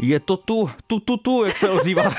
Je 0.00 0.20
to 0.20 0.36
tu, 0.36 0.70
tu, 0.86 1.00
tu, 1.00 1.16
tu, 1.16 1.44
jak 1.44 1.56
se 1.56 1.70
ozývá. 1.70 2.14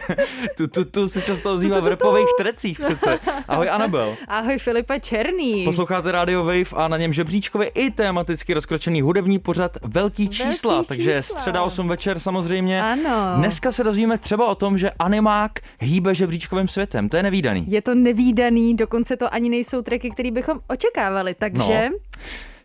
tu, 0.56 0.66
tu, 0.66 0.84
tu 0.84 1.08
se 1.08 1.22
často 1.22 1.54
ozývá 1.54 1.80
v 1.80 1.86
repových 1.86 2.26
trecích 2.38 2.80
přece. 2.80 3.18
Ahoj 3.48 3.70
Anabel. 3.70 4.16
Ahoj 4.28 4.58
Filipe 4.58 5.00
Černý. 5.00 5.64
Posloucháte 5.64 6.12
Radio 6.12 6.44
Wave 6.44 6.72
a 6.76 6.88
na 6.88 6.96
něm 6.96 7.12
žebříčkově 7.12 7.68
i 7.68 7.90
tematicky 7.90 8.54
rozkročený 8.54 9.00
hudební 9.02 9.38
pořad 9.38 9.76
Velký 9.82 10.28
čísla, 10.28 10.74
Velký 10.74 10.88
takže 10.88 11.16
čísla. 11.16 11.38
středa 11.38 11.62
8 11.62 11.88
večer 11.88 12.18
samozřejmě. 12.18 12.82
Ano. 12.82 13.32
Dneska 13.36 13.72
se 13.72 13.84
dozvíme 13.84 14.18
třeba 14.18 14.48
o 14.48 14.54
tom, 14.54 14.78
že 14.78 14.90
animák 14.90 15.52
hýbe 15.80 16.14
žebříčkovým 16.14 16.68
světem, 16.68 17.08
to 17.08 17.16
je 17.16 17.22
nevýdaný. 17.22 17.64
Je 17.68 17.82
to 17.82 17.94
nevýdaný, 17.94 18.74
dokonce 18.76 19.16
to 19.16 19.34
ani 19.34 19.48
nejsou 19.48 19.82
tracky, 19.82 20.10
které 20.10 20.30
bychom 20.30 20.60
očekávali, 20.68 21.34
takže... 21.34 21.90
No. 21.92 21.98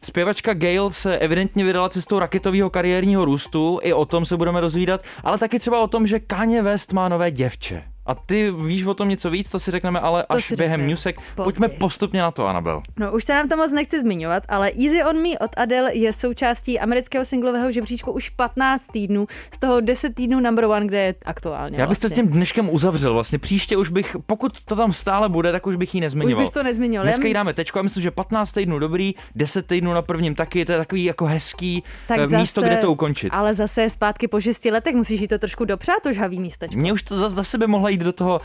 Zpěvačka 0.03 0.53
Gail 0.53 0.91
se 0.91 1.17
evidentně 1.17 1.65
vydala 1.65 1.89
cestou 1.89 2.19
raketového 2.19 2.69
kariérního 2.69 3.25
růstu, 3.25 3.79
i 3.83 3.93
o 3.93 4.05
tom 4.05 4.25
se 4.25 4.37
budeme 4.37 4.59
rozvídat, 4.59 5.01
ale 5.23 5.37
taky 5.37 5.59
třeba 5.59 5.81
o 5.81 5.87
tom, 5.87 6.07
že 6.07 6.19
Kanye 6.19 6.61
West 6.61 6.93
má 6.93 7.09
nové 7.09 7.31
děvče. 7.31 7.83
A 8.09 8.15
ty 8.15 8.51
víš 8.51 8.85
o 8.85 8.93
tom 8.93 9.09
něco 9.09 9.29
víc, 9.29 9.49
to 9.49 9.59
si 9.59 9.71
řekneme 9.71 9.99
ale 9.99 10.23
To 10.23 10.33
až 10.33 10.51
během 10.51 10.87
newsek. 10.87 11.15
později. 11.15 11.43
Pojďme 11.43 11.67
postupně 11.67 12.21
na 12.21 12.31
to, 12.31 12.47
Anabel. 12.47 12.81
No 12.99 13.11
už 13.11 13.23
se 13.23 13.33
nám 13.33 13.49
to 13.49 13.57
moc 13.57 13.71
nechci 13.71 13.99
zmiňovat, 13.99 14.43
ale 14.47 14.71
Easy 14.83 15.03
on 15.03 15.21
Me 15.21 15.29
od 15.39 15.51
Adele 15.57 15.95
je 15.95 16.13
součástí 16.13 16.79
amerického 16.79 17.25
singlového 17.25 17.71
žebříčku 17.71 18.11
už 18.11 18.29
15 18.29 18.87
týdnů, 18.87 19.27
z 19.53 19.59
toho 19.59 19.79
10 19.81 20.15
týdnů 20.15 20.39
number 20.39 20.65
one, 20.65 20.85
kde 20.85 20.97
je 20.99 21.15
aktuálně 21.25 21.77
Já 21.77 21.87
bych 21.87 21.87
vlastně. 22.01 22.09
to 22.09 22.15
tím 22.15 22.27
dneškem 22.27 22.69
uzavřel. 22.73 23.13
Vlastně 23.13 23.39
příště 23.39 23.77
už 23.77 23.89
bych, 23.89 24.15
pokud 24.25 24.61
to 24.65 24.75
tam 24.75 24.93
stále 24.93 25.29
bude, 25.29 25.51
tak 25.51 25.67
už 25.67 25.75
bych 25.75 25.95
ji 25.95 25.99
Už 25.99 26.01
nezmiňoval. 26.01 26.43
bys 26.43 26.51
to 26.51 26.63
nezmiňoval. 26.63 27.03
Dneska 27.05 27.27
jí 27.27 27.33
dáme 27.33 27.53
tečku 27.53 27.79
a 27.79 27.81
myslím, 27.81 28.03
že 28.03 28.11
15 28.11 28.51
týdnů 28.51 28.79
dobrý, 28.79 29.13
10 29.35 29.67
týdnů 29.67 29.93
na 29.93 30.01
prvním 30.01 30.35
taky, 30.35 30.65
to 30.65 30.71
je 30.71 30.77
takový 30.77 31.03
jako 31.03 31.25
hezký 31.25 31.83
tak 32.07 32.19
eh, 32.19 32.23
zase, 32.27 32.37
místo, 32.37 32.61
kde 32.61 32.77
to 32.77 32.91
ukončit. 32.91 33.29
Ale 33.29 33.53
zase 33.53 33.89
zpátky 33.89 34.27
po 34.27 34.41
6 34.41 34.65
letech, 34.65 34.95
musíš 34.95 35.21
jí 35.21 35.27
to 35.27 35.39
trošku 35.39 35.65
dopřát, 35.65 36.03
to 36.03 36.13
žhavý 36.13 36.39
místečko. 36.39 36.77
Mně 36.79 36.93
už 36.93 37.03
to 37.03 37.17
zase, 37.17 37.35
zase 37.35 37.57
by 37.57 37.67
mohla 37.67 37.89
jít 37.89 37.98
do 38.03 38.13
toho, 38.13 38.41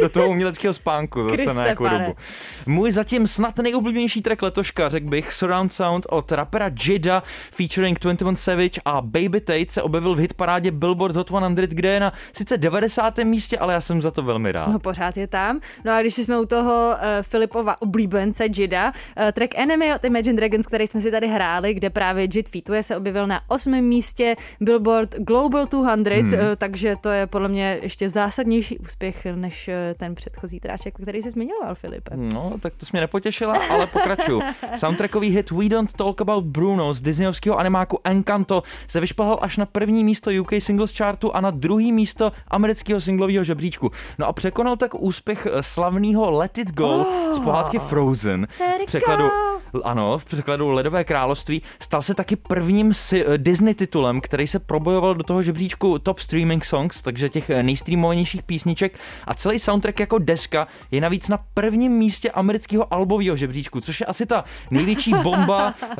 do 0.00 0.08
toho 0.08 0.28
uměleckého 0.28 0.74
spánku 0.74 1.22
zase 1.22 1.36
Kriste, 1.36 1.54
na 1.54 1.62
nějakou 1.62 1.84
pane. 1.84 1.98
dobu. 1.98 2.16
Můj 2.66 2.92
zatím 2.92 3.26
snad 3.26 3.58
nejoblíbenější 3.58 4.22
track 4.22 4.42
letoška, 4.42 4.88
řekl 4.88 5.06
bych, 5.06 5.32
Surround 5.32 5.72
Sound 5.72 6.06
od 6.08 6.32
rapera 6.32 6.70
Jida 6.82 7.22
featuring 7.52 8.00
21 8.00 8.34
Savage 8.36 8.80
a 8.84 9.00
Baby 9.00 9.40
Tate 9.40 9.66
se 9.68 9.82
objevil 9.82 10.14
v 10.14 10.18
hitparádě 10.18 10.70
Billboard 10.70 11.16
Hot 11.16 11.28
100, 11.28 11.40
kde 11.54 11.88
je 11.88 12.00
na 12.00 12.12
sice 12.32 12.56
90. 12.56 13.18
místě, 13.18 13.58
ale 13.58 13.74
já 13.74 13.80
jsem 13.80 14.02
za 14.02 14.10
to 14.10 14.22
velmi 14.22 14.52
rád. 14.52 14.72
No 14.72 14.78
pořád 14.78 15.16
je 15.16 15.26
tam. 15.26 15.60
No 15.84 15.92
a 15.92 16.00
když 16.00 16.14
jsme 16.14 16.40
u 16.40 16.46
toho 16.46 16.90
uh, 16.90 16.98
Filipova 17.22 17.82
oblíbence 17.82 18.46
Jida, 18.56 18.86
uh, 18.86 19.32
track 19.32 19.54
Enemy 19.54 19.94
od 19.94 20.04
Imagine 20.04 20.36
Dragons, 20.36 20.66
který 20.66 20.86
jsme 20.86 21.00
si 21.00 21.10
tady 21.10 21.28
hráli, 21.28 21.74
kde 21.74 21.90
právě 21.90 22.28
Jid 22.34 22.48
featuje, 22.48 22.82
se 22.82 22.96
objevil 22.96 23.26
na 23.26 23.40
osmém 23.48 23.84
místě 23.84 24.36
Billboard 24.60 25.14
Global 25.14 25.66
200, 25.66 26.20
hmm. 26.20 26.32
uh, 26.32 26.56
takže 26.58 26.96
to 27.00 27.10
je 27.10 27.26
podle 27.26 27.48
mě 27.48 27.78
ještě 27.82 28.08
zásadnější 28.08 28.67
úspěch 28.78 29.26
než 29.34 29.68
uh, 29.68 29.74
ten 29.96 30.14
předchozí 30.14 30.60
tráček, 30.60 30.94
který 31.02 31.22
jsi 31.22 31.30
zmiňoval, 31.30 31.74
Filipe. 31.74 32.16
No, 32.16 32.52
tak 32.60 32.74
to 32.76 32.86
jsi 32.86 32.90
mě 32.92 33.00
nepotěšila, 33.00 33.58
ale 33.70 33.86
pokračuju. 33.86 34.40
Soundtrackový 34.76 35.28
hit 35.30 35.50
We 35.50 35.68
Don't 35.68 35.92
Talk 35.92 36.20
About 36.20 36.44
Bruno 36.44 36.94
z 36.94 37.00
disneyovského 37.00 37.58
animáku 37.58 37.98
Encanto 38.04 38.62
se 38.88 39.00
vyšplhal 39.00 39.38
až 39.42 39.56
na 39.56 39.66
první 39.66 40.04
místo 40.04 40.30
UK 40.40 40.52
Singles 40.58 40.96
Chartu 40.96 41.36
a 41.36 41.40
na 41.40 41.50
druhý 41.50 41.92
místo 41.92 42.32
amerického 42.48 43.00
singlového 43.00 43.44
žebříčku. 43.44 43.90
No 44.18 44.26
a 44.26 44.32
překonal 44.32 44.76
tak 44.76 44.94
úspěch 44.94 45.46
eh, 45.52 45.62
slavného 45.62 46.30
Let 46.30 46.58
It 46.58 46.72
Go 46.72 46.88
Oh. 46.88 47.32
z 47.32 47.38
pohádky 47.38 47.78
Frozen. 47.78 48.46
V 48.82 48.86
překladu, 48.86 49.24
ano, 49.84 50.18
v 50.18 50.24
překladu 50.24 50.68
Ledové 50.70 51.04
království 51.04 51.62
stal 51.80 52.02
se 52.02 52.14
taky 52.14 52.36
prvním 52.36 52.94
si, 52.94 53.24
eh, 53.26 53.38
Disney 53.38 53.74
titulem, 53.74 54.20
který 54.20 54.46
se 54.46 54.58
probojoval 54.58 55.14
do 55.14 55.22
toho 55.22 55.42
žebříčku 55.42 55.98
Top 55.98 56.18
Streaming 56.18 56.64
Songs, 56.64 57.02
takže 57.02 57.28
těch 57.28 57.50
eh, 57.50 57.62
nejstreamovanějších 57.62 58.42
písniček 58.58 58.98
a 59.26 59.34
celý 59.34 59.58
soundtrack 59.58 60.00
jako 60.00 60.18
deska 60.18 60.66
je 60.90 61.00
navíc 61.00 61.28
na 61.28 61.38
prvním 61.54 61.92
místě 61.92 62.30
amerického 62.30 62.92
albového 62.94 63.36
žebříčku, 63.36 63.80
což 63.80 64.00
je 64.00 64.06
asi 64.06 64.26
ta 64.26 64.44
největší 64.70 65.12
bomba 65.22 65.74
uh, 65.82 65.94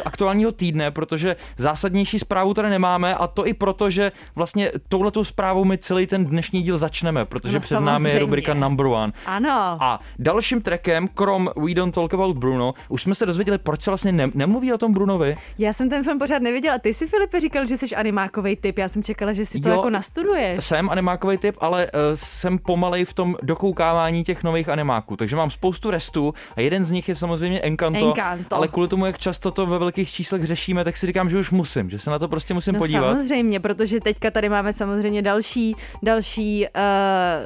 aktuálního 0.04 0.52
týdne, 0.52 0.90
protože 0.90 1.36
zásadnější 1.56 2.18
zprávu 2.18 2.54
tady 2.54 2.70
nemáme 2.70 3.14
a 3.14 3.26
to 3.26 3.46
i 3.46 3.54
proto, 3.54 3.90
že 3.90 4.12
vlastně 4.34 4.72
touhletou 4.88 5.24
zprávou 5.24 5.64
my 5.64 5.78
celý 5.78 6.06
ten 6.06 6.26
dnešní 6.26 6.62
díl 6.62 6.78
začneme, 6.78 7.24
protože 7.24 7.54
No, 7.54 7.60
před 7.60 7.74
námi 7.74 7.90
je 7.90 7.96
samozřejmě. 7.96 8.18
rubrika 8.18 8.54
Number 8.54 8.86
One. 8.86 9.12
Ano. 9.26 9.50
A 9.80 10.00
dalším 10.18 10.62
trackem, 10.62 11.08
krom 11.08 11.50
We 11.56 11.74
Don't 11.74 11.94
Talk 11.94 12.14
About 12.14 12.36
Bruno, 12.36 12.74
už 12.88 13.02
jsme 13.02 13.14
se 13.14 13.26
dozvěděli, 13.26 13.58
proč 13.58 13.82
se 13.82 13.90
vlastně 13.90 14.12
ne- 14.12 14.30
nemluví 14.34 14.72
o 14.72 14.78
tom 14.78 14.92
Brunovi. 14.92 15.36
Já 15.58 15.72
jsem 15.72 15.90
ten 15.90 16.04
film 16.04 16.18
pořád 16.18 16.42
neviděla. 16.42 16.78
Ty 16.78 16.94
si, 16.94 17.06
Filipe, 17.06 17.40
říkal, 17.40 17.66
že 17.66 17.76
jsi 17.76 17.96
animákový 17.96 18.56
typ. 18.56 18.78
Já 18.78 18.88
jsem 18.88 19.02
čekala, 19.02 19.32
že 19.32 19.46
si 19.46 19.60
to 19.60 19.68
Jo. 19.68 19.74
jako 19.76 19.90
nastuduješ. 19.90 20.64
Jsem 20.64 20.90
animákový 20.90 21.38
typ, 21.38 21.56
ale 21.60 21.86
uh, 21.86 22.00
jsem 22.14 22.58
pomalej 22.58 23.04
v 23.04 23.12
tom 23.12 23.36
dokoukávání 23.42 24.24
těch 24.24 24.44
nových 24.44 24.68
animáků, 24.68 25.16
takže 25.16 25.36
mám 25.36 25.50
spoustu 25.50 25.90
restů 25.90 26.34
a 26.56 26.60
jeden 26.60 26.84
z 26.84 26.90
nich 26.90 27.08
je 27.08 27.14
samozřejmě 27.14 27.60
Encanto, 27.60 28.08
Encanto. 28.08 28.56
ale 28.56 28.68
kvůli 28.68 28.88
tomu, 28.88 29.06
jak 29.06 29.18
často 29.18 29.50
to 29.50 29.66
ve 29.66 29.78
velkých 29.78 30.10
číslech 30.10 30.44
řešíme, 30.46 30.84
tak 30.84 30.96
si 30.96 31.06
říkám, 31.06 31.30
že 31.30 31.38
už 31.38 31.50
musím, 31.50 31.90
že 31.90 31.98
se 31.98 32.10
na 32.10 32.18
to 32.18 32.28
prostě 32.28 32.54
musím 32.54 32.72
No 32.74 32.78
podívat. 32.78 33.16
samozřejmě, 33.16 33.60
protože 33.60 34.00
teďka 34.00 34.30
tady 34.30 34.48
máme 34.48 34.72
samozřejmě 34.72 35.22
další, 35.22 35.76
další 36.02 36.66
uh, 36.66 36.72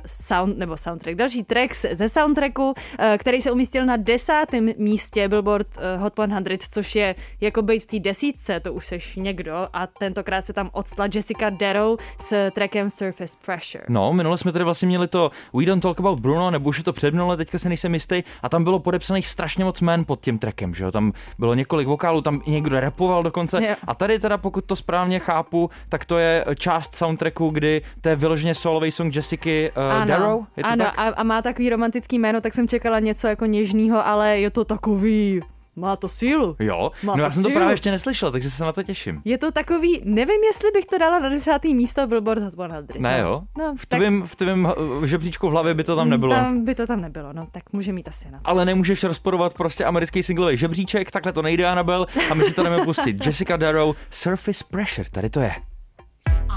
sound, 0.07 0.59
nebo 0.59 0.77
soundtrack, 0.77 1.17
další 1.17 1.43
tracks 1.45 1.85
ze 1.93 2.09
soundtracku, 2.09 2.69
uh, 2.69 2.75
který 3.19 3.41
se 3.41 3.51
umístil 3.51 3.87
na 3.87 3.97
desátém 3.97 4.69
místě 4.79 5.29
Billboard 5.29 5.67
uh, 5.97 6.03
Hot 6.03 6.13
100, 6.13 6.67
což 6.71 6.95
je 6.95 7.15
jako 7.41 7.63
být 7.63 7.83
v 7.83 7.87
té 7.87 7.99
desítce, 7.99 8.61
to 8.61 8.73
už 8.73 8.87
seš 8.87 9.17
někdo 9.17 9.69
a 9.73 9.87
tentokrát 9.87 10.45
se 10.47 10.53
tam 10.53 10.71
odstla 10.73 11.07
Jessica 11.15 11.51
Darrow 11.51 11.97
s 12.21 12.51
trackem 12.51 12.91
Surface 12.91 13.39
Pressure. 13.47 13.85
No, 13.89 14.13
minule 14.13 14.39
jsme 14.39 14.46
tady 14.53 14.65
vlastně 14.65 14.89
měli 14.89 15.09
to 15.09 15.31
We 15.55 15.67
Don't 15.67 15.83
Talk 15.83 16.01
About 16.01 16.21
Bruno, 16.21 16.51
nebo 16.51 16.69
už 16.69 16.79
je 16.79 16.85
to 16.85 16.93
předminule, 16.93 17.37
teďka 17.37 17.59
se 17.59 17.69
nejsem 17.69 17.95
jistý, 17.95 18.23
a 18.43 18.49
tam 18.49 18.65
bylo 18.65 18.79
podepsaných 18.79 19.29
strašně 19.29 19.65
moc 19.65 19.81
jmén 19.81 20.05
pod 20.05 20.21
tím 20.21 20.39
trackem, 20.39 20.75
že 20.75 20.85
jo? 20.85 20.91
Tam 20.91 21.13
bylo 21.39 21.55
několik 21.55 21.89
vokálů, 21.89 22.21
tam 22.21 22.41
i 22.45 22.51
někdo 22.51 22.81
repoval 22.81 23.23
dokonce. 23.23 23.67
Jo. 23.67 23.75
A 23.87 23.95
tady 23.95 24.19
teda, 24.19 24.39
pokud 24.39 24.65
to 24.65 24.77
správně 24.77 25.19
chápu, 25.19 25.71
tak 25.89 26.05
to 26.05 26.19
je 26.19 26.45
část 26.59 26.95
soundtracku, 26.95 27.49
kdy 27.49 27.83
to 28.01 28.09
je 28.09 28.17
vyloženě 28.17 28.55
solový 28.55 28.91
song 28.91 29.17
Jessica 29.17 29.51
uh, 29.51 30.05
Darrow, 30.07 30.45
je 30.57 30.63
to 30.63 30.69
ano 30.69 30.85
tak? 30.85 30.99
A, 30.99 31.03
a 31.09 31.23
má 31.23 31.43
takový 31.43 31.71
romantický 31.71 32.19
jméno, 32.19 32.41
tak 32.41 32.55
jsem 32.55 32.69
čekala 32.69 32.99
něco 32.99 33.27
jako 33.27 33.47
něžného, 33.47 34.07
ale 34.07 34.39
je 34.39 34.51
to 34.51 34.65
takový, 34.65 35.41
má 35.77 35.97
to 35.97 36.09
sílu. 36.09 36.57
Jo, 36.59 36.91
Má 37.03 37.17
no 37.17 37.23
já 37.23 37.29
to 37.29 37.35
jsem 37.35 37.43
to 37.43 37.49
sílu. 37.49 37.59
právě 37.59 37.73
ještě 37.73 37.91
neslyšel, 37.91 38.31
takže 38.33 38.51
se 38.51 38.65
na 38.65 38.73
to 38.73 38.83
těším. 38.83 39.23
Je 39.25 39.39
to 39.39 39.53
takový, 39.53 40.03
nevím, 40.05 40.45
jestli 40.45 40.71
bych 40.71 40.87
to 40.87 40.99
dala 40.99 41.19
na 41.19 41.29
desátý 41.29 41.75
místo 41.75 42.07
Billboard 42.07 42.43
Hot 42.43 42.53
100. 42.53 42.63
Ne 42.99 43.23
no. 43.23 43.29
jo? 43.29 43.43
No, 43.59 43.75
V 43.79 43.87
tvém, 43.87 44.23
v 44.23 44.37
tvém 44.37 44.65
uh, 44.99 45.05
žebříčku 45.05 45.49
v 45.49 45.51
hlavě 45.51 45.75
by 45.75 45.85
to 45.85 45.97
tam 45.97 46.11
nebylo. 46.11 46.35
Tam 46.35 46.65
by 46.65 46.75
to 46.75 46.87
tam 46.87 47.01
nebylo, 47.01 47.33
no, 47.33 47.49
tak 47.53 47.63
může 47.73 47.93
mít 47.93 48.09
asi 48.09 48.31
na. 48.31 48.41
Ale 48.45 48.65
nemůžeš 48.65 49.05
rozporovat 49.05 49.55
prostě 49.55 49.85
americký 49.85 50.23
singlový 50.23 50.57
žebříček, 50.57 51.11
takhle 51.11 51.33
to 51.33 51.43
nejde, 51.43 51.67
Anabel, 51.67 52.07
a 52.31 52.35
my 52.35 52.45
si 52.45 52.55
to 52.55 52.63
jdeme 52.63 52.85
pustit. 52.85 53.17
Jessica 53.27 53.57
Darrow, 53.57 53.95
Surface 54.11 54.65
Pressure, 54.71 55.09
tady 55.11 55.31
to 55.31 55.41
je. 55.41 55.53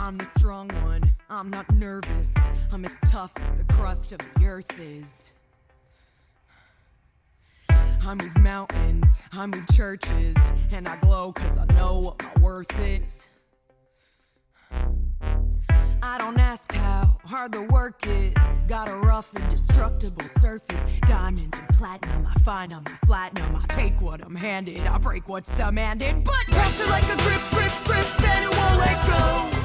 I'm 0.07 0.17
the 0.17 0.25
strong 0.39 0.73
one. 0.85 0.99
I'm 1.41 1.51
not 1.51 1.65
nervous. 1.73 2.33
I'm 2.73 2.85
as 2.85 3.11
tough 3.11 3.31
as 3.43 3.53
the 3.53 3.73
crust 3.73 4.11
of 4.11 4.17
the 4.17 4.45
earth 4.45 4.79
is. 4.79 5.38
I 8.05 8.15
move 8.15 8.37
mountains, 8.39 9.21
I 9.31 9.45
move 9.45 9.65
churches, 9.73 10.35
and 10.71 10.87
I 10.87 10.97
glow 10.97 11.31
cause 11.31 11.57
I 11.57 11.65
know 11.75 11.99
what 11.99 12.23
my 12.23 12.41
worth 12.41 12.79
is. 12.79 13.27
I 16.01 16.17
don't 16.17 16.39
ask 16.39 16.71
how 16.71 17.17
hard 17.25 17.51
the 17.51 17.63
work 17.63 18.01
is. 18.07 18.63
Got 18.63 18.89
a 18.89 18.95
rough, 18.95 19.35
indestructible 19.35 20.23
surface. 20.23 20.79
Diamonds 21.01 21.43
and 21.57 21.69
platinum, 21.69 22.25
I 22.25 22.39
find 22.39 22.73
I 22.73 22.79
flatten 23.05 23.39
'em. 23.39 23.55
I 23.55 23.65
take 23.67 24.01
what 24.01 24.21
I'm 24.21 24.35
handed, 24.35 24.87
I 24.87 24.97
break 24.97 25.27
what's 25.27 25.55
demanded. 25.55 26.23
But 26.23 26.45
pressure 26.47 26.87
like 26.87 27.03
a 27.03 27.17
grip, 27.23 27.41
grip, 27.51 27.71
grip, 27.85 28.21
and 28.23 28.45
it 28.45 28.57
won't 28.57 28.77
let 28.77 29.07
go. 29.07 29.58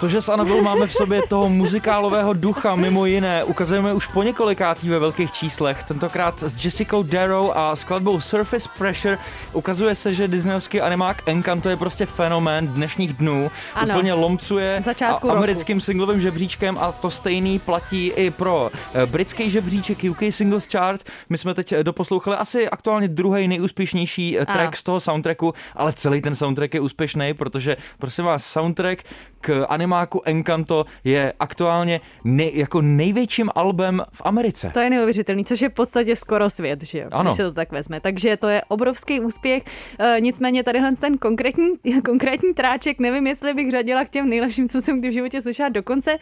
To, 0.00 0.08
že 0.08 0.22
s 0.22 0.28
Annabelle 0.28 0.62
máme 0.62 0.86
v 0.86 0.92
sobě 0.92 1.22
toho 1.28 1.48
muzikálového 1.48 2.32
ducha, 2.32 2.74
mimo 2.74 3.06
jiné, 3.06 3.44
ukazujeme 3.44 3.92
už 3.94 4.06
po 4.06 4.22
několikátý 4.22 4.88
ve 4.88 4.98
velkých 4.98 5.32
číslech. 5.32 5.82
Tentokrát 5.84 6.42
s 6.42 6.64
Jessica 6.64 6.96
Darrow 7.02 7.50
a 7.54 7.76
skladbou 7.76 8.20
Surface 8.20 8.68
Pressure 8.78 9.18
ukazuje 9.52 9.94
se, 9.94 10.14
že 10.14 10.28
disneyovský 10.28 10.80
animák 10.80 11.22
Encanto 11.28 11.68
je 11.68 11.76
prostě 11.76 12.06
fenomén 12.06 12.66
dnešních 12.68 13.12
dnů. 13.12 13.50
Ano. 13.74 13.94
Úplně 13.94 14.12
lomcuje 14.12 14.82
Začátku 14.84 15.26
a- 15.26 15.30
roku. 15.30 15.36
americkým 15.38 15.80
singlovým 15.80 16.20
žebříčkem 16.20 16.78
a 16.80 16.92
to 16.92 17.10
stejný 17.10 17.58
platí 17.58 18.06
i 18.16 18.30
pro 18.30 18.70
eh, 18.94 19.06
britský 19.06 19.50
žebříček 19.50 19.98
UK 20.10 20.22
Singles 20.30 20.66
Chart. 20.72 21.04
My 21.28 21.38
jsme 21.38 21.54
teď 21.54 21.72
eh, 21.72 21.84
doposlouchali 21.84 22.36
asi 22.36 22.68
aktuálně 22.70 23.08
druhý 23.08 23.48
nejúspěšnější 23.48 24.38
eh, 24.38 24.46
track 24.46 24.60
Ano. 24.60 24.72
z 24.74 24.82
toho 24.82 25.00
soundtracku, 25.00 25.54
ale 25.76 25.92
celý 25.92 26.20
ten 26.20 26.34
soundtrack 26.34 26.74
je 26.74 26.80
úspěšný, 26.80 27.34
protože 27.34 27.76
prosím 27.98 28.24
vás, 28.24 28.44
soundtrack 28.44 29.02
k 29.40 29.66
animáku 29.68 29.85
Encanto 30.24 30.84
je 31.04 31.32
aktuálně 31.40 32.00
nej, 32.24 32.50
jako 32.54 32.82
největším 32.82 33.50
albem 33.54 34.02
v 34.12 34.22
Americe. 34.24 34.70
To 34.74 34.80
je 34.80 34.90
neuvěřitelný, 34.90 35.44
což 35.44 35.60
je 35.60 35.68
v 35.68 35.72
podstatě 35.74 36.16
skoro 36.16 36.50
svět, 36.50 36.82
že 36.82 36.98
jo, 36.98 37.08
Ano. 37.12 37.30
když 37.30 37.36
se 37.36 37.42
to 37.44 37.52
tak 37.52 37.72
vezme. 37.72 38.00
Takže 38.00 38.36
to 38.36 38.48
je 38.48 38.62
obrovský 38.68 39.20
úspěch. 39.20 39.62
E, 39.98 40.16
nicméně 40.20 40.64
tadyhle 40.64 40.92
ten 40.96 41.18
konkrétní, 41.18 41.68
konkrétní 42.04 42.54
tráček, 42.54 42.98
nevím, 43.00 43.26
jestli 43.26 43.54
bych 43.54 43.70
řadila 43.70 44.04
k 44.04 44.10
těm 44.10 44.28
nejlepším, 44.28 44.68
co 44.68 44.82
jsem 44.82 44.98
kdy 45.00 45.08
v 45.08 45.12
životě 45.12 45.42
slyšela, 45.42 45.68
dokonce 45.68 46.18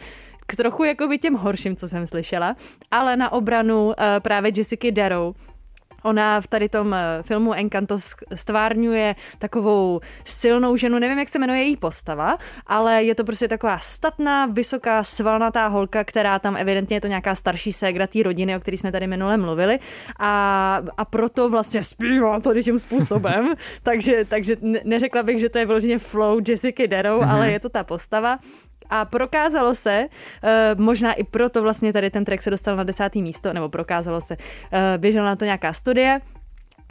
k 0.47 0.55
trochu 0.55 0.83
jakoby 0.83 1.17
těm 1.17 1.33
horším, 1.33 1.75
co 1.75 1.87
jsem 1.87 2.05
slyšela, 2.07 2.55
ale 2.91 3.17
na 3.17 3.31
obranu 3.31 3.91
e, 3.97 4.19
právě 4.19 4.51
Jessica 4.57 4.87
Darrow, 4.91 5.35
Ona 6.05 6.41
v 6.41 6.47
tady 6.47 6.69
tom 6.69 6.93
eh, 6.93 7.23
filmu 7.23 7.53
Encanto 7.53 7.97
stvárňuje 8.35 9.15
takovou 9.39 9.99
silnou 10.25 10.75
ženu, 10.75 10.99
nevím, 10.99 11.19
jak 11.19 11.29
se 11.29 11.39
jmenuje 11.39 11.59
její 11.59 11.77
postava, 11.77 12.37
ale 12.67 13.03
je 13.03 13.15
to 13.15 13.23
prostě 13.23 13.47
taková 13.47 13.79
statná, 13.79 14.45
vysoká, 14.45 15.03
svalnatá 15.03 15.67
holka, 15.67 16.03
která 16.03 16.39
tam 16.39 16.57
evidentně 16.57 16.95
je 16.97 17.01
to 17.01 17.07
nějaká 17.07 17.35
starší 17.35 17.73
ségra 17.73 18.07
té 18.07 18.23
rodiny, 18.23 18.55
o 18.55 18.59
který 18.59 18.77
jsme 18.77 18.91
tady 18.91 19.07
minule 19.07 19.37
mluvili 19.37 19.79
a, 20.19 20.81
a 20.97 21.05
proto 21.05 21.49
vlastně 21.49 21.83
zpívá 21.83 22.39
tady 22.39 22.63
tím 22.63 22.79
způsobem, 22.79 23.53
takže, 23.83 24.25
takže 24.25 24.57
ne- 24.61 24.81
neřekla 24.83 25.23
bych, 25.23 25.39
že 25.39 25.49
to 25.49 25.57
je 25.57 25.65
vyloženě 25.65 25.97
flow 25.97 26.39
Jessica 26.47 26.87
Darrow, 26.87 27.21
mm-hmm. 27.21 27.31
ale 27.31 27.51
je 27.51 27.59
to 27.59 27.69
ta 27.69 27.83
postava. 27.83 28.39
A 28.89 29.05
prokázalo 29.05 29.75
se, 29.75 30.07
eh, 30.43 30.75
možná 30.77 31.13
i 31.13 31.23
proto 31.23 31.61
vlastně 31.61 31.93
tady 31.93 32.09
ten 32.09 32.25
track 32.25 32.41
se 32.41 32.49
dostal 32.49 32.75
na 32.75 32.83
desátý 32.83 33.21
místo, 33.21 33.53
nebo 33.53 33.69
prokázalo 33.69 34.21
se, 34.21 34.37
eh, 34.71 34.97
běžela 34.97 35.25
na 35.25 35.35
to 35.35 35.45
nějaká 35.45 35.73
studie, 35.73 36.19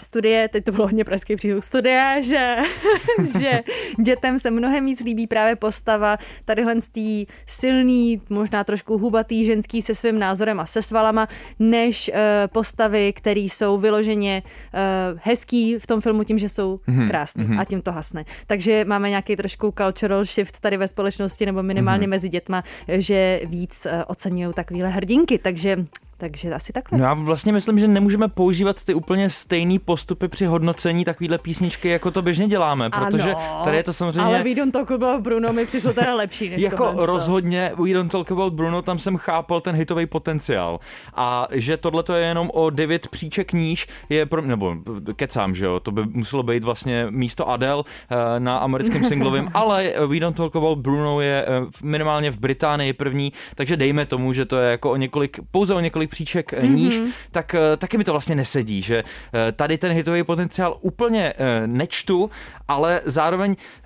studie, 0.02 0.48
teď 0.48 0.64
to 0.64 0.72
bylo 0.72 0.86
hodně 0.86 1.04
pražský 1.04 1.36
přízvuk 1.36 1.64
studie, 1.64 2.20
že, 2.22 2.56
že 3.38 3.60
dětem 4.04 4.38
se 4.38 4.50
mnohem 4.50 4.86
víc 4.86 5.00
líbí 5.00 5.26
právě 5.26 5.56
postava 5.56 6.16
tadyhle 6.44 6.80
z 6.80 6.88
tý 6.88 7.26
silný, 7.46 8.22
možná 8.30 8.64
trošku 8.64 8.98
hubatý 8.98 9.44
ženský 9.44 9.82
se 9.82 9.94
svým 9.94 10.18
názorem 10.18 10.60
a 10.60 10.66
se 10.66 10.82
svalama, 10.82 11.28
než 11.58 12.10
uh, 12.14 12.14
postavy, 12.52 13.12
které 13.12 13.40
jsou 13.40 13.78
vyloženě 13.78 14.42
uh, 14.44 15.18
hezký 15.22 15.78
v 15.78 15.86
tom 15.86 16.00
filmu 16.00 16.24
tím, 16.24 16.38
že 16.38 16.48
jsou 16.48 16.80
mm-hmm. 16.88 17.08
krásný 17.08 17.44
mm-hmm. 17.44 17.60
a 17.60 17.64
tím 17.64 17.82
to 17.82 17.92
hasne. 17.92 18.24
Takže 18.46 18.84
máme 18.84 19.10
nějaký 19.10 19.36
trošku 19.36 19.74
cultural 19.78 20.24
shift 20.24 20.60
tady 20.60 20.76
ve 20.76 20.88
společnosti, 20.88 21.46
nebo 21.46 21.62
minimálně 21.62 22.06
mm-hmm. 22.06 22.10
mezi 22.10 22.28
dětma, 22.28 22.64
že 22.88 23.40
víc 23.46 23.86
uh, 23.86 24.02
oceňují 24.06 24.54
takovýhle 24.54 24.88
hrdinky, 24.88 25.38
takže 25.38 25.86
takže 26.24 26.54
asi 26.54 26.72
takhle. 26.72 26.98
No 26.98 27.04
já 27.04 27.14
vlastně 27.14 27.52
myslím, 27.52 27.78
že 27.78 27.88
nemůžeme 27.88 28.28
používat 28.28 28.84
ty 28.84 28.94
úplně 28.94 29.30
stejný 29.30 29.78
postupy 29.78 30.28
při 30.28 30.46
hodnocení 30.46 31.04
takovýhle 31.04 31.38
písničky, 31.38 31.88
jako 31.88 32.10
to 32.10 32.22
běžně 32.22 32.48
děláme, 32.48 32.90
protože 32.90 33.34
Ano, 33.34 33.60
tady 33.64 33.76
je 33.76 33.82
to 33.82 33.92
samozřejmě... 33.92 34.24
Ale 34.24 34.42
We 34.42 34.54
Don't 34.54 34.72
Talk 34.72 34.90
About 34.90 35.20
Bruno 35.20 35.52
mi 35.52 35.66
přišlo 35.66 35.92
teda 35.92 36.14
lepší 36.14 36.50
než 36.50 36.62
jako 36.62 36.84
tohle. 36.84 37.06
rozhodně 37.06 37.72
We 37.84 37.92
Don't 37.92 38.12
Talk 38.12 38.32
About 38.32 38.52
Bruno, 38.54 38.82
tam 38.82 38.98
jsem 38.98 39.16
chápal 39.16 39.60
ten 39.60 39.74
hitový 39.74 40.06
potenciál. 40.06 40.80
A 41.14 41.48
že 41.50 41.76
tohle 41.76 42.02
to 42.02 42.14
je 42.14 42.26
jenom 42.26 42.50
o 42.54 42.70
devět 42.70 43.08
příček 43.08 43.52
níž, 43.52 43.86
je 44.08 44.26
pro, 44.26 44.42
nebo 44.42 44.76
kecám, 45.16 45.54
že 45.54 45.66
jo, 45.66 45.80
to 45.80 45.90
by 45.90 46.02
muselo 46.06 46.42
být 46.42 46.64
vlastně 46.64 47.06
místo 47.10 47.48
Adele 47.48 47.82
eh, 48.10 48.40
na 48.40 48.58
americkém 48.58 49.04
singlovém, 49.12 49.48
ale 49.54 49.92
We 50.06 50.20
Don't 50.20 50.36
Talk 50.36 50.56
About 50.56 50.78
Bruno 50.78 51.20
je 51.20 51.44
eh, 51.48 51.66
minimálně 51.82 52.30
v 52.30 52.38
Británii 52.38 52.92
první, 52.92 53.32
takže 53.54 53.76
dejme 53.76 54.06
tomu, 54.06 54.32
že 54.32 54.44
to 54.44 54.56
je 54.56 54.70
jako 54.70 54.90
o 54.90 54.96
několik, 54.96 55.40
pouze 55.50 55.74
o 55.74 55.80
několik 55.80 56.10
příček 56.14 56.52
mm-hmm. 56.52 56.70
níž, 56.70 57.02
tak 57.30 57.54
eh, 57.54 57.76
taky 57.76 57.98
mi 57.98 58.04
to 58.04 58.12
vlastně 58.12 58.34
nesedí, 58.34 58.82
že 58.82 59.02
eh, 59.02 59.52
tady 59.52 59.78
ten 59.78 59.92
hitový 59.92 60.22
potenciál 60.22 60.78
úplně 60.80 61.32
eh, 61.34 61.66
nečtu, 61.66 62.30
ale 62.68 63.00
zároveň 63.04 63.56
eh, 63.58 63.82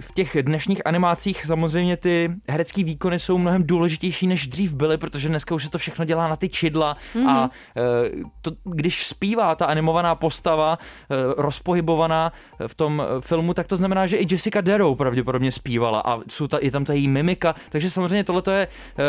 v 0.00 0.12
těch 0.14 0.36
dnešních 0.42 0.86
animacích 0.86 1.46
samozřejmě 1.46 1.96
ty 1.96 2.30
herecké 2.48 2.84
výkony 2.84 3.18
jsou 3.18 3.38
mnohem 3.38 3.62
důležitější, 3.62 4.26
než 4.26 4.48
dřív 4.48 4.72
byly, 4.72 4.98
protože 4.98 5.28
dneska 5.28 5.54
už 5.54 5.64
se 5.64 5.70
to 5.70 5.78
všechno 5.78 6.04
dělá 6.04 6.28
na 6.28 6.36
ty 6.36 6.48
čidla 6.48 6.96
mm-hmm. 7.14 7.28
a 7.28 7.50
eh, 7.76 7.82
to, 8.42 8.50
když 8.64 9.06
zpívá 9.06 9.54
ta 9.54 9.66
animovaná 9.66 10.14
postava 10.14 10.78
eh, 10.78 11.16
rozpohybovaná 11.36 12.32
v 12.66 12.74
tom 12.74 13.02
eh, 13.02 13.20
filmu, 13.20 13.54
tak 13.54 13.66
to 13.66 13.76
znamená, 13.76 14.06
že 14.06 14.16
i 14.16 14.26
Jessica 14.30 14.60
Darrow 14.60 14.96
pravděpodobně 14.96 15.52
zpívala 15.52 16.00
a 16.00 16.20
jsou 16.28 16.46
ta, 16.48 16.58
je 16.62 16.70
tam 16.70 16.84
ta 16.84 16.92
její 16.92 17.08
mimika, 17.08 17.54
takže 17.70 17.90
samozřejmě 17.90 18.24
tohle 18.24 18.42
je 18.50 18.68
eh, 18.98 19.02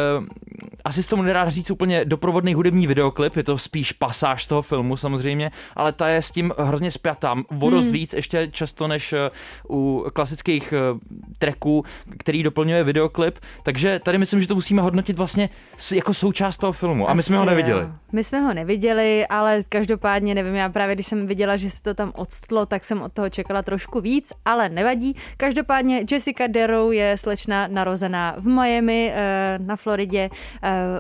asi 0.86 1.04
s 1.04 1.08
tomu 1.08 1.24
nedá 1.24 1.50
říct 1.50 1.72
úplně 1.72 2.06
doprovodný 2.06 2.33
hudební 2.34 2.88
videoklip, 2.88 3.36
je 3.36 3.44
to 3.44 3.58
spíš 3.58 3.92
pasáž 3.92 4.44
z 4.44 4.48
toho 4.48 4.62
filmu 4.62 4.98
samozřejmě, 4.98 5.52
ale 5.76 5.92
ta 5.92 6.08
je 6.08 6.22
s 6.22 6.32
tím 6.32 6.54
hrozně 6.58 6.92
spjatá, 6.92 7.36
o 7.62 7.70
dost 7.70 7.84
Hmm. 7.86 7.94
víc 7.94 8.14
ještě 8.14 8.48
často 8.52 8.88
než 8.88 9.14
eh, 9.14 9.30
u 9.70 10.06
klasických 10.14 10.74
eh, 10.74 11.00
tracků, 11.40 11.86
který 12.18 12.44
doplňuje 12.44 12.84
videoklip, 12.84 13.40
takže 13.64 14.00
tady 14.04 14.18
myslím, 14.18 14.42
že 14.42 14.48
to 14.48 14.56
musíme 14.56 14.82
hodnotit 14.82 15.18
vlastně 15.18 15.50
jako 15.96 16.14
součást 16.14 16.58
toho 16.58 16.72
filmu 16.74 17.10
a 17.10 17.14
my 17.14 17.24
jsme 17.24 17.38
ho 17.38 17.44
Asi 17.44 17.50
neviděli. 17.50 17.82
jo. 17.82 17.90
My 18.12 18.24
jsme 18.24 18.40
ho 18.40 18.54
neviděli, 18.54 19.28
ale 19.28 19.64
každopádně 19.70 20.36
nevím, 20.36 20.56
já 20.56 20.70
právě 20.70 20.96
když 20.96 21.08
jsem 21.08 21.28
viděla, 21.28 21.56
že 21.56 21.70
se 21.70 21.82
to 21.82 21.94
tam 21.94 22.12
odstlo, 22.16 22.66
tak 22.66 22.84
jsem 22.84 23.02
od 23.02 23.14
toho 23.14 23.30
čekala 23.30 23.62
trošku 23.62 24.02
víc, 24.02 24.34
ale 24.46 24.70
nevadí. 24.70 25.16
Každopádně 25.38 26.06
Jessica 26.12 26.48
Darrow 26.48 26.94
je 26.94 27.18
slečna 27.18 27.68
narozená 27.68 28.36
v 28.38 28.48
Miami 28.48 29.12
eh, 29.16 29.60
na 29.62 29.76
Floridě 29.76 30.30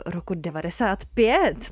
roku 0.05 0.33
95. 0.33 1.22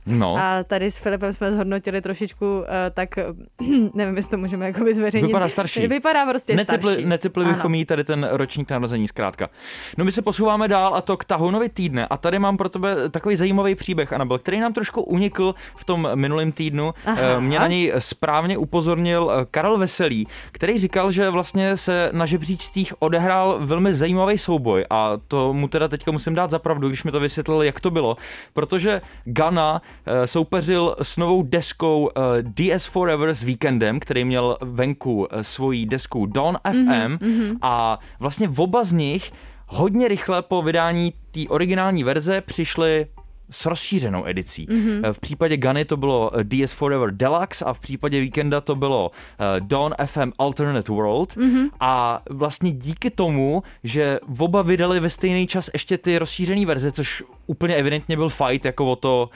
No. 0.06 0.38
A 0.38 0.63
tady 0.63 0.92
s 0.92 0.98
Filipem 0.98 1.33
jsme 1.33 1.51
zhodnotili 1.51 2.01
trošičku 2.01 2.63
eh, 2.68 2.89
tak, 2.89 3.09
nevím, 3.94 4.15
jestli 4.15 4.31
to 4.31 4.38
můžeme 4.38 4.65
jako 4.65 4.86
zveřejnit. 4.94 5.27
Vypadá 5.27 5.48
starší. 5.50 5.88
Vypadá 5.88 6.25
prostě 6.25 6.56
Netypli, 6.56 6.92
starší. 6.92 7.06
netypli 7.09 7.45
bychom 7.45 7.75
jí 7.75 7.86
tady 7.86 8.03
ten 8.03 8.27
ročník 8.31 8.69
narození 8.71 9.07
zkrátka. 9.07 9.50
No 9.98 10.06
my 10.06 10.12
se 10.12 10.21
posouváme 10.21 10.68
dál 10.68 10.95
a 10.95 11.01
to 11.01 11.18
k 11.18 11.25
Tahounovi 11.25 11.69
týdne 11.69 12.07
a 12.07 12.18
tady 12.18 12.39
mám 12.39 12.57
pro 12.57 12.69
tebe 12.69 13.09
takový 13.09 13.36
zajímavý 13.36 13.75
příběh, 13.75 14.13
Anabel, 14.13 14.38
který 14.39 14.59
nám 14.59 14.74
trošku 14.74 15.01
unikl 15.01 15.56
v 15.75 15.83
tom 15.83 16.09
minulém 16.15 16.51
týdnu. 16.51 16.94
Aha. 17.06 17.18
Eh, 17.21 17.42
Mě 17.42 17.59
na 17.59 17.68
něj 17.68 17.94
správně 18.00 18.57
upozornil 18.57 19.31
eh, 19.31 19.45
Karel 19.51 19.77
Veselý, 19.77 20.27
který 20.51 20.77
říkal, 20.77 21.12
že 21.12 21.30
vlastně 21.30 21.77
se 21.77 22.09
na 22.13 22.25
žebříčcích 22.25 22.94
odehrál 23.00 23.57
velmi 23.62 23.94
zajímavý 23.94 24.38
souboj 24.38 24.86
a 24.89 25.12
to 25.27 25.53
mu 25.53 25.68
teda 25.68 25.88
teďka 25.88 26.12
musím 26.12 26.36
dát 26.36 26.51
za 26.51 26.59
pravdu, 26.59 26.88
když 26.88 27.03
mi 27.03 27.12
to 27.12 27.20
vysvětlil, 27.20 27.62
jak 27.62 27.79
to 27.79 27.91
bylo, 27.91 28.17
protože 28.53 29.01
Gana 29.41 29.81
eh, 30.05 30.27
soupeřil 30.27 30.95
s 31.01 31.17
novou 31.17 31.43
deskou 31.43 32.10
eh, 32.10 32.75
DS 32.75 32.86
Forever 32.86 33.33
s 33.33 33.43
Weekendem, 33.43 34.00
který 34.00 34.25
měl 34.25 34.57
venku 34.62 35.27
eh, 35.31 35.43
svoji 35.43 35.86
desku 35.86 36.25
Dawn 36.25 36.57
FM 36.71 37.17
a 37.62 38.00
vlastně 38.19 38.50
oba 38.57 38.83
z 38.83 38.93
nich 38.93 39.31
hodně 39.67 40.07
rychle 40.07 40.41
po 40.41 40.62
vydání 40.62 41.13
té 41.31 41.39
originální 41.50 42.03
verze 42.03 42.41
přišli 42.41 43.07
s 43.50 43.65
rozšířenou 43.65 44.27
edicí. 44.27 44.67
Mm-hmm. 44.67 45.13
V 45.13 45.19
případě 45.19 45.57
Gany 45.57 45.86
to 45.86 45.98
bylo 45.98 46.31
DS 46.43 46.71
Forever 46.71 47.12
Deluxe 47.12 47.65
a 47.65 47.74
v 47.74 47.79
případě 47.79 48.19
Weekenda 48.19 48.62
to 48.62 48.75
bylo 48.75 49.12
Dawn 49.60 49.93
FM 50.05 50.31
Alternate 50.39 50.91
World 50.91 51.38
mm-hmm. 51.38 51.69
a 51.79 52.21
vlastně 52.29 52.71
díky 52.71 53.10
tomu, 53.10 53.63
že 53.83 54.19
oba 54.39 54.62
vydali 54.62 55.00
ve 55.00 55.10
stejný 55.10 55.48
čas 55.48 55.69
ještě 55.74 55.98
ty 55.98 56.17
rozšířené 56.17 56.65
verze, 56.65 56.91
což 56.91 57.24
úplně 57.51 57.75
evidentně 57.75 58.15
byl 58.15 58.29
fight 58.29 58.65
jako 58.65 58.91
o 58.91 58.96
to, 58.96 59.29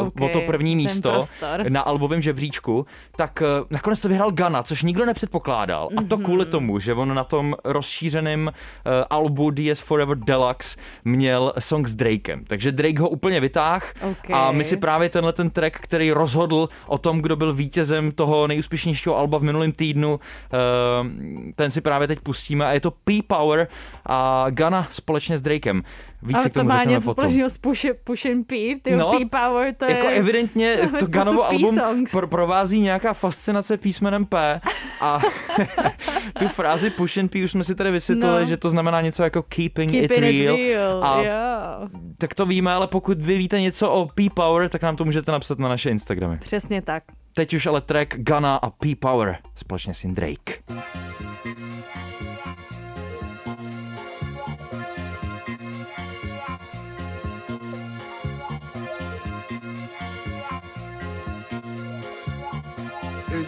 uh, 0.00 0.06
Ok, 0.06 0.20
o 0.20 0.28
to 0.28 0.40
první 0.40 0.76
místo 0.76 1.10
prostor. 1.10 1.70
na 1.70 1.80
albovém 1.80 2.22
žebříčku, 2.22 2.86
tak 3.16 3.42
uh, 3.42 3.66
nakonec 3.70 4.00
to 4.00 4.08
vyhrál 4.08 4.30
Gana, 4.32 4.62
což 4.62 4.82
nikdo 4.82 5.06
nepředpokládal. 5.06 5.88
A 5.96 6.02
to 6.02 6.18
kvůli 6.18 6.46
tomu, 6.46 6.78
že 6.78 6.94
on 6.94 7.14
na 7.14 7.24
tom 7.24 7.54
rozšířeném 7.64 8.46
uh, 8.46 8.92
albu 9.10 9.50
DS 9.50 9.80
Forever 9.80 10.18
Deluxe 10.18 10.76
měl 11.04 11.52
song 11.58 11.86
s 11.88 11.94
Drakem. 11.94 12.44
Takže 12.44 12.72
Drake 12.72 12.98
ho 13.00 13.08
úplně 13.08 13.40
vytáh 13.40 13.94
Ok. 14.10 14.30
a 14.32 14.52
my 14.52 14.64
si 14.64 14.76
právě 14.76 15.08
tenhle 15.08 15.32
ten 15.32 15.50
track, 15.50 15.76
který 15.80 16.12
rozhodl 16.12 16.68
o 16.86 16.98
tom, 16.98 17.22
kdo 17.22 17.36
byl 17.36 17.54
vítězem 17.54 18.12
toho 18.12 18.46
nejúspěšnějšího 18.46 19.16
alba 19.16 19.38
v 19.38 19.42
minulém 19.42 19.72
týdnu, 19.72 20.14
uh, 20.14 21.08
ten 21.56 21.70
si 21.70 21.80
právě 21.80 22.08
teď 22.08 22.20
pustíme 22.20 22.64
a 22.66 22.72
je 22.72 22.80
to 22.80 22.90
P-Power 22.90 23.68
a 24.06 24.46
Gana 24.50 24.86
společně 24.90 25.38
s 25.38 25.40
Drakem. 25.42 25.82
Víc 26.26 26.36
Ale 26.36 26.50
to 26.50 26.64
má 26.64 26.84
něco 26.84 27.10
společného 27.10 27.50
s 27.50 27.58
push, 27.58 27.86
push 28.04 28.26
and 28.26 28.44
P, 28.44 28.56
ty 28.82 28.96
No, 28.96 29.12
P-Power, 29.18 29.74
to 29.74 29.84
Jako 29.84 30.06
je... 30.06 30.12
evidentně 30.14 30.76
to 30.98 31.06
Ganovo 31.06 31.44
album 31.44 31.76
pro, 32.10 32.28
provází 32.28 32.80
nějaká 32.80 33.12
fascinace 33.14 33.76
písmenem 33.76 34.26
P 34.26 34.60
a 35.00 35.20
tu 36.38 36.48
frázi 36.48 36.90
push 36.90 37.18
and 37.18 37.28
P 37.28 37.44
už 37.44 37.50
jsme 37.50 37.64
si 37.64 37.74
tady 37.74 37.90
vysvětlili, 37.90 38.40
No. 38.40 38.46
že 38.46 38.56
to 38.56 38.70
znamená 38.70 39.00
něco 39.00 39.22
jako 39.22 39.42
keeping, 39.42 39.90
Keeping 39.90 40.12
it 40.24 40.46
real. 40.46 40.56
real, 40.56 41.04
A 41.04 41.22
jo. 41.22 41.88
tak 42.18 42.34
to 42.34 42.46
víme, 42.46 42.72
ale 42.72 42.86
pokud 42.86 43.22
vy 43.22 43.38
víte 43.38 43.60
něco 43.60 43.90
o 43.90 44.06
P-Power, 44.14 44.68
tak 44.68 44.82
nám 44.82 44.96
to 44.96 45.04
můžete 45.04 45.32
napsat 45.32 45.58
na 45.58 45.68
naše 45.68 45.90
Instagramy. 45.90 46.38
Přesně 46.38 46.82
tak. 46.82 47.02
Teď 47.34 47.54
už 47.54 47.66
ale 47.66 47.80
track 47.80 48.14
Gana 48.16 48.56
a 48.56 48.70
P-Power 48.70 49.36
společně 49.54 49.94
s 49.94 50.06
Drake. 50.06 50.52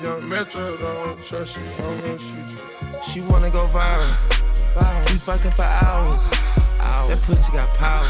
Young 0.07 0.29
Metro 0.29 0.77
don't 0.77 1.25
trust 1.25 1.57
you, 1.57 1.63
I'm 1.79 2.01
gonna 2.01 2.19
shoot 2.19 2.51
you. 2.53 3.03
She 3.03 3.21
wanna 3.23 3.51
go 3.51 3.67
viral. 3.75 4.07
We 5.11 5.19
fucking 5.19 5.51
for 5.51 5.65
hours. 5.65 6.29
That 7.09 7.19
pussy 7.23 7.51
got 7.51 7.69
power. 7.75 8.09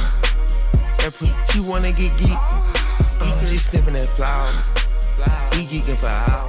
That 0.98 1.14
pussy, 1.14 1.32
she 1.50 1.60
wanna 1.60 1.92
get 1.92 2.14
geek. 2.18 2.36
Uh, 3.18 3.46
she 3.46 3.56
sniffing 3.56 3.94
that 3.94 4.10
flower. 4.10 4.52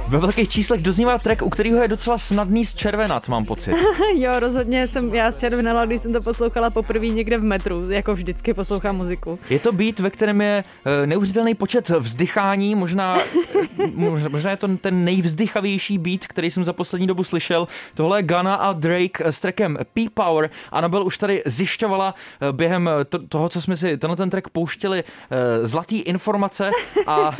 Ve 0.08 0.18
velkých 0.18 0.48
číslech 0.48 0.82
doznívá 0.82 1.18
track, 1.18 1.42
u 1.42 1.50
kterého 1.50 1.82
je 1.82 1.88
docela 1.88 2.18
snadný 2.18 2.66
zčervenat, 2.66 3.28
mám 3.28 3.44
pocit. 3.44 3.74
jo, 4.14 4.40
rozhodně 4.40 4.88
jsem, 4.88 5.14
já 5.14 5.32
zčervenala, 5.32 5.86
když 5.86 6.00
jsem 6.00 6.12
to 6.12 6.20
poslouchala 6.20 6.70
poprvé 6.70 7.06
někde 7.06 7.38
v 7.38 7.42
metru, 7.42 7.90
jako 7.90 8.14
vždycky 8.14 8.54
poslouchám 8.54 8.96
muziku. 8.96 9.38
Je 9.50 9.58
to 9.58 9.72
beat, 9.72 9.98
ve 9.98 10.10
kterém 10.10 10.40
je 10.40 10.64
eh, 10.84 11.06
neuvěřitelný 11.06 11.54
počet 11.54 11.88
vzdychání, 11.88 12.74
možná, 12.74 13.18
eh, 13.84 14.28
možná, 14.28 14.50
je 14.50 14.56
to 14.56 14.68
ten 14.76 15.04
nejvzdychavější 15.04 15.98
beat, 15.98 16.26
který 16.26 16.50
jsem 16.50 16.64
za 16.64 16.72
poslední 16.72 17.06
dobu 17.06 17.24
slyšel. 17.24 17.68
Tohle 17.94 18.18
je 18.18 18.22
Gana 18.22 18.54
a 18.54 18.72
Drake 18.72 19.24
s 19.24 19.40
trackem 19.40 19.78
P-Power. 19.94 20.50
Anabel 20.72 21.06
už 21.06 21.18
tady 21.18 21.42
zjišťovala 21.46 22.14
eh, 22.40 22.52
během 22.52 22.90
eh, 23.00 23.04
to, 23.04 23.18
toho, 23.18 23.48
co 23.48 23.60
jsme 23.60 23.76
si 23.76 23.98
tenhle 23.98 24.16
ten 24.16 24.30
track 24.30 24.48
pouštěli, 24.48 25.04
eh, 25.04 25.66
zlatý 25.66 25.98
informace 25.98 26.70
a 27.06 27.36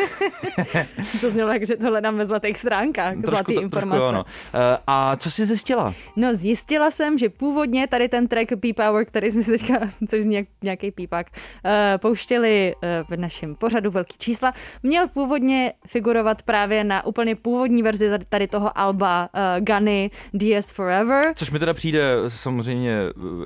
To 1.29 1.31
znělo 1.31 1.53
jak, 1.53 1.67
že 1.67 1.77
to 1.77 1.87
hledám 1.87 2.17
ve 2.17 2.27
zlatých 2.27 2.59
stránkách, 2.59 3.15
zlatý 3.27 3.55
to- 3.55 3.61
informace. 3.61 4.03
jo, 4.03 4.13
no. 4.13 4.25
Eh, 4.55 4.79
A 4.87 5.17
co 5.17 5.31
jsi 5.31 5.47
zjistila? 5.47 5.95
No 6.17 6.35
zjistila 6.35 6.91
jsem, 6.91 7.19
že 7.19 7.29
původně 7.29 7.87
tady 7.87 8.09
ten 8.09 8.29
track 8.29 8.49
P-Power, 8.61 9.05
který 9.05 9.31
jsme 9.31 9.43
si 9.43 9.51
teďka, 9.51 9.75
což 10.09 10.23
zní 10.23 10.35
jak 10.35 10.47
nějaký 10.65 10.91
pípak, 10.91 11.27
uh, 11.65 11.71
pouštěli 11.99 12.75
uh, 12.75 13.17
v 13.17 13.21
našem 13.21 13.55
pořadu 13.55 13.91
Velký 13.91 14.15
čísla, 14.19 14.53
měl 14.83 15.09
původně 15.09 15.73
figurovat 15.87 16.43
právě 16.43 16.85
na 16.85 17.07
úplně 17.07 17.37
původní 17.37 17.83
verzi 17.83 18.11
tady- 18.29 18.49
toho 18.49 18.79
alba 18.79 19.29
Gunny 19.61 20.11
DS 20.35 20.71
Forever. 20.71 21.33
Což 21.35 21.51
mi 21.51 21.59
teda 21.59 21.75
přijde 21.75 22.15
samozřejmě 22.29 22.99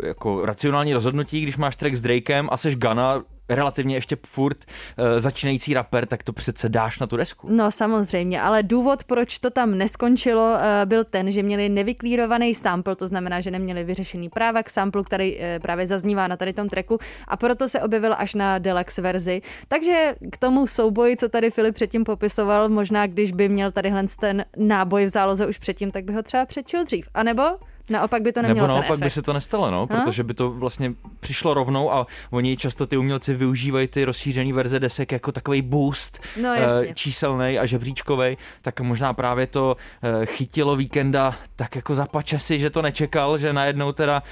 eh, 0.02 0.06
jako 0.06 0.46
racionální 0.46 0.94
rozhodnutí, 0.94 1.40
když 1.40 1.56
máš 1.56 1.76
track 1.76 1.94
s 1.94 2.00
Drakem 2.00 2.48
a 2.52 2.56
seš 2.56 2.76
Gana, 2.76 3.22
relativně 3.48 3.96
ještě 3.96 4.16
furt 4.26 4.64
uh, 4.64 5.04
začínající 5.18 5.74
rapper, 5.74 6.06
tak 6.06 6.22
to 6.22 6.32
přece 6.32 6.68
dáš 6.68 6.98
na 6.98 7.06
tu 7.06 7.16
desku. 7.16 7.48
No 7.50 7.70
samozřejmě, 7.70 8.40
ale 8.40 8.62
důvod, 8.62 9.04
proč 9.04 9.38
to 9.38 9.50
tam 9.50 9.78
neskončilo, 9.78 10.56
eh, 10.60 10.86
byl 10.86 11.04
ten, 11.04 11.30
že 11.30 11.42
měli 11.42 11.68
nevyklírovaný 11.68 12.54
sample, 12.54 12.96
to 12.96 13.08
znamená, 13.08 13.40
že 13.40 13.50
neměli 13.50 13.84
vyřešený 13.84 14.28
práva 14.28 14.62
k 14.62 14.70
samplu, 14.70 15.02
který 15.02 15.40
eh, 15.40 15.60
právě 15.60 15.86
zaznívá 15.86 16.28
na 16.28 16.36
tady 16.36 16.52
tom 16.52 16.68
tracku 16.68 16.98
a 17.28 17.36
proto 17.36 17.68
se 17.68 17.80
objevil 17.80 18.14
až 18.18 18.34
na 18.34 18.58
deluxe 18.58 19.02
verzi. 19.02 19.42
Takže 19.68 20.14
k 20.32 20.36
tomu 20.36 20.66
souboji, 20.66 21.16
co 21.16 21.28
tady 21.28 21.50
Filip 21.50 21.74
předtím 21.74 22.04
popisoval, 22.04 22.68
možná 22.68 23.06
když 23.06 23.32
by 23.32 23.48
měl 23.48 23.70
tadyhle 23.70 24.04
ten 24.20 24.44
náboj 24.56 25.04
v 25.04 25.08
záloze 25.08 25.46
už 25.46 25.58
předtím, 25.58 25.90
tak 25.90 26.04
by 26.04 26.12
ho 26.12 26.22
třeba 26.22 26.46
přečil 26.46 26.84
dřív. 26.84 27.08
A 27.14 27.22
nebo 27.22 27.42
naopak 27.90 28.22
by 28.22 28.32
to 28.32 28.42
nemělo 28.42 28.66
Nebo 28.66 28.74
ten 28.74 28.82
naopak 28.82 29.04
by 29.04 29.10
se 29.10 29.22
to 29.22 29.32
nestalo, 29.32 29.70
no, 29.70 29.86
protože 29.86 30.24
by 30.24 30.34
to 30.34 30.50
vlastně 30.50 30.92
přišlo 31.20 31.54
rovnou 31.54 31.92
a 31.92 32.06
oni 32.30 32.56
často 32.56 32.86
ty 32.86 32.96
umělci 32.96 33.34
využívají 33.34 33.88
ty 33.88 34.04
rozšířené 34.04 34.52
verze 34.52 34.80
desek 34.80 35.12
jako 35.12 35.32
takový 35.32 35.62
boost 35.62 36.18
No, 36.42 36.48
eh, 36.52 36.60
jasně. 36.62 36.94
číselný 36.94 37.58
a 37.58 37.66
žebříčkový, 37.66 38.36
tak 38.62 38.80
možná 38.80 39.12
právě 39.12 39.46
to 39.46 39.76
eh, 40.02 40.26
chytilo 40.26 40.76
víkenda 40.76 41.34
tak 41.56 41.76
jako 41.76 41.94
za 41.94 42.06
pačesy, 42.06 42.58
že 42.58 42.70
to 42.70 42.82
nečekal, 42.82 43.38
že 43.38 43.52
najednou 43.52 43.92
teda 43.92 44.22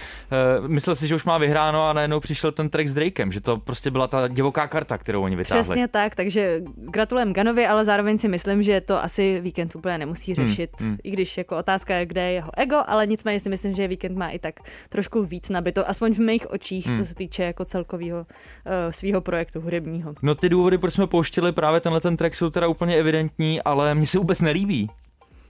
eh, 0.65 0.69
myslel 0.69 0.97
si, 0.97 1.07
že 1.07 1.15
už 1.15 1.25
má 1.25 1.39
vyhráno 1.39 1.89
a 1.89 1.93
najednou 1.93 2.21
přišel 2.21 2.53
ten 2.53 2.69
track 2.71 2.89
s 2.89 2.95
Drakem, 2.95 3.33
že 3.33 3.41
to 3.41 3.57
prostě 3.57 3.91
byla 3.91 4.07
ta 4.09 4.29
divoká 4.29 4.69
karta, 4.69 4.99
kterou 4.99 5.23
oni 5.23 5.37
vytáhli. 5.37 5.63
Přesně 5.63 5.89
tak, 5.89 6.15
takže 6.17 6.61
gratulujem 6.77 7.33
Ganovi, 7.33 7.67
ale 7.67 7.85
zároveň 7.85 8.19
si 8.19 8.29
myslím, 8.29 8.63
že 8.63 8.81
to 8.81 9.05
asi 9.05 9.41
víkend 9.41 9.75
úplně 9.77 9.99
nemusí 9.99 10.35
Hmm, 10.35 10.49
řešit, 10.49 10.71
i 11.05 11.11
když 11.11 11.39
jako 11.39 11.57
otázka 11.57 11.95
je, 11.95 12.07
kde 12.07 12.23
je 12.23 12.33
jeho 12.33 12.51
ego, 12.57 12.77
ale 12.87 13.07
nicméně 13.07 13.40
si 13.41 13.49
myslím, 13.49 13.75
že 13.75 13.89
víkend 13.89 14.17
má 14.17 14.29
i 14.29 14.39
tak 14.39 14.55
trošku 14.89 15.23
víc 15.25 15.49
nabito, 15.49 15.89
aspoň 15.89 16.15
v 16.15 16.19
mých 16.19 16.51
očích, 16.51 16.87
Hmm. 16.87 16.99
co 16.99 17.05
se 17.05 17.15
týče 17.15 17.43
jako 17.43 17.65
celkového 17.65 18.19
uh, 18.19 18.27
svého 18.91 19.21
projektu 19.21 19.61
hudebního. 19.61 20.15
No 20.23 20.35
ty 20.35 20.49
důvody, 20.49 20.79
proč 20.79 20.95
jsme 20.95 21.07
pouštili 21.07 21.53
právě 21.53 21.81
tenhle 21.81 22.01
ten 22.01 22.17
track, 22.17 22.35
jsou 22.35 22.51
teda 22.51 22.69
úplně 22.69 22.97
evidentní, 22.97 23.63
ale 23.63 23.95
mně 23.95 24.07
se 24.07 24.19
vůbec 24.19 24.41
nelíbí. 24.41 24.91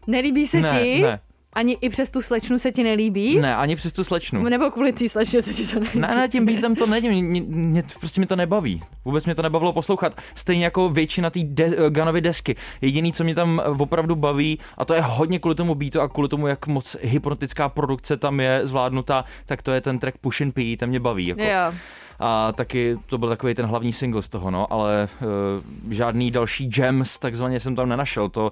Nelíbí 0.06 0.46
se 0.46 0.60
ne, 0.60 0.70
ti? 0.70 1.02
ne, 1.02 1.18
Ani 1.52 1.76
i 1.80 1.88
přes 1.88 2.10
tu 2.10 2.22
slečnu 2.22 2.58
se 2.58 2.72
ti 2.72 2.82
nelíbí? 2.82 3.38
ne, 3.38 3.56
ani 3.56 3.76
přes 3.76 3.92
tu 3.92 4.04
slečnu. 4.04 4.42
Nebo 4.42 4.70
kvůli 4.70 4.92
té 4.92 5.08
slečně 5.08 5.42
se 5.42 5.54
ti 5.54 5.66
to 5.66 5.80
nelíbí? 5.80 5.98
Ne, 6.00 6.14
ne, 6.14 6.28
tím 6.28 6.46
beatem 6.46 6.74
to 6.74 6.86
není, 6.86 7.22
mě, 7.22 7.42
mě, 7.42 7.82
prostě 7.98 8.20
mi 8.20 8.26
to 8.26 8.36
nebaví. 8.36 8.82
Vůbec 9.04 9.24
mě 9.24 9.34
to 9.34 9.42
nebavilo 9.42 9.72
poslouchat. 9.72 10.20
Stejně 10.34 10.64
jako 10.64 10.88
většina 10.88 11.30
té 11.30 11.40
de, 11.42 11.70
Ganovy 11.88 12.20
desky. 12.20 12.56
Jediný, 12.80 13.12
co 13.12 13.24
mě 13.24 13.34
tam 13.34 13.62
opravdu 13.78 14.16
baví, 14.16 14.58
a 14.78 14.84
to 14.84 14.94
je 14.94 15.00
hodně 15.00 15.38
kvůli 15.38 15.54
tomu 15.54 15.74
beatu 15.74 16.00
a 16.00 16.08
kvůli 16.08 16.28
tomu, 16.28 16.46
jak 16.46 16.66
moc 16.66 16.96
hypnotická 17.02 17.68
produkce 17.68 18.16
tam 18.16 18.40
je 18.40 18.60
zvládnutá, 18.62 19.24
tak 19.46 19.62
to 19.62 19.72
je 19.72 19.80
ten 19.80 19.98
track 19.98 20.18
Push 20.18 20.42
and 20.42 20.52
P, 20.52 20.76
ten 20.76 20.88
mě 20.88 21.00
baví. 21.00 21.26
Jako. 21.26 21.42
Jo. 21.42 21.74
A 22.20 22.52
taky 22.52 22.98
to 23.06 23.18
byl 23.18 23.28
takový 23.28 23.54
ten 23.54 23.66
hlavní 23.66 23.92
single 23.92 24.22
z 24.22 24.28
toho, 24.28 24.50
no, 24.50 24.72
ale 24.72 25.08
uh, 25.20 25.92
žádný 25.92 26.30
další 26.30 26.68
gems 26.68 27.18
takzvaně 27.18 27.60
jsem 27.60 27.76
tam 27.76 27.88
nenašel. 27.88 28.28
To 28.28 28.50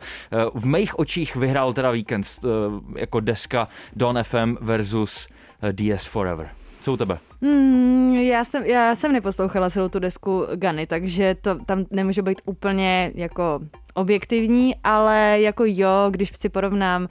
uh, 0.53 0.61
v 0.61 0.67
mých 0.67 0.99
očích 0.99 1.37
vyhrál 1.37 1.73
teda 1.73 1.91
Weekend 1.91 2.27
uh, 2.43 2.51
jako 2.97 3.21
deska 3.21 3.69
Don 3.97 4.19
FM 4.23 4.57
versus 4.61 5.29
uh, 5.63 5.69
DS 5.73 6.07
Forever. 6.07 6.49
Co 6.81 6.93
u 6.93 6.97
tebe? 6.97 7.19
Hmm, 7.43 8.15
já, 8.15 8.45
jsem, 8.45 8.65
já 8.65 8.95
jsem 8.95 9.13
neposlouchala 9.13 9.71
celou 9.71 9.89
tu 9.89 9.99
desku 9.99 10.45
Gany, 10.55 10.87
takže 10.87 11.35
to 11.35 11.65
tam 11.65 11.85
nemůže 11.91 12.23
být 12.23 12.41
úplně 12.45 13.13
jako 13.15 13.61
objektivní, 13.95 14.75
ale 14.85 15.41
jako 15.41 15.65
jo, 15.67 15.91
když 16.11 16.37
si 16.37 16.49
porovnám 16.49 17.03
uh, 17.03 17.09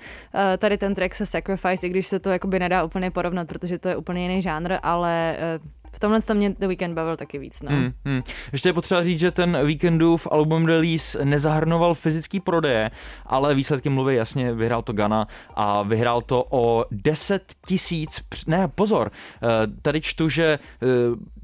tady 0.57 0.77
ten 0.77 0.95
track 0.95 1.15
se 1.15 1.25
Sacrifice, 1.25 1.87
i 1.87 1.89
když 1.89 2.07
se 2.07 2.19
to 2.19 2.29
jakoby 2.29 2.59
nedá 2.59 2.83
úplně 2.83 3.11
porovnat, 3.11 3.47
protože 3.47 3.79
to 3.79 3.89
je 3.89 3.95
úplně 3.95 4.21
jiný 4.21 4.41
žánr, 4.41 4.73
ale 4.83 5.37
uh, 5.37 5.65
v 5.97 5.99
tomhle 5.99 6.21
tom 6.21 6.37
mě 6.37 6.49
The 6.49 6.67
Weeknd 6.67 6.93
bavil 6.93 7.17
taky 7.17 7.37
víc, 7.37 7.61
no. 7.61 7.71
Hmm, 7.71 7.91
hmm. 8.05 8.21
Ještě 8.51 8.69
je 8.69 8.73
potřeba 8.73 9.03
říct, 9.03 9.19
že 9.19 9.31
ten 9.31 9.57
Weekendův 9.63 10.27
album 10.31 10.65
release 10.65 11.25
nezahrnoval 11.25 11.93
fyzický 11.93 12.39
prodeje, 12.39 12.91
ale 13.25 13.55
výsledky 13.55 13.89
mluví 13.89 14.15
jasně, 14.15 14.53
vyhrál 14.53 14.81
to 14.81 14.93
Gana 14.93 15.27
a 15.55 15.83
vyhrál 15.83 16.21
to 16.21 16.45
o 16.49 16.85
10 16.91 17.53
tisíc, 17.67 18.21
ne 18.47 18.67
pozor, 18.67 19.11
eh, 19.11 19.47
tady 19.81 20.01
čtu, 20.01 20.29
že 20.29 20.59
eh, 20.83 20.87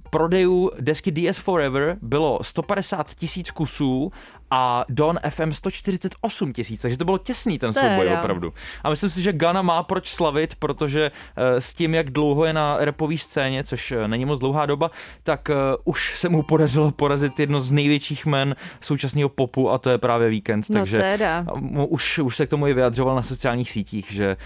prodejů 0.09 0.71
desky 0.79 1.11
DS 1.11 1.37
Forever 1.37 1.97
bylo 2.01 2.39
150 2.41 3.15
tisíc 3.15 3.51
kusů 3.51 4.11
a 4.55 4.85
Don 4.89 5.19
FM 5.29 5.51
148 5.51 6.53
tisíc, 6.53 6.81
takže 6.81 6.97
to 6.97 7.05
bylo 7.05 7.17
těsný 7.17 7.59
ten 7.59 7.73
Teda. 7.73 7.89
souboj 7.89 8.13
opravdu. 8.19 8.53
A 8.83 8.89
myslím 8.89 9.09
si, 9.09 9.21
že 9.21 9.33
Gana 9.33 9.61
má 9.61 9.83
proč 9.83 10.09
slavit, 10.09 10.55
protože 10.55 11.11
eh, 11.35 11.61
s 11.61 11.73
tím, 11.73 11.93
jak 11.93 12.09
dlouho 12.09 12.45
je 12.45 12.53
na 12.53 12.77
repové 12.79 13.17
scéně, 13.17 13.63
což 13.63 13.91
eh, 13.91 14.07
není 14.07 14.25
moc 14.25 14.39
dlouhá 14.39 14.65
doba, 14.65 14.91
tak 15.23 15.49
eh, 15.49 15.53
už 15.83 16.19
se 16.19 16.29
mu 16.29 16.43
podařilo 16.43 16.91
porazit 16.91 17.39
jedno 17.39 17.61
z 17.61 17.71
největších 17.71 18.25
men 18.25 18.55
současného 18.81 19.29
popu 19.29 19.71
a 19.71 19.77
to 19.77 19.89
je 19.89 19.97
právě 19.97 20.29
Weekend, 20.29 20.69
No 20.69 20.79
takže 20.79 20.97
teda. 20.97 21.45
už, 21.87 22.19
už 22.19 22.37
se 22.37 22.45
k 22.47 22.49
tomu 22.49 22.67
i 22.67 22.73
vyjadřoval 22.73 23.15
na 23.15 23.23
sociálních 23.23 23.71
sítích, 23.71 24.11
že 24.11 24.37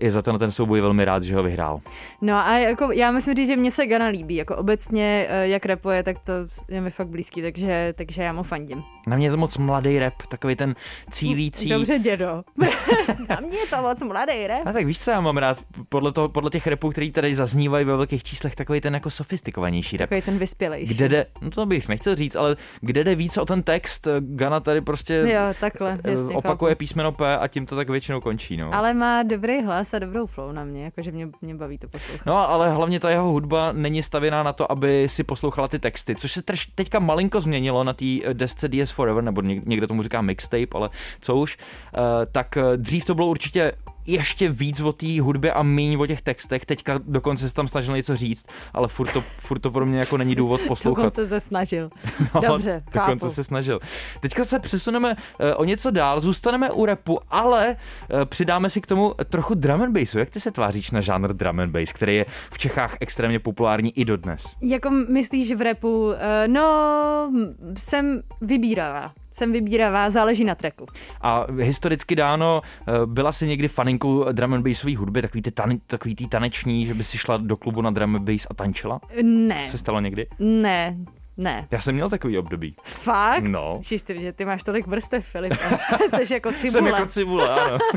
je 0.00 0.10
za 0.10 0.22
ten, 0.22 0.38
ten 0.38 0.50
souboj 0.50 0.80
velmi 0.80 1.04
rád, 1.04 1.22
že 1.22 1.36
ho 1.36 1.42
vyhrál. 1.42 1.80
No 2.20 2.34
a 2.34 2.58
jako 2.58 2.92
já 2.92 3.12
musím 3.12 3.34
říct, 3.34 3.46
že 3.48 3.56
mě 3.56 3.70
se 3.70 3.86
Gana 3.86 4.06
líbí, 4.06 4.36
jako 4.36 4.56
obecně, 4.56 5.28
jak 5.42 5.66
rapuje, 5.66 6.02
tak 6.02 6.18
to 6.18 6.32
je 6.68 6.80
mi 6.80 6.90
fakt 6.90 7.08
blízký, 7.08 7.42
takže, 7.42 7.94
takže 7.96 8.22
já 8.22 8.32
mu 8.32 8.42
fandím. 8.42 8.84
Na 9.06 9.16
mě 9.16 9.26
je 9.26 9.30
to 9.30 9.36
moc 9.36 9.58
mladý 9.58 9.98
rap, 9.98 10.14
takový 10.28 10.56
ten 10.56 10.74
cílící. 11.10 11.68
Dobře, 11.68 11.98
dědo. 11.98 12.42
Na 13.28 13.36
mě 13.40 13.58
je 13.58 13.66
to 13.66 13.82
moc 13.82 14.02
mladý, 14.02 14.48
ne? 14.48 14.62
A 14.64 14.72
tak 14.72 14.86
víš, 14.86 14.98
co 14.98 15.10
já 15.10 15.20
mám 15.20 15.36
rád, 15.36 15.58
podle, 15.88 16.12
toho, 16.12 16.28
podle 16.28 16.50
těch 16.50 16.66
repů, 16.66 16.90
který 16.90 17.12
tady 17.12 17.34
zaznívají 17.34 17.84
ve 17.84 17.96
velkých 17.96 18.24
číslech, 18.24 18.54
takový 18.56 18.80
ten 18.80 18.94
jako 18.94 19.10
sofistikovanější 19.10 19.96
rap. 19.96 20.08
Takový 20.08 20.22
ten 20.22 20.38
vyspělejší. 20.38 20.94
Kde 20.94 21.08
jde, 21.08 21.26
no 21.40 21.50
to 21.50 21.66
bych 21.66 21.88
nechtěl 21.88 22.14
říct, 22.14 22.36
ale 22.36 22.56
kde 22.80 23.04
jde 23.04 23.14
víc 23.14 23.38
o 23.38 23.44
ten 23.44 23.62
text, 23.62 24.08
Gana 24.20 24.60
tady 24.60 24.80
prostě 24.80 25.14
Jo, 25.14 25.40
takhle, 25.60 25.98
eh, 26.04 26.10
jasně, 26.10 26.36
opakuje 26.36 26.70
chápu. 26.70 26.78
písmeno 26.78 27.12
P 27.12 27.38
a 27.38 27.48
tím 27.48 27.66
to 27.66 27.76
tak 27.76 27.90
většinou 27.90 28.20
končí. 28.20 28.56
No. 28.56 28.74
Ale 28.74 28.94
má 28.94 29.22
dobrý 29.22 29.62
hlas 29.62 29.94
a 29.94 29.98
dobrou 29.98 30.26
flow 30.26 30.52
na 30.52 30.64
mě, 30.64 30.84
jakože 30.84 31.12
mě, 31.12 31.28
mě 31.40 31.54
baví 31.54 31.78
to 31.78 31.88
poslouchat. 31.88 32.26
No 32.26 32.50
ale 32.50 32.70
hlavně 32.70 33.00
ta 33.00 33.10
jeho 33.10 33.28
hudba 33.28 33.72
není 33.72 34.02
stavěná 34.02 34.42
na 34.42 34.52
to, 34.52 34.72
aby 34.72 35.08
si 35.08 35.24
poslouchala 35.24 35.68
ty 35.68 35.78
texty, 35.78 36.14
což 36.14 36.32
se 36.32 36.42
teďka 36.74 36.98
malinko 36.98 37.40
změnilo 37.40 37.84
na 37.84 37.92
té 37.92 38.04
desce 38.32 38.68
DS 38.68 38.95
Forever, 38.96 39.24
nebo 39.24 39.40
něk- 39.40 39.62
někdo 39.66 39.86
tomu 39.86 40.02
říká 40.02 40.22
mixtape, 40.22 40.66
ale 40.74 40.90
co 41.20 41.36
už, 41.36 41.58
eh, 41.94 41.98
tak 42.32 42.56
eh, 42.56 42.62
dřív 42.76 43.04
to 43.04 43.14
bylo 43.14 43.26
určitě 43.26 43.72
ještě 44.06 44.48
víc 44.48 44.80
o 44.80 44.92
té 44.92 45.20
hudbě 45.20 45.52
a 45.52 45.62
méně 45.62 45.98
o 45.98 46.06
těch 46.06 46.22
textech. 46.22 46.66
Teďka 46.66 47.00
dokonce 47.04 47.48
se 47.48 47.54
tam 47.54 47.68
snažil 47.68 47.96
něco 47.96 48.16
říct, 48.16 48.46
ale 48.74 48.88
furt 48.88 49.12
to, 49.12 49.22
furt 49.38 49.58
to 49.58 49.70
pro 49.70 49.86
mě 49.86 49.98
jako 49.98 50.16
není 50.16 50.34
důvod 50.34 50.60
poslouchat. 50.68 51.02
Dokonce 51.02 51.26
se 51.26 51.40
snažil. 51.40 51.90
No, 52.34 52.40
Dobře, 52.40 52.82
dokonce 52.94 53.26
chápu. 53.26 53.34
se 53.34 53.44
snažil. 53.44 53.80
Teďka 54.20 54.44
se 54.44 54.58
přesuneme 54.58 55.16
eh, 55.40 55.54
o 55.54 55.64
něco 55.64 55.90
dál, 55.90 56.20
zůstaneme 56.20 56.70
u 56.70 56.84
repu, 56.86 57.18
ale 57.30 57.76
eh, 57.76 58.24
přidáme 58.24 58.70
si 58.70 58.80
k 58.80 58.86
tomu 58.86 59.14
trochu 59.28 59.54
drum 59.54 59.82
and 59.82 59.92
bassu. 59.92 60.18
Jak 60.18 60.30
ty 60.30 60.40
se 60.40 60.50
tváříš 60.50 60.90
na 60.90 61.00
žánr 61.00 61.32
drum 61.34 61.60
and 61.60 61.70
bass, 61.70 61.92
který 61.92 62.16
je 62.16 62.26
v 62.50 62.58
Čechách 62.58 62.96
extrémně 63.00 63.38
populární 63.38 63.98
i 63.98 64.04
dodnes? 64.04 64.44
Jako 64.60 64.90
myslíš 64.90 65.52
v 65.52 65.60
repu? 65.60 66.12
Eh, 66.18 66.48
No, 66.48 67.32
jsem 67.78 68.22
vybíravá. 68.40 69.12
Jsem 69.36 69.52
vybíravá, 69.52 70.10
záleží 70.10 70.44
na 70.44 70.54
tracku. 70.54 70.86
A 71.20 71.46
historicky 71.60 72.16
dáno, 72.16 72.62
eh, 72.88 72.92
byla 73.06 73.32
si 73.32 73.46
někdy 73.46 73.68
faninkou 73.68 74.32
drum 74.32 74.54
and 74.54 74.62
bassové 74.68 74.96
hudby, 74.96 75.22
takový 75.22 75.42
ty, 75.42 75.50
tane, 75.50 75.78
takový 75.86 76.14
ty 76.14 76.26
taneční, 76.26 76.86
že 76.86 76.94
by 76.94 77.04
si 77.04 77.18
šla 77.18 77.36
do 77.36 77.56
klubu 77.56 77.82
na 77.82 77.90
drum 77.90 78.16
and 78.16 78.22
bass 78.24 78.46
a 78.50 78.54
tančila? 78.54 79.00
Ne, 79.22 79.68
Se 79.68 79.78
stalo 79.78 80.00
někdy? 80.00 80.26
ne, 80.38 80.96
ne. 81.36 81.66
Já 81.70 81.80
jsem 81.80 81.94
měl 81.94 82.10
takový 82.10 82.38
období. 82.38 82.76
Fakt? 82.84 83.44
No. 83.44 83.80
Čiž 83.82 84.02
ty, 84.02 84.32
ty 84.36 84.44
máš 84.44 84.62
tolik 84.62 84.86
vrstev, 84.86 85.26
Filip. 85.26 85.52
Jsi 86.24 86.34
jako 86.34 86.52
cibule. 86.52 86.70
Jsem 86.70 86.86
jako 86.86 87.06
cibule, 87.06 87.48
ano. 87.60 87.78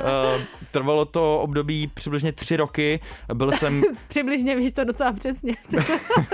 Eh, 0.00 0.44
Trvalo 0.70 1.04
to 1.04 1.40
období 1.40 1.86
přibližně 1.94 2.32
tři 2.32 2.56
roky. 2.56 3.00
Byl 3.34 3.52
jsem 3.52 3.82
Přibližně 4.08 4.56
víš 4.56 4.72
to 4.72 4.84
docela 4.84 5.12
přesně. 5.12 5.54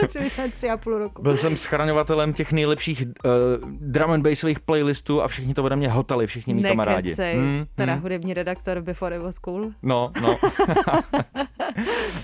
Přibližně 0.09 0.49
tři 0.49 0.71
a 0.71 0.77
půl 0.77 0.99
roku. 0.99 1.23
Byl 1.23 1.37
jsem 1.37 1.57
schraňovatelem 1.57 2.33
těch 2.33 2.53
nejlepších 2.53 3.03
uh, 3.03 3.71
drum 3.81 4.11
and 4.11 4.23
bassových 4.23 4.61
playlistů 4.61 5.23
a 5.23 5.29
všichni 5.29 5.55
to 5.55 5.65
ode 5.65 5.77
mě 5.77 5.89
hltali, 5.89 6.27
všichni 6.27 6.55
mý 6.55 6.63
kamarádi. 6.63 7.09
Nekecej. 7.09 7.35
Hmm, 7.35 7.65
Teda 7.75 7.93
hmm. 7.93 8.03
hudební 8.03 8.35
redaktor 8.35 8.81
Before 8.81 9.17
It 9.17 9.23
Was 9.23 9.39
Cool. 9.39 9.71
No, 9.83 10.13
no. 10.23 10.37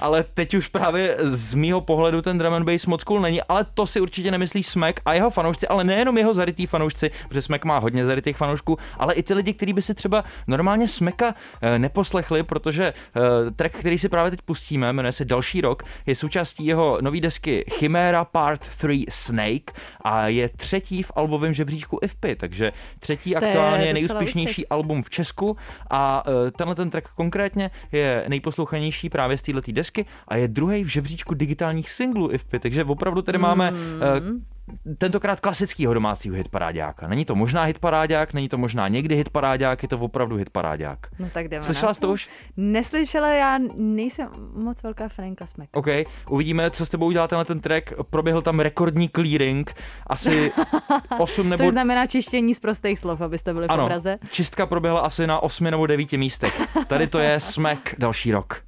ale 0.01 0.25
teď 0.35 0.55
už 0.55 0.69
právě 0.69 1.17
z 1.21 1.55
mýho 1.55 1.81
pohledu 1.81 2.23
ten 2.23 2.39
drum 2.39 2.55
and 2.55 2.65
bass 2.65 2.87
moc 2.87 3.05
cool 3.05 3.21
není, 3.21 3.43
ale 3.43 3.67
to 3.75 3.87
si 3.91 4.01
určitě 4.01 4.31
nemyslí 4.31 4.63
Smek 4.63 5.01
a 5.05 5.15
jeho 5.15 5.31
fanoušci, 5.31 5.69
ale 5.69 5.85
nejenom 5.85 6.19
jeho 6.19 6.35
zarytý 6.35 6.67
fanoušci, 6.67 7.11
protože 7.29 7.43
Smek 7.43 7.65
má 7.65 7.79
hodně 7.79 8.05
zarytých 8.05 8.37
fanoušků, 8.37 8.79
ale 8.99 9.15
i 9.15 9.23
ty 9.23 9.35
lidi, 9.35 9.55
kteří 9.55 9.73
by 9.73 9.83
si 9.83 9.95
třeba 9.95 10.25
normálně 10.47 10.89
Smeka 10.89 11.35
eh, 11.63 11.79
neposlechli, 11.79 12.43
protože 12.43 12.93
eh, 12.93 13.51
track, 13.51 13.75
který 13.75 13.99
si 13.99 14.09
právě 14.09 14.31
teď 14.31 14.43
pustíme, 14.43 14.93
jmenuje 14.93 15.13
se 15.13 15.25
Další 15.25 15.61
rok, 15.61 15.83
je 16.07 16.17
součástí 16.17 16.67
jeho 16.67 16.99
nové 17.01 17.21
desky 17.21 17.65
Chimera 17.71 18.25
Part 18.25 18.61
3 18.61 19.05
Snake 19.09 19.73
a 20.01 20.29
je 20.29 20.49
třetí 20.49 21.03
v 21.03 21.13
albovém 21.17 21.55
žebříčku 21.55 21.99
IFPy, 22.03 22.37
takže 22.37 22.73
třetí 22.99 23.31
je 23.31 23.37
aktuálně 23.37 23.79
docela 23.79 23.93
nejúspěšnější 23.93 24.69
album 24.69 25.03
v 25.03 25.11
Česku 25.11 25.57
a 25.91 26.23
eh, 26.27 26.51
tenhle 26.51 26.75
ten 26.75 26.91
track 26.91 27.09
konkrétně 27.15 27.71
je 27.93 28.25
nejposlouchanější 28.29 29.09
právě 29.09 29.37
z 29.37 29.43
této 29.43 29.73
desky 29.73 30.07
a 30.29 30.37
je 30.37 30.49
druhý 30.49 30.85
v 30.85 30.87
žebříčku 30.87 31.35
digitálních 31.35 31.91
singlů 31.91 32.33
IFPy, 32.33 32.59
takže 32.59 32.85
opravdu 32.85 33.23
tady 33.23 33.39
máme 33.39 33.73
Mm. 33.81 34.01
eh, 34.03 34.51
tentokrát 34.99 35.41
klasického 35.41 35.95
domácího 35.95 36.37
hitparáďáka. 36.37 37.09
Není 37.09 37.25
to 37.25 37.35
možná 37.35 37.63
hitparáďák, 37.65 38.33
není 38.35 38.49
to 38.49 38.59
možná 38.59 38.89
někdy 38.89 39.17
hitparáďák, 39.17 39.83
je 39.83 39.89
to 39.89 39.99
opravdu 39.99 40.37
hitparáďák. 40.37 40.99
No 41.19 41.29
tak 41.33 41.49
jdeme 41.49 41.65
Slyšela 41.65 41.91
na 41.91 41.95
jsi 41.95 42.01
to 42.01 42.11
už? 42.13 42.29
Neslyšela, 42.57 43.29
já 43.33 43.59
nejsem 43.77 44.29
moc 44.55 44.83
velká 44.83 45.09
fanka 45.09 45.47
Smek. 45.47 45.69
OK, 45.73 45.87
uvidíme, 46.29 46.71
co 46.71 46.87
s 46.87 46.91
tebou 46.91 47.07
udělá 47.07 47.29
tenhle 47.29 47.45
ten 47.45 47.61
track. 47.61 47.93
Proběhl 48.11 48.43
tam 48.43 48.61
rekordní 48.61 49.09
clearing, 49.09 49.75
asi 50.07 50.53
8 51.19 51.49
nebo... 51.49 51.63
Což 51.65 51.71
znamená 51.71 52.07
čištění 52.07 52.55
z 52.55 52.61
prostých 52.61 52.99
slov, 52.99 53.21
abyste 53.21 53.53
byli 53.55 53.67
v 53.69 53.71
Ano, 53.71 53.85
obraze. 53.85 54.19
čistka 54.31 54.67
proběhla 54.67 55.01
asi 55.01 55.27
na 55.27 55.41
8 55.43 55.65
nebo 55.65 55.87
9 55.87 56.13
místech. 56.13 56.63
Tady 56.87 57.07
to 57.07 57.19
je 57.19 57.41
Smack 57.51 57.95
další 57.99 58.33
rok. 58.33 58.63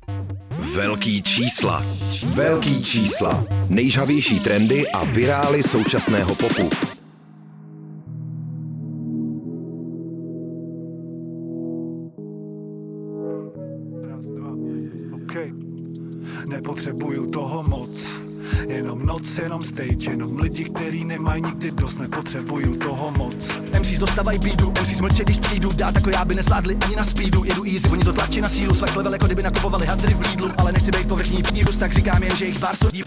Velký 0.62 1.22
čísla. 1.22 1.84
Velký 2.34 2.82
čísla. 2.82 3.44
Nejžavější 3.70 4.40
trendy 4.40 4.88
a 4.88 5.04
virály 5.04 5.62
současného 5.62 6.34
popu. 6.34 6.70
Raz, 14.08 14.26
dva. 14.26 14.50
Nepotřebuju 16.48 17.26
toho 17.30 17.62
moc, 17.62 18.20
jenom 18.68 19.06
noc, 19.06 19.38
jenom 19.38 19.62
stage, 19.62 20.10
jenom 20.10 20.38
lidi, 20.38 20.64
který 20.64 21.04
nemají 21.04 21.42
nikdy 21.42 21.70
dost, 21.70 21.98
nepotřebuju 21.98 22.76
toho 22.76 23.10
moc. 23.10 23.58
MCs 23.78 23.98
dostávají 23.98 24.38
bídu, 24.38 24.72
MCs 24.82 25.00
mlčet, 25.00 25.26
když 25.26 25.38
přijdu. 25.38 25.72
Dát 25.72 25.94
jako 25.94 26.10
já 26.10 26.24
by 26.24 26.34
nezvládli 26.34 26.76
ani 26.84 26.96
na 26.96 27.04
speedu. 27.04 27.44
Jedu 27.44 27.64
easy, 27.64 27.88
oni 27.88 28.04
to 28.04 28.12
tlačí 28.12 28.40
na 28.40 28.48
sílu. 28.48 28.74
Svak 28.74 28.96
level 28.96 29.12
jako 29.12 29.26
kdyby 29.26 29.42
nakupovali 29.42 29.86
hadry 29.86 30.14
v 30.14 30.20
Lidlu. 30.20 30.50
Ale 30.58 30.72
nechci 30.72 30.90
být 30.90 31.08
povrchní 31.08 31.42
vírus, 31.52 31.76
tak 31.76 31.92
říkám 31.92 32.22
jen, 32.22 32.36
že 32.36 32.46
jich 32.46 32.58
pár 32.58 32.76
sodí 32.76 33.02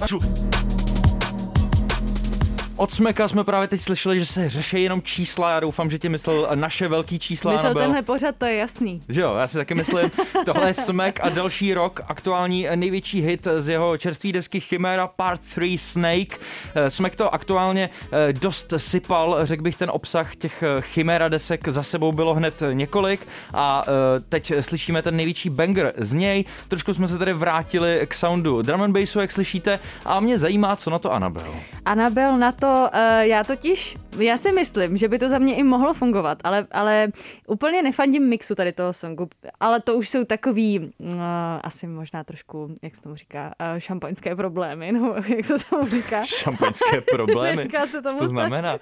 Od 2.77 2.91
Smeka 2.91 3.27
jsme 3.27 3.43
právě 3.43 3.67
teď 3.67 3.81
slyšeli, 3.81 4.19
že 4.19 4.25
se 4.25 4.49
řeší 4.49 4.83
jenom 4.83 5.01
čísla. 5.01 5.51
Já 5.51 5.59
doufám, 5.59 5.89
že 5.89 5.99
ti 5.99 6.09
myslel 6.09 6.47
naše 6.55 6.87
velký 6.87 7.19
čísla. 7.19 7.51
Myslel 7.51 7.65
Anabel. 7.67 7.83
tenhle 7.83 8.01
pořad, 8.01 8.35
to 8.37 8.45
je 8.45 8.55
jasný. 8.55 9.01
Že 9.09 9.21
jo, 9.21 9.35
já 9.35 9.47
si 9.47 9.57
taky 9.57 9.75
myslím, 9.75 10.11
tohle 10.45 10.67
je 10.67 10.73
Smek 10.73 11.19
a 11.23 11.29
další 11.29 11.73
rok, 11.73 12.01
aktuální 12.07 12.67
největší 12.75 13.21
hit 13.21 13.47
z 13.57 13.69
jeho 13.69 13.97
čerstvé 13.97 14.31
desky 14.31 14.59
Chimera 14.59 15.07
Part 15.07 15.41
3 15.41 15.77
Snake. 15.77 16.37
Eh, 16.75 16.89
Smek 16.91 17.15
to 17.15 17.33
aktuálně 17.33 17.89
eh, 18.11 18.33
dost 18.33 18.73
sypal, 18.77 19.37
řekl 19.43 19.63
bych 19.63 19.75
ten 19.75 19.89
obsah 19.93 20.35
těch 20.35 20.63
eh, 20.63 20.81
Chimera 20.81 21.27
desek 21.29 21.67
za 21.67 21.83
sebou 21.83 22.11
bylo 22.11 22.33
hned 22.35 22.63
několik 22.73 23.27
a 23.53 23.83
eh, 23.87 24.19
teď 24.29 24.53
slyšíme 24.61 25.01
ten 25.01 25.15
největší 25.15 25.49
banger 25.49 25.93
z 25.97 26.13
něj. 26.13 26.45
Trošku 26.67 26.93
jsme 26.93 27.07
se 27.07 27.17
tady 27.17 27.33
vrátili 27.33 28.01
k 28.07 28.13
soundu 28.13 28.61
drum 28.61 28.81
and 28.81 28.93
bassu, 28.93 29.19
jak 29.19 29.31
slyšíte, 29.31 29.79
a 30.05 30.19
mě 30.19 30.37
zajímá, 30.37 30.75
co 30.75 30.89
na 30.89 30.99
to 30.99 31.13
Anabel. 31.13 31.55
Anabel 31.85 32.37
na 32.37 32.51
to, 32.51 32.64
uh, 32.67 33.19
já 33.19 33.43
totiž, 33.43 33.95
já 34.17 34.37
si 34.37 34.51
myslím, 34.51 34.97
že 34.97 35.07
by 35.07 35.19
to 35.19 35.29
za 35.29 35.39
mě 35.39 35.55
i 35.55 35.63
mohlo 35.63 35.93
fungovat, 35.93 36.37
ale, 36.43 36.67
ale 36.71 37.07
úplně 37.47 37.83
nefandím 37.83 38.23
mixu 38.29 38.55
tady 38.55 38.71
toho 38.73 38.93
songu, 38.93 39.27
ale 39.59 39.79
to 39.81 39.95
už 39.95 40.09
jsou 40.09 40.23
takový, 40.23 40.79
uh, 40.79 41.15
asi 41.63 41.87
možná 41.87 42.23
trošku, 42.23 42.75
jak 42.81 42.95
se 42.95 43.01
tomu 43.01 43.15
říká, 43.15 43.53
uh, 43.73 43.79
šampaňské 43.79 44.35
problémy, 44.35 44.91
no, 44.91 45.15
jak 45.35 45.45
se 45.45 45.53
tomu 45.69 45.87
říká. 45.89 46.25
Šampaňské 46.25 47.01
problémy. 47.11 47.55
Neříká 47.57 47.87
se 47.87 48.01
tomu 48.01 48.17
Co 48.17 48.23
to 48.23 48.27
znamená? 48.27 48.77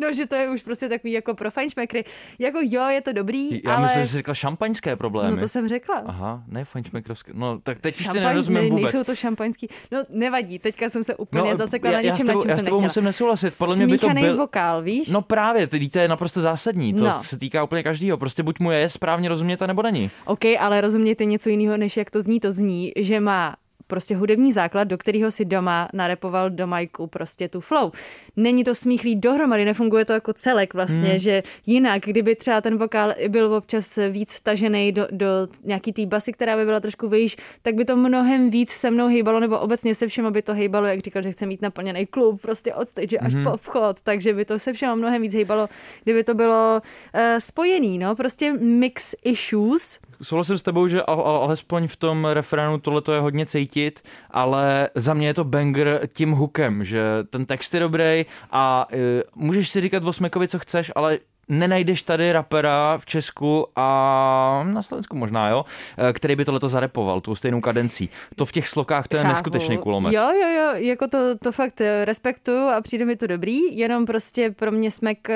No, 0.00 0.12
že 0.12 0.26
to 0.26 0.34
je 0.34 0.48
už 0.50 0.62
prostě 0.62 0.88
takový 0.88 1.12
jako 1.12 1.34
pro 1.34 1.50
fajnšmekry. 1.50 2.04
Jako 2.38 2.58
jo, 2.62 2.82
je 2.88 3.00
to 3.00 3.12
dobrý, 3.12 3.60
Já 3.64 3.74
ale... 3.74 3.82
myslím, 3.82 4.02
že 4.02 4.08
jsi 4.08 4.12
řekla 4.16 4.34
šampaňské 4.34 4.96
problémy. 4.96 5.30
No 5.30 5.36
to 5.36 5.48
jsem 5.48 5.68
řekla. 5.68 6.02
Aha, 6.06 6.42
ne 6.46 6.64
fajnšmekrovské. 6.64 7.32
No 7.34 7.60
tak 7.60 7.78
teď 7.78 7.94
už 7.94 7.98
ty 7.98 8.04
Šampaň, 8.04 8.22
nerozumím 8.22 8.62
ne, 8.62 8.68
vůbec. 8.70 8.82
nejsou 8.92 9.04
to 9.04 9.14
šampaňský. 9.14 9.68
No 9.92 10.04
nevadí, 10.10 10.58
teďka 10.58 10.88
jsem 10.88 11.04
se 11.04 11.14
úplně 11.16 11.50
No, 11.50 11.56
zasekla 11.56 11.90
já- 11.90 11.96
na 11.96 12.00
já 12.00 12.10
něčem, 12.12 12.26
s 12.26 12.30
tebou- 12.30 12.38
na 12.38 12.42
čem 12.42 12.50
já 12.50 12.54
s 12.54 12.58
jsem 12.58 12.64
tebou 12.64 12.80
musím 12.80 13.04
nesouhlasit. 13.32 13.58
Podle 13.58 13.76
mě 13.76 13.86
by 13.86 13.98
to 13.98 14.08
byl- 14.08 14.36
vokál, 14.36 14.82
víš? 14.82 15.08
No 15.08 15.22
právě, 15.22 15.66
to, 15.66 15.76
to 15.92 15.98
je 15.98 16.08
naprosto 16.08 16.40
zásadní. 16.40 16.94
To 16.94 17.04
No. 17.04 17.22
se 17.22 17.38
týká 17.38 17.64
úplně 17.64 17.82
každého. 17.82 18.18
Prostě 18.18 18.42
buď 18.42 18.60
mu 18.60 18.70
je 18.70 18.88
správně 18.90 19.28
rozumět, 19.28 19.60
nebo 19.60 19.82
není. 19.82 20.10
OK, 20.24 20.44
ale 20.58 20.80
rozumějte 20.80 21.24
něco 21.24 21.48
jiného, 21.48 21.76
než 21.76 21.96
jak 21.96 22.10
to 22.10 22.22
zní. 22.22 22.40
To 22.40 22.52
zní, 22.52 22.92
že 22.96 23.20
má 23.20 23.54
prostě 23.94 24.16
hudební 24.16 24.52
základ, 24.52 24.84
do 24.84 24.98
kterého 24.98 25.30
si 25.30 25.44
doma 25.44 25.88
narepoval 25.92 26.50
do 26.50 26.66
majku 26.66 27.06
prostě 27.06 27.48
tu 27.48 27.60
flow. 27.60 27.92
Není 28.36 28.64
to 28.64 28.74
smíchlý 28.74 29.14
dohromady, 29.16 29.64
nefunguje 29.64 30.04
to 30.04 30.12
jako 30.12 30.32
celek 30.32 30.74
vlastně, 30.74 31.08
hmm. 31.10 31.18
že 31.18 31.42
jinak, 31.66 32.02
kdyby 32.02 32.36
třeba 32.36 32.60
ten 32.60 32.76
vokál 32.78 33.14
byl 33.28 33.54
občas 33.54 33.98
víc 34.10 34.34
vtažený 34.34 34.92
do, 34.92 35.06
do 35.10 35.26
nějaký 35.64 35.92
té 35.92 36.06
basy, 36.06 36.32
která 36.32 36.56
by 36.56 36.64
byla 36.64 36.80
trošku 36.80 37.08
výš, 37.08 37.36
tak 37.62 37.74
by 37.74 37.84
to 37.84 37.96
mnohem 37.96 38.50
víc 38.50 38.70
se 38.70 38.90
mnou 38.90 39.08
hejbalo, 39.08 39.40
nebo 39.40 39.58
obecně 39.58 39.94
se 39.94 40.06
všema 40.06 40.30
by 40.30 40.42
to 40.42 40.54
hejbalo, 40.54 40.86
jak 40.86 41.00
říkal, 41.00 41.22
že 41.22 41.32
chce 41.32 41.46
mít 41.46 41.62
naplněný 41.62 42.06
klub, 42.06 42.42
prostě 42.42 42.74
od 42.74 42.88
stage 42.88 43.18
až 43.18 43.34
Mhm. 43.34 43.44
po 43.44 43.56
vchod, 43.56 44.00
takže 44.00 44.34
by 44.34 44.44
to 44.44 44.58
se 44.58 44.72
všema 44.72 44.94
mnohem 44.94 45.22
víc 45.22 45.34
hejbalo, 45.34 45.68
kdyby 46.04 46.24
to 46.24 46.34
bylo 46.34 46.82
uh, 47.14 47.20
spojený, 47.38 47.98
no, 47.98 48.16
prostě 48.16 48.52
mix 48.52 49.14
issues, 49.24 49.98
souhlasím 50.24 50.58
s 50.58 50.62
tebou, 50.62 50.88
že 50.88 51.02
al, 51.02 51.20
al, 51.20 51.36
alespoň 51.36 51.86
v 51.86 51.96
tom 51.96 52.24
refrénu 52.24 52.78
tohle 52.78 53.02
je 53.12 53.20
hodně 53.20 53.46
cítit, 53.46 54.02
ale 54.30 54.90
za 54.94 55.14
mě 55.14 55.26
je 55.26 55.34
to 55.34 55.44
banger 55.44 56.08
tím 56.12 56.32
hookem, 56.32 56.84
že 56.84 57.04
ten 57.30 57.46
text 57.46 57.74
je 57.74 57.80
dobrý 57.80 58.26
a 58.50 58.86
uh, 58.92 58.98
můžeš 59.44 59.68
si 59.68 59.80
říkat 59.80 60.04
o 60.04 60.12
Smekovi, 60.12 60.48
co 60.48 60.58
chceš, 60.58 60.92
ale 60.96 61.18
nenajdeš 61.48 62.02
tady 62.02 62.32
rapera 62.32 62.98
v 62.98 63.06
Česku 63.06 63.66
a 63.76 64.64
na 64.66 64.82
Slovensku 64.82 65.16
možná, 65.16 65.48
jo, 65.48 65.64
eh, 65.98 66.12
který 66.12 66.36
by 66.36 66.44
tohleto 66.44 66.68
zarepoval, 66.68 67.20
tu 67.20 67.34
stejnou 67.34 67.60
kadencí. 67.60 68.08
To 68.36 68.44
v 68.44 68.52
těch 68.52 68.68
slokách, 68.68 69.08
to 69.08 69.16
je 69.16 69.22
Chápu. 69.22 69.32
neskutečný 69.32 69.78
kulomet. 69.78 70.12
Jo, 70.12 70.30
jo, 70.42 70.48
jo, 70.48 70.70
jako 70.74 71.06
to, 71.08 71.38
to 71.38 71.52
fakt 71.52 71.80
eh, 71.80 72.04
respektuju 72.04 72.68
a 72.68 72.80
přijde 72.80 73.04
mi 73.04 73.16
to 73.16 73.26
dobrý, 73.26 73.58
jenom 73.78 74.06
prostě 74.06 74.50
pro 74.50 74.72
mě 74.72 74.90
smek... 74.90 75.28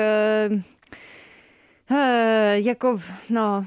eh, 1.91 2.29
eh, 2.49 2.59
jako, 2.59 2.99
no, 3.29 3.65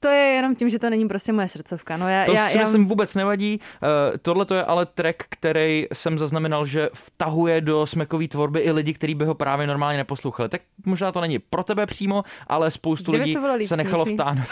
to 0.00 0.08
je 0.08 0.24
jenom 0.24 0.54
tím, 0.54 0.68
že 0.68 0.78
to 0.78 0.90
není 0.90 1.08
prostě 1.08 1.32
moje 1.32 1.48
srdcovka. 1.48 1.96
No 1.96 2.08
já, 2.08 2.24
To 2.24 2.32
já, 2.32 2.48
si 2.48 2.56
já, 2.56 2.62
myslím 2.62 2.86
vůbec 2.86 3.14
nevadí. 3.14 3.60
Uh, 3.82 3.88
Tohle 4.22 4.44
to 4.44 4.54
je 4.54 4.64
ale 4.64 4.86
track, 4.86 5.16
který 5.28 5.86
jsem 5.92 6.18
zaznamenal, 6.18 6.66
že 6.66 6.88
vtahuje 6.94 7.60
do 7.60 7.86
smekové 7.86 8.28
tvorby 8.28 8.60
i 8.60 8.70
lidi, 8.70 8.92
kteří 8.94 9.14
by 9.14 9.24
ho 9.24 9.34
právě 9.34 9.66
normálně 9.66 9.98
neposlouchali. 9.98 10.48
Tak 10.48 10.60
možná 10.86 11.12
to 11.12 11.20
není 11.20 11.38
pro 11.38 11.62
tebe 11.64 11.86
přímo, 11.86 12.22
ale 12.46 12.70
spoustu 12.70 13.12
Kdyby 13.12 13.24
lidí 13.24 13.38
líp 13.56 13.68
se 13.68 13.76
nechalo 13.76 14.04
vtáhnout. 14.04 14.46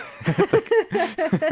tak, 0.51 0.65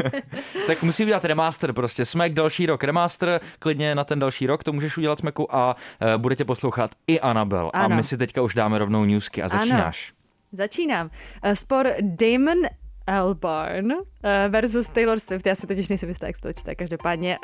tak 0.67 0.83
musí 0.83 1.03
udělat 1.03 1.25
remaster 1.25 1.73
prostě. 1.73 2.05
Smek 2.05 2.33
další 2.33 2.65
rok 2.65 2.83
remaster, 2.83 3.41
klidně 3.59 3.95
na 3.95 4.03
ten 4.03 4.19
další 4.19 4.47
rok 4.47 4.63
to 4.63 4.73
můžeš 4.73 4.97
udělat 4.97 5.19
Smeku 5.19 5.55
a 5.55 5.75
uh, 6.01 6.07
bude 6.17 6.35
tě 6.35 6.45
poslouchat 6.45 6.91
i 7.07 7.19
Anabel. 7.19 7.71
A 7.73 7.87
my 7.87 8.03
si 8.03 8.17
teďka 8.17 8.41
už 8.41 8.55
dáme 8.55 8.79
rovnou 8.79 9.05
newsky 9.05 9.43
a 9.43 9.47
Ano. 9.51 9.91
Začínám. 10.51 11.09
Eh, 11.43 11.55
Spor 11.55 11.87
Damon 12.01 12.57
Albarn 13.07 13.91
eh, 13.91 14.49
versus 14.49 14.89
Taylor 14.89 15.19
Swift. 15.19 15.45
Já 15.45 15.55
si 15.55 15.67
totiž 15.67 15.89
nejsem 15.89 16.09
jistá, 16.09 16.27
jak 16.27 16.35
se 16.35 16.41
to 16.41 16.53
čte, 16.53 16.75
každopádně. 16.75 17.37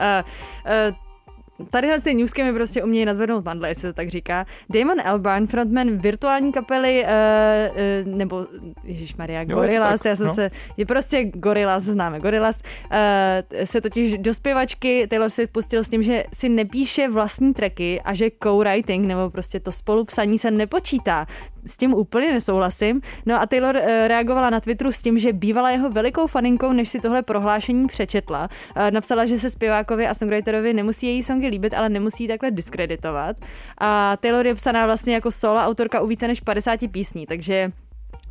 Tadyhle 1.70 2.02
ty 2.02 2.14
newsky 2.14 2.44
mi 2.44 2.54
prostě 2.54 2.84
umějí 2.84 3.06
nazvednout 3.06 3.46
mandle, 3.46 3.70
jestli 3.70 3.90
to 3.90 3.94
tak 3.94 4.10
říká. 4.10 4.46
Damon 4.70 5.02
Albarn, 5.06 5.48
frontman 5.48 5.98
virtuální 5.98 6.52
kapely, 6.52 7.04
uh, 7.04 7.10
uh, 8.08 8.18
nebo 8.18 8.46
Ježíš 8.84 9.16
Maria, 9.16 9.44
Gorillaz, 9.44 10.06
já 10.06 10.16
jsem 10.16 10.28
no. 10.28 10.34
se, 10.34 10.52
je 10.78 10.86
prostě 10.86 11.24
Gorillaz, 11.24 11.84
známe 11.84 12.20
Gorillaz, 12.20 12.62
uh, 12.62 13.66
se 13.66 13.82
totiž 13.82 14.18
do 14.18 14.34
zpěvačky 14.34 15.08
Taylor 15.08 15.30
Swift 15.30 15.54
pustil 15.54 15.84
s 15.84 15.90
tím, 15.90 16.04
že 16.04 16.24
si 16.34 16.50
nepíše 16.50 17.10
vlastní 17.10 17.54
tracky 17.54 18.02
a 18.02 18.14
že 18.14 18.30
co-writing, 18.44 19.08
nebo 19.08 19.30
prostě 19.30 19.60
to 19.60 19.72
spolupsaní 19.72 20.38
se 20.38 20.52
nepočítá. 20.52 21.26
S 21.66 21.78
tím 21.78 21.94
úplně 21.94 22.32
nesouhlasím. 22.32 23.02
No 23.26 23.42
a 23.42 23.46
Taylor 23.46 23.76
uh, 23.76 23.82
reagovala 24.08 24.50
na 24.50 24.60
Twitteru 24.60 24.92
s 24.92 25.02
tím, 25.02 25.18
že 25.18 25.34
bývala 25.34 25.72
jeho 25.72 25.90
velikou 25.90 26.28
faninkou, 26.28 26.74
než 26.74 26.90
si 26.90 27.00
tohle 27.00 27.22
prohlášení 27.22 27.88
přečetla. 27.88 28.50
Uh, 28.78 28.92
napsala, 28.92 29.26
že 29.26 29.40
se 29.40 29.50
zpěvákovi 29.50 30.08
a 30.08 30.14
songwriterovi 30.14 30.74
nemusí 30.74 31.08
její 31.08 31.24
songy 31.24 31.47
líbit, 31.48 31.74
ale 31.74 31.90
nemusí 31.90 32.24
ji 32.24 32.28
takhle 32.28 32.52
diskreditovat. 32.52 33.38
A 33.78 34.18
Taylor 34.18 34.48
je 34.48 34.56
psaná 34.56 34.86
vlastně 34.86 35.14
jako 35.14 35.32
solo 35.32 35.60
autorka 35.60 36.02
u 36.02 36.08
více 36.08 36.28
než 36.28 36.42
50 36.42 36.80
písní, 36.92 37.26
takže 37.26 37.72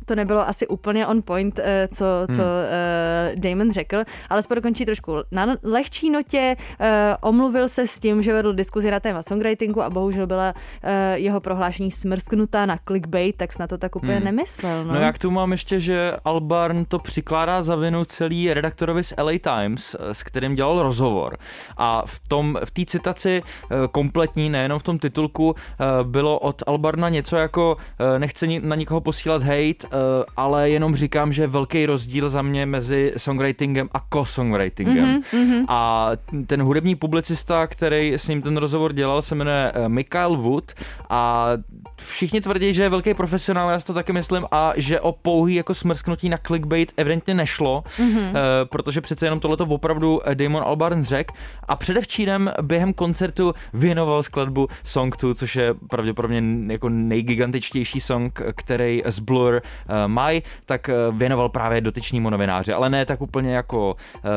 to 0.07 0.15
nebylo 0.15 0.47
asi 0.49 0.67
úplně 0.67 1.07
on 1.07 1.21
point, 1.21 1.59
eh, 1.59 1.87
co, 1.91 2.05
co 2.35 2.41
hmm. 2.41 3.41
Damon 3.41 3.71
řekl, 3.71 4.03
ale 4.29 4.43
sport 4.43 4.61
končí 4.61 4.85
trošku 4.85 5.15
na 5.31 5.55
lehčí 5.63 6.09
notě. 6.09 6.55
eh, 6.79 7.15
Omluvil 7.21 7.67
se 7.69 7.87
s 7.87 7.99
tím, 7.99 8.21
že 8.21 8.33
vedl 8.33 8.53
diskuzi 8.53 8.91
na 8.91 8.99
téma 8.99 9.23
songwritingu 9.23 9.81
a 9.83 9.89
bohužel 9.89 10.27
byla 10.27 10.53
eh, 10.83 11.17
jeho 11.19 11.39
prohlášení 11.39 11.91
smrsknutá 11.91 12.65
na 12.65 12.77
clickbait, 12.87 13.35
tak 13.37 13.53
snad 13.53 13.67
to 13.69 13.77
tak 13.77 13.95
úplně 13.95 14.15
Hmm. 14.15 14.25
nemyslel. 14.25 14.85
No. 14.85 14.93
No 14.93 15.01
jak 15.01 15.17
tu 15.17 15.31
mám 15.31 15.51
ještě, 15.51 15.79
že 15.79 16.13
Albarn 16.25 16.85
to 16.85 16.99
přikládá 16.99 17.61
za 17.61 17.75
vinu 17.75 18.05
celý 18.05 18.53
redaktorovi 18.53 19.03
z 19.03 19.13
LA 19.17 19.31
Times, 19.41 19.95
eh, 19.99 20.13
s 20.13 20.23
kterým 20.23 20.55
dělal 20.55 20.83
rozhovor. 20.83 21.37
A 21.77 22.03
v 22.05 22.19
tom, 22.27 22.59
v 22.65 22.71
té 22.71 22.85
citaci 22.85 23.43
eh, 23.71 23.75
kompletní, 23.91 24.49
nejenom 24.49 24.79
v 24.79 24.83
tom 24.83 24.99
titulku, 24.99 25.55
eh, 25.57 25.85
bylo 26.03 26.39
od 26.39 26.63
Albarna 26.67 27.09
něco 27.09 27.35
jako 27.37 27.77
eh, 28.15 28.19
nechce 28.19 28.47
na 28.61 28.75
nikoho 28.75 29.01
posílat 29.01 29.43
hate, 29.43 29.87
eh, 29.91 29.96
ale 30.37 30.69
jenom 30.69 30.95
říkám, 30.95 31.33
že 31.33 31.43
je 31.43 31.47
velký 31.47 31.85
rozdíl 31.85 32.29
za 32.29 32.41
mě 32.41 32.65
mezi 32.65 33.13
songwritingem 33.17 33.89
a 33.93 33.99
co-songwritingem. 34.13 35.21
Mhm, 35.33 35.65
A 35.67 36.11
ten 36.47 36.61
hudební 36.61 36.95
publicista, 36.95 37.67
který 37.67 38.13
s 38.13 38.27
ním 38.27 38.41
ten 38.41 38.57
rozhovor 38.57 38.93
dělal, 38.93 39.21
se 39.21 39.35
jmenuje 39.35 39.71
eh, 39.75 39.89
Michael 39.89 40.37
Wood 40.37 40.73
a 41.09 41.49
všichni 41.95 42.41
tvrdí, 42.41 42.73
že 42.73 42.83
je 42.83 42.89
velký 42.89 43.13
profesionál, 43.13 43.69
já 43.69 43.79
si 43.79 43.85
to 43.85 43.93
taky 43.93 44.13
myslím, 44.13 44.45
a 44.51 44.73
že 44.75 44.99
o 44.99 45.11
pouhý 45.11 45.55
jako 45.55 45.73
smrsknutí 45.73 46.29
na 46.29 46.37
clickbait 46.37 46.93
evidentně 46.97 47.33
nešlo, 47.33 47.83
mm-hmm. 47.97 48.31
protože 48.63 49.01
přece 49.01 49.25
jenom 49.25 49.39
tohleto 49.39 49.63
opravdu 49.65 50.21
eh, 50.25 50.35
Damon 50.35 50.63
Albarn 50.63 51.03
řekl 51.03 51.33
a 51.67 51.75
předevčírem 51.75 52.51
během 52.61 52.93
koncertu 52.93 53.53
věnoval 53.73 54.23
skladbu 54.23 54.67
Song 54.83 55.17
2, 55.17 55.35
což 55.35 55.55
je 55.55 55.73
pravděpodobně 55.89 56.43
jako 56.73 56.89
nejgigantičtější 56.89 57.99
song, 57.99 58.41
který 58.55 59.01
z 59.05 59.19
Blur 59.19 59.61
uh, 59.89 60.07
mají, 60.07 60.43
tak 60.65 60.89
uh, 61.09 61.17
věnoval 61.17 61.49
právě 61.49 61.81
dotyčnímu 61.81 62.29
novináři, 62.29 62.73
ale 62.73 62.89
ne 62.89 63.05
tak 63.05 63.21
úplně 63.21 63.55
jako 63.55 63.95
uh, 64.15 64.31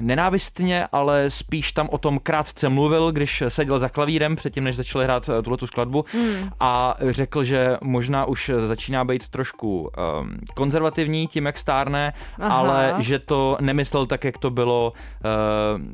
nenávistně, 0.00 0.86
ale 0.92 1.30
spíš 1.30 1.72
tam 1.72 1.88
o 1.90 1.98
tom 1.98 2.18
krátce 2.18 2.68
mluvil, 2.68 3.12
když 3.12 3.42
seděl 3.48 3.78
za 3.78 3.88
klavírem 3.88 4.36
předtím, 4.36 4.64
než 4.64 4.76
začali 4.76 5.04
hrát 5.04 5.28
uh, 5.28 5.42
tuhletu 5.42 5.66
skladbu 5.66 6.04
Hmm. 6.14 6.50
a 6.60 6.94
řekl, 7.10 7.44
že 7.44 7.76
možná 7.82 8.24
už 8.24 8.50
začíná 8.66 9.04
být 9.04 9.28
trošku 9.28 9.80
um, 9.80 9.90
konzervativní 10.54 11.26
tím, 11.26 11.46
jak 11.46 11.58
stárne, 11.58 12.12
Aha. 12.38 12.56
ale 12.56 12.94
že 12.98 13.18
to 13.18 13.56
nemyslel 13.60 14.06
tak, 14.06 14.24
jak 14.24 14.38
to 14.38 14.50
bylo 14.50 14.92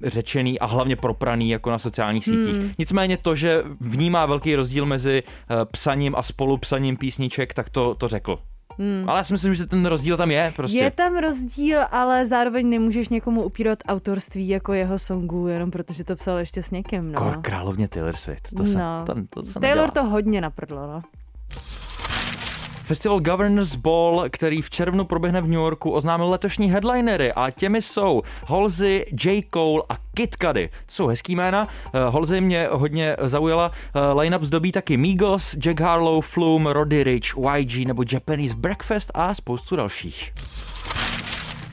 řečený 0.03 0.61
a 0.61 0.67
hlavně 0.67 0.97
propraný 0.97 1.51
jako 1.51 1.71
na 1.71 1.79
sociálních 1.79 2.25
sítích. 2.25 2.57
Hmm. 2.57 2.73
Nicméně 2.79 3.17
to, 3.17 3.35
že 3.35 3.63
vnímá 3.81 4.27
velký 4.27 4.55
rozdíl 4.55 4.87
mezi 4.87 5.23
psaním 5.73 6.15
a 6.17 6.23
spolupsaním 6.23 6.97
písniček, 6.97 7.55
tak 7.55 7.69
to, 7.71 7.95
to 7.95 8.09
řekl. 8.09 8.39
Hmm. 8.81 9.09
Ale 9.09 9.19
já 9.19 9.25
si 9.25 9.33
myslím, 9.35 9.55
že 9.55 9.67
ten 9.67 9.87
rozdíl 9.87 10.17
tam 10.17 10.31
je 10.31 10.53
prostě. 10.57 10.79
Je 10.79 10.91
tam 10.91 11.17
rozdíl, 11.17 11.79
ale 11.91 12.27
zároveň 12.27 12.69
nemůžeš 12.69 13.09
někomu 13.09 13.43
upírat 13.43 13.79
autorství 13.89 14.49
jako 14.49 14.73
jeho 14.73 14.99
songu, 14.99 15.47
jenom 15.47 15.71
protože 15.71 16.05
to 16.05 16.17
psal 16.17 16.39
ještě 16.39 16.63
s 16.63 16.71
někým. 16.71 17.13
No. 17.13 17.19
Kor 17.19 17.39
královně 17.43 17.89
Taylor 17.89 18.17
Swift. 18.17 18.49
To 18.57 18.67
se, 18.67 18.79
No. 18.79 19.03
to, 19.07 19.15
to 19.31 19.43
se 19.43 19.61
Taylor 19.61 19.87
nedělá. 19.87 19.89
to 20.05 20.05
hodně 20.11 20.41
naprdlo, 20.41 20.87
no. 20.87 21.03
Festival 22.91 23.21
Governors 23.21 23.75
Ball, 23.75 24.25
který 24.31 24.63
v 24.63 24.71
červnu 24.71 25.05
proběhne 25.05 25.41
v 25.41 25.45
New 25.45 25.61
Yorku, 25.61 25.91
oznámil 25.91 26.29
letošní 26.29 26.71
headlinery 26.71 27.33
a 27.33 27.51
těmi 27.51 27.83
jsou 27.83 28.23
Halsey, 28.47 29.05
J. 29.25 29.43
Cole 29.55 29.83
a 29.89 29.97
Kid 30.15 30.37
Cudi. 30.43 30.71
Jsou 30.89 31.07
hezký 31.07 31.37
jména. 31.37 31.69
Uh, 31.95 32.15
Halsey 32.15 32.41
mě 32.41 32.69
hodně 32.71 33.17
zaujala. 33.23 33.71
Uh, 34.13 34.21
line-up 34.21 34.43
zdobí 34.43 34.73
taky 34.73 34.97
Migos, 34.97 35.55
Jack 35.55 35.81
Harlow, 35.81 36.25
Flume, 36.25 36.73
Roddy 36.73 37.05
Rich, 37.05 37.35
YG 37.57 37.87
nebo 37.87 38.05
Japanese 38.13 38.55
Breakfast 38.57 39.11
a 39.15 39.35
spoustu 39.35 39.77
dalších. 39.77 40.33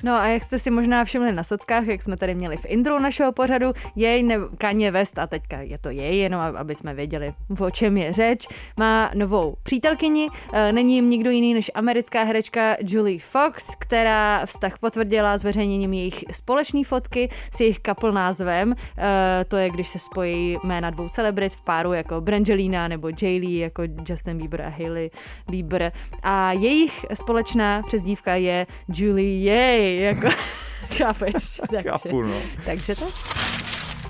No 0.04 0.14
a 0.14 0.28
jak 0.28 0.44
jste 0.44 0.60
si 0.60 0.72
možná 0.72 1.04
všimli 1.04 1.32
na 1.32 1.44
sockách, 1.44 1.88
jak 1.88 2.02
jsme 2.02 2.18
tady 2.18 2.36
měli 2.36 2.58
v 2.58 2.66
intro 2.66 3.00
našeho 3.00 3.32
pořadu, 3.32 3.74
jej 3.96 4.24
ne, 4.24 4.36
Kanye 4.58 4.92
West, 4.92 5.20
a 5.20 5.28
teďka 5.28 5.62
je 5.62 5.78
to 5.78 5.90
jej, 5.90 6.18
jenom 6.18 6.42
ab- 6.42 6.56
aby 6.58 6.76
jsme 6.76 6.94
věděli, 6.94 7.34
o 7.60 7.70
čem 7.72 7.98
je 7.98 8.14
řeč, 8.14 8.48
má 8.78 9.12
novou 9.16 9.56
přítelkyni, 9.64 10.28
eh, 10.54 10.72
není 10.72 10.96
jim 10.96 11.10
nikdo 11.10 11.30
jiný 11.32 11.54
než 11.54 11.72
americká 11.76 12.24
herečka 12.24 12.78
Julie 12.82 13.20
Fox, 13.20 13.76
která 13.80 14.46
vztah 14.46 14.80
potvrdila 14.80 15.38
zveřejněním 15.38 15.94
jejich 15.94 16.24
společné 16.32 16.84
fotky 16.84 17.30
s 17.54 17.60
jejich 17.60 17.80
couple 17.80 18.12
názvem, 18.12 18.74
Eh, 18.98 19.46
to 19.46 19.58
je, 19.58 19.70
když 19.70 19.88
se 19.88 20.00
spojí 20.00 20.58
jména 20.64 20.90
dvou 20.90 21.10
celebrit 21.10 21.54
v 21.54 21.62
páru 21.62 21.94
jako 21.94 22.22
Brangelina 22.22 22.88
nebo 22.88 23.10
Jaylee 23.22 23.60
jako 23.60 23.84
Justin 24.10 24.38
Bieber 24.38 24.62
a 24.62 24.70
Hailey 24.70 25.10
Bieber. 25.50 25.92
A 26.24 26.52
jejich 26.52 27.06
společná 27.14 27.82
přezdívka 27.88 28.36
je 28.36 28.68
Julie 28.96 29.44
Yay, 29.44 29.87
jako 29.96 30.30
chápeš? 30.98 31.34
Takže, 31.72 31.90
Chápu, 31.90 32.22
no. 32.22 32.36
takže 32.66 32.96
to. 32.96 33.06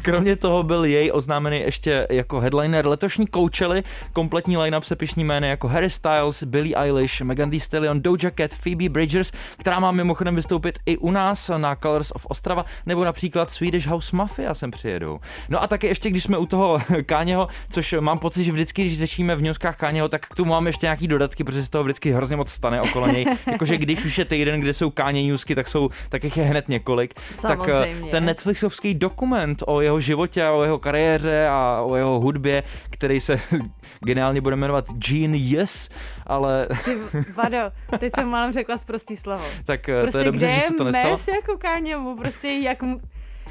Kromě 0.07 0.35
toho 0.35 0.63
byl 0.63 0.85
jej 0.85 1.11
oznámený 1.13 1.59
ještě 1.59 2.07
jako 2.09 2.39
headliner 2.39 2.87
letošní 2.87 3.25
Coachella. 3.33 3.75
Kompletní 4.13 4.57
line-up 4.57 4.83
se 4.83 4.95
pišní 4.95 5.23
jmény 5.23 5.49
jako 5.49 5.67
Harry 5.67 5.89
Styles, 5.89 6.43
Billie 6.43 6.75
Eilish, 6.75 7.21
Megan 7.21 7.49
Thee 7.49 7.59
Stallion, 7.59 8.01
Doja 8.01 8.31
Cat, 8.37 8.51
Phoebe 8.51 8.89
Bridgers, 8.89 9.31
která 9.57 9.79
má 9.79 9.91
mimochodem 9.91 10.35
vystoupit 10.35 10.79
i 10.85 10.97
u 10.97 11.11
nás 11.11 11.51
na 11.57 11.75
Colors 11.75 12.11
of 12.15 12.25
Ostrava, 12.25 12.65
nebo 12.85 13.03
například 13.03 13.51
Swedish 13.51 13.87
House 13.87 14.15
Mafia 14.15 14.53
sem 14.53 14.71
přijedou. 14.71 15.19
No 15.49 15.63
a 15.63 15.67
taky 15.67 15.87
ještě, 15.87 16.09
když 16.09 16.23
jsme 16.23 16.37
u 16.37 16.45
toho 16.45 16.81
Káněho, 17.05 17.47
což 17.69 17.95
mám 17.99 18.19
pocit, 18.19 18.43
že 18.43 18.51
vždycky, 18.51 18.81
když 18.81 18.99
řešíme 18.99 19.35
v 19.35 19.41
newskách 19.41 19.77
Káněho, 19.77 20.09
tak 20.09 20.25
k 20.25 20.35
tomu 20.35 20.51
mám 20.51 20.67
ještě 20.67 20.85
nějaký 20.85 21.07
dodatky, 21.07 21.43
protože 21.43 21.63
se 21.63 21.71
toho 21.71 21.83
vždycky 21.83 22.11
hrozně 22.11 22.35
moc 22.35 22.51
stane 22.51 22.81
okolo 22.81 23.07
něj. 23.07 23.25
Jakože 23.51 23.77
když 23.77 24.05
už 24.05 24.17
je 24.17 24.25
týden, 24.25 24.59
kde 24.59 24.73
jsou 24.73 24.89
Káně 24.89 25.23
newsky, 25.23 25.55
tak 25.55 25.67
jsou, 25.67 25.89
tak 26.09 26.23
jich 26.23 26.37
je 26.37 26.43
hned 26.43 26.69
několik. 26.69 27.13
Tak 27.41 27.59
eh, 27.67 27.71
Samozřejmě. 27.71 28.11
ten 28.11 28.25
Netflixovský 28.25 28.93
dokument 28.93 29.63
o 29.65 29.81
jeho 29.81 29.96
jeho 29.97 30.01
životě 30.01 30.43
a 30.43 30.51
o 30.51 30.63
jeho 30.63 30.79
kariéře 30.79 31.47
a 31.47 31.81
o 31.85 31.95
jeho 31.95 32.19
hudbě, 32.19 32.63
který 32.89 33.19
se 33.19 33.39
geniálně 34.03 34.41
bude 34.41 34.55
jmenovat 34.55 34.85
Genius, 34.93 35.89
ale 36.27 36.67
Ty, 36.85 36.97
Vado, 37.35 37.57
teď 37.99 38.11
jsem 38.15 38.27
málem 38.29 38.53
řekla 38.53 38.77
zprostý 38.77 39.15
slovo. 39.17 39.43
tak 39.65 39.81
Prostě 40.01 40.11
to 40.11 40.17
je 40.17 40.23
dobře, 40.23 40.45
kde 40.45 40.55
že 40.55 40.61
je 40.61 40.67
se 40.67 40.73
to 40.73 40.83
nestalo. 40.83 41.11
mes 41.11 41.27
jako 41.27 41.57
Káněmu? 41.57 42.17
Prostě 42.17 42.47
jak, 42.47 42.83
mu- 42.83 42.99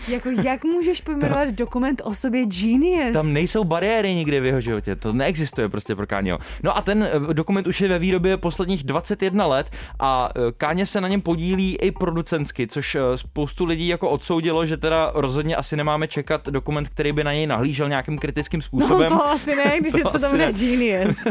jako 0.09 0.29
jak 0.45 0.65
můžeš 0.65 1.01
pojmenovat 1.01 1.49
dokument 1.49 2.03
o 2.05 2.15
sobě 2.15 2.45
genius? 2.47 3.13
Tam 3.13 3.33
nejsou 3.33 3.65
bariéry 3.65 4.15
nikdy 4.15 4.41
v 4.41 4.45
jeho 4.45 4.61
životě, 4.61 4.97
to 4.97 5.13
neexistuje 5.13 5.69
prostě 5.69 5.95
pro 5.95 6.07
Káněho. 6.07 6.39
No 6.63 6.77
a 6.77 6.83
ten 6.83 7.09
eh, 7.31 7.35
dokument 7.35 7.67
už 7.67 7.81
je 7.81 7.89
ve 7.89 7.99
výrobě 7.99 8.37
posledních 8.37 8.85
21 8.85 9.47
let 9.47 9.71
a 9.99 10.29
eh, 10.37 10.53
Káně 10.57 10.87
se 10.87 11.01
na 11.01 11.09
něm 11.09 11.21
podílí 11.21 11.77
i 11.77 11.91
producensky, 11.91 12.67
což 12.67 12.95
eh, 12.95 13.01
spoustu 13.19 13.65
lidí 13.65 13.89
jako 13.89 14.11
odsoudilo, 14.11 14.67
že 14.67 14.77
teda 14.77 15.13
rozhodně 15.15 15.57
asi 15.57 15.77
nemáme 15.77 16.09
čekat 16.09 16.47
dokument, 16.47 16.89
který 16.89 17.13
by 17.13 17.25
na 17.25 17.33
něj 17.33 17.47
nahlížel 17.47 17.89
nějakým 17.89 18.19
kritickým 18.19 18.59
no 18.59 18.63
způsobem. 18.63 19.09
to 19.09 19.27
asi 19.27 19.57
ne, 19.57 19.81
když 19.81 19.93
To 19.97 19.99
je 19.99 20.05
co 20.05 20.31
bude 20.31 20.47
ne. 20.47 20.53
genius. 20.53 21.27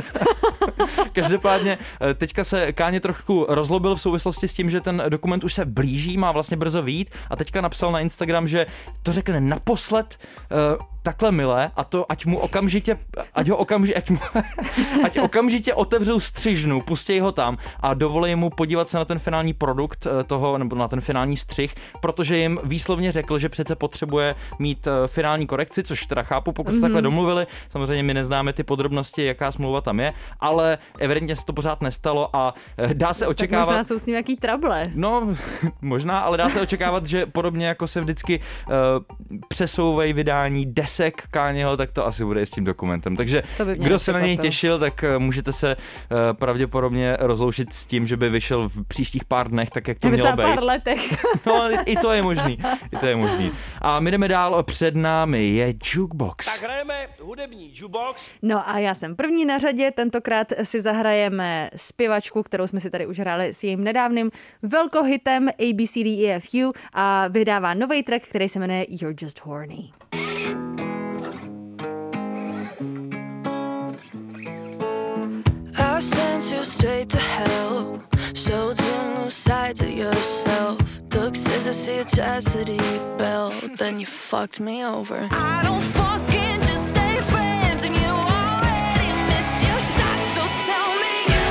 Každopádně 1.12 1.78
teďka 2.16 2.44
se 2.44 2.72
Káně 2.72 3.00
trošku 3.00 3.46
rozlobil 3.50 3.96
v 3.96 4.02
souvislosti 4.02 4.48
s 4.48 4.54
tím, 4.54 4.70
že 4.70 4.82
ten 4.82 5.04
dokument 5.10 5.44
už 5.44 5.54
se 5.54 5.66
blíží, 5.66 6.18
má 6.18 6.32
vlastně 6.32 6.58
brzo 6.58 6.82
výjít 6.82 7.10
a 7.30 7.36
teďka 7.36 7.62
napsal 7.62 7.92
na 7.92 8.00
Instagram, 8.00 8.48
že 8.48 8.55
to 9.04 9.14
řekne 9.14 9.42
naposled 9.42 10.18
uh, 10.52 10.86
takhle 11.06 11.32
milé 11.32 11.72
a 11.76 11.84
to 11.84 12.12
ať 12.12 12.26
mu 12.26 12.38
okamžitě, 12.38 12.98
ať 13.34 13.50
ho 13.50 13.58
okamžitě, 13.58 13.98
ať, 13.98 14.10
mu, 14.10 14.20
ať 15.06 15.20
okamžitě 15.20 15.74
otevřou 15.74 16.20
střižnu, 16.20 16.82
pustí 16.82 17.20
ho 17.20 17.32
tam 17.32 17.58
a 17.80 17.94
dovolí 17.94 18.36
mu 18.36 18.50
podívat 18.50 18.90
se 18.90 18.98
na 18.98 19.06
ten 19.06 19.20
finální 19.20 19.54
produkt 19.54 20.08
eh, 20.08 20.24
toho, 20.24 20.58
nebo 20.58 20.76
na 20.76 20.88
ten 20.88 21.02
finální 21.02 21.38
střih, 21.38 21.76
protože 22.02 22.38
jim 22.38 22.60
výslovně 22.64 23.12
řekl, 23.12 23.40
že 23.40 23.50
přece 23.50 23.76
potřebuje 23.76 24.36
mít 24.60 24.88
eh, 24.88 25.08
finální 25.08 25.48
korekci, 25.48 25.84
což 25.84 26.06
teda 26.06 26.24
chápu, 26.24 26.52
pokud 26.52 26.76
se 26.76 26.82
takhle 26.82 27.02
domluvili. 27.02 27.48
Samozřejmě 27.70 28.04
my 28.04 28.14
neznáme 28.14 28.54
ty 28.54 28.64
podrobnosti, 28.64 29.26
jaká 29.26 29.52
smlouva 29.52 29.82
tam 29.82 30.00
je, 30.00 30.14
ale 30.40 30.78
evidentně 31.00 31.36
se 31.36 31.46
to 31.46 31.54
pořád 31.54 31.82
nestalo 31.82 32.36
a 32.36 32.54
dá 32.94 33.14
se 33.14 33.20
Tak 33.20 33.30
očekávat. 33.30 33.66
možná 33.66 33.84
jsou 33.84 34.00
s 34.00 34.06
ním 34.06 34.14
nějaký 34.14 34.36
trable. 34.36 34.84
No, 34.96 35.28
možná, 35.82 36.20
ale 36.20 36.38
dá 36.38 36.50
se 36.50 36.62
očekávat, 36.62 37.08
že 37.08 37.26
podobně 37.26 37.68
jako 37.68 37.88
se 37.88 38.02
vždycky 38.02 38.40
uh, 38.68 38.74
přesouvají 39.48 40.14
vydání 40.14 40.66
desek 40.66 41.24
Káněho, 41.32 41.78
tak 41.78 41.92
to 41.92 42.06
asi 42.06 42.26
bude 42.26 42.42
i 42.42 42.46
s 42.46 42.52
tím 42.52 42.64
dokumentem. 42.64 43.16
Takže 43.16 43.44
kdo 43.74 44.00
se 44.00 44.14
na 44.14 44.20
něj 44.20 44.38
těšil, 44.38 44.80
tak 44.80 45.04
uh, 45.16 45.20
můžete 45.20 45.54
se 45.54 45.76
uh, 45.76 46.18
pravděpodobně 46.34 47.18
rozloučit 47.20 47.74
s 47.74 47.86
tím, 47.86 48.08
že 48.08 48.18
by 48.18 48.30
vyšel 48.30 48.70
v 48.70 48.88
příštích 48.88 49.26
pár 49.26 49.50
dnech, 49.50 49.70
tak 49.70 49.88
jak 49.88 50.00
to 50.00 50.08
Já 50.08 50.14
mělo 50.14 50.32
být. 50.32 50.44
pár 50.44 50.64
letech. 50.64 51.26
No, 51.46 51.70
i 51.86 51.96
to 51.96 52.12
je 52.12 52.22
možný. 52.22 52.58
I 52.92 52.98
to 52.98 53.06
je 53.06 53.16
možný. 53.16 53.52
A 53.82 54.00
my 54.00 54.12
jdeme 54.12 54.28
dál. 54.28 54.64
Před 54.64 54.96
námi 54.96 55.48
je 55.48 55.74
Jukebox. 55.94 56.46
Tak 56.46 56.62
hrajeme 56.64 56.94
hudební 57.22 57.72
jukebox. 57.76 58.32
No 58.42 58.70
a 58.70 58.80
já 58.80 58.94
jsem 58.94 59.16
první 59.16 59.46
na 59.46 59.58
řadě, 59.58 59.92
tentokrát 59.92 60.48
si 60.64 60.82
zahrajeme 60.82 61.70
zpěvačku, 61.76 62.44
kterou 62.44 62.68
jsme 62.68 62.80
si 62.80 62.90
tady 62.90 63.08
už 63.08 63.20
hráli 63.20 63.54
s 63.54 63.64
jejím 63.64 63.84
nedávným 63.84 64.32
velkohitem 64.62 65.48
ABCDEFU 65.50 66.74
a 66.94 67.28
vydává 67.28 67.74
nový 67.74 68.04
track, 68.04 68.28
který 68.36 68.50
se 68.50 68.60
jmenuje 68.60 68.86
You're 68.90 69.16
Just 69.22 69.40
Horny. 69.40 69.94
I 75.78 76.02
sent 76.02 76.52
you 76.52 76.64
straight 76.64 77.10
to 77.10 77.18
hell. 77.18 78.02
Showed 78.34 78.82
you 78.82 79.22
new 79.22 79.30
sides 79.30 79.82
of 79.82 79.90
yourself. 79.90 80.78
Took 81.10 81.36
scissors 81.36 81.86
to 81.86 81.92
your 81.92 82.06
chastity 82.06 83.00
belt. 83.18 83.54
Then 83.78 84.00
you 84.02 84.06
fucked 84.06 84.60
me 84.60 84.86
over. 84.86 85.30
I 85.32 85.64
don't 85.64 85.82
fucking 85.82 86.60
just 86.68 86.90
stay 86.90 87.18
friends, 87.32 87.86
and 87.86 87.96
you 87.96 88.12
already 88.12 89.12
missed 89.30 89.64
your 89.64 89.80
shot. 89.80 90.20
So 90.36 90.42
tell 90.68 90.92
me 91.04 91.16
you 91.32 91.46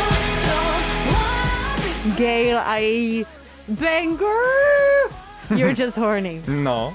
don't 0.51 0.85
want. 1.14 2.16
Gail 2.18 2.59
a 2.59 3.25
banger 3.68 5.23
You're 5.50 5.72
Just 5.74 5.96
Horny. 5.96 6.40
No. 6.46 6.94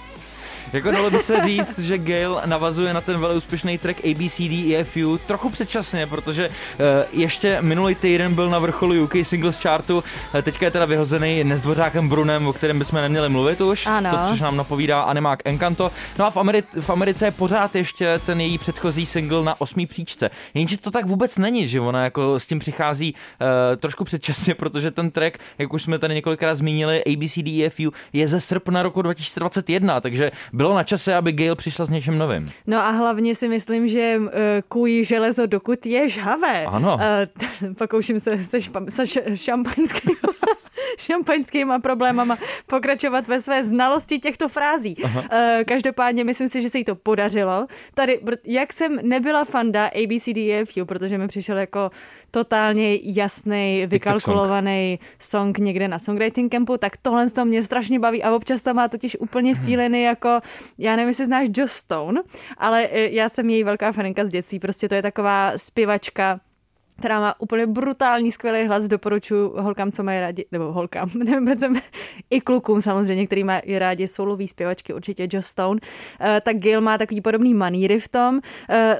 Jako 0.74 0.92
dalo 0.92 1.12
by 1.12 1.20
se 1.20 1.42
říct, 1.46 1.80
že 1.80 1.98
Gail 1.98 2.42
navazuje 2.46 2.94
na 2.94 3.02
ten 3.02 3.20
velmi 3.20 3.38
úspěšný 3.38 3.78
track 3.78 3.98
ABCD 4.06 4.74
EFU 4.76 5.18
trochu 5.26 5.50
předčasně, 5.50 6.08
protože 6.08 6.48
uh, 6.50 6.86
ještě 7.12 7.58
minulý 7.62 7.96
týden 7.96 8.36
byl 8.36 8.50
na 8.50 8.60
vrcholu 8.60 9.04
UK 9.04 9.14
Singles 9.24 9.62
Chartu, 9.62 9.98
uh, 9.98 10.42
teďka 10.42 10.66
je 10.66 10.72
teda 10.72 10.86
vyhozený 10.86 11.44
Nezdvořákem 11.44 12.10
Brunem, 12.10 12.48
o 12.48 12.54
kterém 12.54 12.80
bychom 12.80 13.02
neměli 13.02 13.30
mluvit 13.30 13.62
už, 13.62 13.86
Ano. 13.86 14.10
to, 14.12 14.18
což 14.32 14.42
nám 14.42 14.58
napovídá 14.58 15.02
Animák 15.02 15.40
Encanto. 15.46 15.92
No 16.20 16.26
a 16.26 16.30
v, 16.30 16.36
Ameri- 16.36 16.82
v 16.82 16.90
Americe 16.90 17.26
je 17.26 17.32
pořád 17.32 17.76
ještě 17.76 18.20
ten 18.26 18.42
její 18.42 18.58
předchozí 18.58 19.06
single 19.06 19.44
na 19.44 19.62
osmý 19.62 19.86
příčce. 19.86 20.30
Jenže 20.54 20.78
to 20.78 20.92
tak 20.92 21.06
vůbec 21.06 21.38
není, 21.38 21.68
že 21.68 21.80
ona 21.82 22.04
jako 22.04 22.40
s 22.40 22.46
tím 22.48 22.60
přichází 22.60 23.14
uh, 23.14 23.48
trošku 23.78 24.04
předčasně, 24.04 24.56
protože 24.56 24.92
ten 24.92 25.12
track, 25.12 25.38
jak 25.58 25.74
už 25.74 25.82
jsme 25.84 26.00
tady 26.00 26.14
několikrát 26.16 26.56
zmínili, 26.56 27.04
ABCD 27.06 27.48
EFU 27.66 27.92
je 28.14 28.28
ze 28.28 28.40
srpna 28.42 28.84
roku 28.84 29.02
2021, 29.02 30.02
takže 30.02 30.32
bylo 30.60 30.76
na 30.76 30.84
čase, 30.84 31.16
aby 31.16 31.32
Gail 31.32 31.56
přišla 31.56 31.86
s 31.86 31.90
něčím 31.90 32.18
novým. 32.18 32.50
No 32.68 32.78
a 32.78 32.90
hlavně 32.90 33.36
si 33.36 33.50
myslím, 33.50 33.88
že 33.88 34.18
uh, 34.20 34.28
kují 34.68 35.06
železo, 35.06 35.46
dokud 35.46 35.86
je 35.86 36.10
žhavé. 36.10 36.66
Ano. 36.66 37.00
Uh, 37.64 37.74
pokouším 37.74 38.20
se 38.20 38.44
se, 38.44 38.62
špa, 38.62 38.82
se 38.90 39.04
š, 39.06 39.20
šampaňskými 39.36 40.16
šampaňskýma 40.98 41.80
problémama 41.80 42.38
pokračovat 42.66 43.28
ve 43.28 43.42
své 43.42 43.64
znalosti 43.64 44.20
těchto 44.20 44.50
frází. 44.50 44.96
Uh, 45.04 45.20
každopádně 45.68 46.24
myslím 46.24 46.48
si, 46.48 46.62
že 46.62 46.70
se 46.70 46.78
jí 46.78 46.84
to 46.84 46.96
podařilo. 46.96 47.68
Tady, 47.94 48.20
jak 48.44 48.74
jsem 48.74 49.00
nebyla 49.02 49.46
fanda 49.46 49.86
ABCDFU, 49.86 50.86
protože 50.86 51.18
mi 51.18 51.28
přišel 51.28 51.58
jako 51.58 51.92
totálně 52.32 53.00
jasný, 53.04 53.84
vykalkulovaný 53.88 55.00
song 55.20 55.58
někde 55.58 55.88
na 55.88 56.00
songwriting 56.00 56.52
campu, 56.52 56.78
tak 56.78 56.98
tohle 56.98 57.30
to 57.30 57.46
mě 57.46 57.64
strašně 57.64 58.00
baví 58.00 58.24
a 58.24 58.36
občas 58.36 58.62
tam 58.62 58.76
má 58.76 58.88
totiž 58.88 59.18
úplně 59.20 59.56
feeliny 59.56 60.02
jako, 60.02 60.40
já 60.78 60.96
nevím, 60.96 61.08
jestli 61.08 61.26
znáš 61.26 61.48
Joss 61.58 61.72
Stone, 61.72 62.22
ale 62.58 62.88
eh, 62.92 63.10
já 63.10 63.30
jsem 63.30 63.50
její 63.50 63.64
velká 63.64 63.92
faninka 63.92 64.26
z 64.26 64.30
dětství, 64.30 64.60
prostě 64.60 64.90
to 64.90 64.96
je 64.96 65.02
taková 65.02 65.54
zpěvačka, 65.58 66.40
která 67.00 67.20
má 67.20 67.36
úplně 67.40 67.68
brutální, 67.68 68.32
skvělý 68.32 68.68
hlas, 68.68 68.88
doporučuji 68.88 69.54
holkám, 69.58 69.92
co 69.92 70.04
mají 70.04 70.20
rádi, 70.20 70.46
nebo 70.52 70.72
holkám, 70.72 71.10
nevím, 71.24 71.46
proč 71.46 71.60
jsem, 71.60 71.74
i 72.30 72.42
klukům 72.42 72.82
samozřejmě, 72.82 73.28
který 73.28 73.44
mají 73.44 73.62
rádi 73.80 74.08
soulový 74.08 74.48
zpěvačky, 74.48 74.94
určitě 74.94 75.28
Joss 75.32 75.48
Stone, 75.48 75.80
uh, 76.22 76.28
tak 76.42 76.58
Gail 76.58 76.82
má 76.82 76.98
takový 76.98 77.22
podobný 77.22 77.54
maníry 77.54 78.00
v 78.00 78.08
tom, 78.08 78.36
uh, 78.36 78.42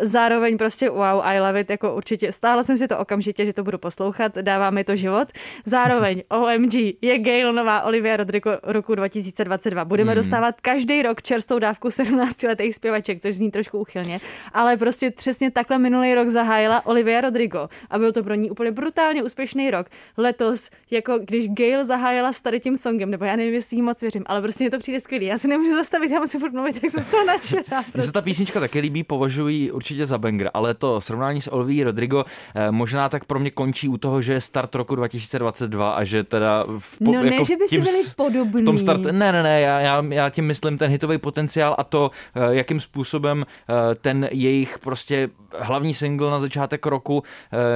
zároveň 0.02 0.58
prostě 0.58 0.90
wow, 0.90 1.22
I 1.24 1.40
love 1.40 1.60
it, 1.60 1.70
jako 1.70 1.96
určitě, 1.96 2.32
stáhla 2.32 2.64
jsem 2.64 2.78
si 2.78 2.88
to 2.88 2.98
okamžitě, 2.98 3.46
že 3.46 3.54
to 3.54 3.64
budu 3.64 3.78
poslouchat, 3.78 4.36
dává 4.36 4.70
mi 4.70 4.84
to 4.84 4.96
život, 4.96 5.28
zároveň 5.66 6.24
OMG, 6.30 6.74
je 7.02 7.20
Gail 7.20 7.54
nová 7.54 7.82
Olivia 7.82 8.18
Rodrigo 8.18 8.58
roku 8.64 8.96
2022, 8.96 9.86
budeme 9.86 10.16
dostávat 10.16 10.62
každý 10.62 11.02
rok 11.02 11.22
čerstvou 11.22 11.60
dávku 11.60 11.92
17 11.92 12.44
letých 12.44 12.76
zpěvaček, 12.76 13.22
což 13.22 13.36
zní 13.36 13.52
trošku 13.52 13.80
uchylně, 13.80 14.20
ale 14.54 14.78
prostě 14.78 15.12
přesně 15.12 15.52
takhle 15.52 15.80
minulý 15.80 16.16
rok 16.16 16.30
zahájila 16.30 16.86
Olivia 16.86 17.22
Rodrigo 17.22 17.70
a 17.90 18.00
byl 18.00 18.12
to 18.12 18.24
pro 18.24 18.34
ní 18.34 18.52
úplně 18.52 18.72
brutálně 18.72 19.24
úspěšný 19.24 19.72
rok. 19.72 19.88
Letos, 20.18 20.70
jako 20.92 21.20
když 21.26 21.48
Gail 21.50 21.86
zahájila 21.86 22.34
s 22.34 22.42
tady 22.42 22.60
tím 22.60 22.78
songem, 22.78 23.12
nebo 23.12 23.26
já 23.26 23.36
nevím, 23.36 23.54
jestli 23.54 23.76
jí 23.76 23.82
moc 23.82 24.02
věřím, 24.02 24.24
ale 24.26 24.42
prostě 24.42 24.64
mě 24.64 24.72
to 24.72 24.78
přijde 24.78 25.00
skvělý. 25.00 25.26
Já 25.26 25.38
se 25.38 25.48
nemůžu 25.48 25.76
zastavit, 25.76 26.12
já 26.12 26.20
musím 26.20 26.40
furt 26.40 26.54
mluvit, 26.54 26.84
jak 26.84 26.92
jsem 26.92 27.04
z 27.04 27.08
toho 27.08 27.26
nadšená. 27.26 27.64
Mně 27.72 27.84
se 27.84 27.92
Prostě. 27.92 28.12
ta 28.12 28.22
písnička 28.22 28.60
taky 28.60 28.80
líbí, 28.80 29.04
považuji 29.04 29.72
určitě 29.72 30.06
za 30.06 30.18
banger, 30.18 30.52
ale 30.54 30.74
to 30.74 31.02
srovnání 31.02 31.42
s 31.42 31.52
Oliví 31.52 31.84
Rodrigo 31.84 32.26
eh, 32.56 32.72
možná 32.72 33.10
tak 33.10 33.26
pro 33.26 33.40
mě 33.40 33.52
končí 33.52 33.88
u 33.88 33.98
toho, 33.98 34.22
že 34.22 34.34
je 34.34 34.42
start 34.42 34.76
roku 34.76 34.96
2022 34.96 35.92
a 35.92 36.04
že 36.04 36.24
teda 36.24 36.66
v, 36.78 37.02
No 37.02 37.24
ne, 37.24 37.44
že 37.44 37.58
by 37.58 37.68
si 37.68 37.82
byli 37.82 38.04
podobný. 38.16 38.62
V 38.62 38.66
tom 38.66 38.78
start, 38.78 39.02
ne, 39.06 39.32
ne, 39.32 39.44
ne, 39.44 39.62
já, 39.62 39.80
já, 39.80 40.04
já 40.10 40.30
tím 40.30 40.46
myslím 40.46 40.78
ten 40.78 40.92
hitový 40.92 41.18
potenciál 41.18 41.76
a 41.78 41.84
to, 41.84 42.12
eh, 42.36 42.40
jakým 42.56 42.80
způsobem 42.80 43.46
eh, 43.70 43.96
ten 43.96 44.28
jejich 44.32 44.80
prostě 44.80 45.30
hlavní 45.58 45.94
single 45.94 46.32
na 46.32 46.40
začátek 46.40 46.86
roku 46.86 47.24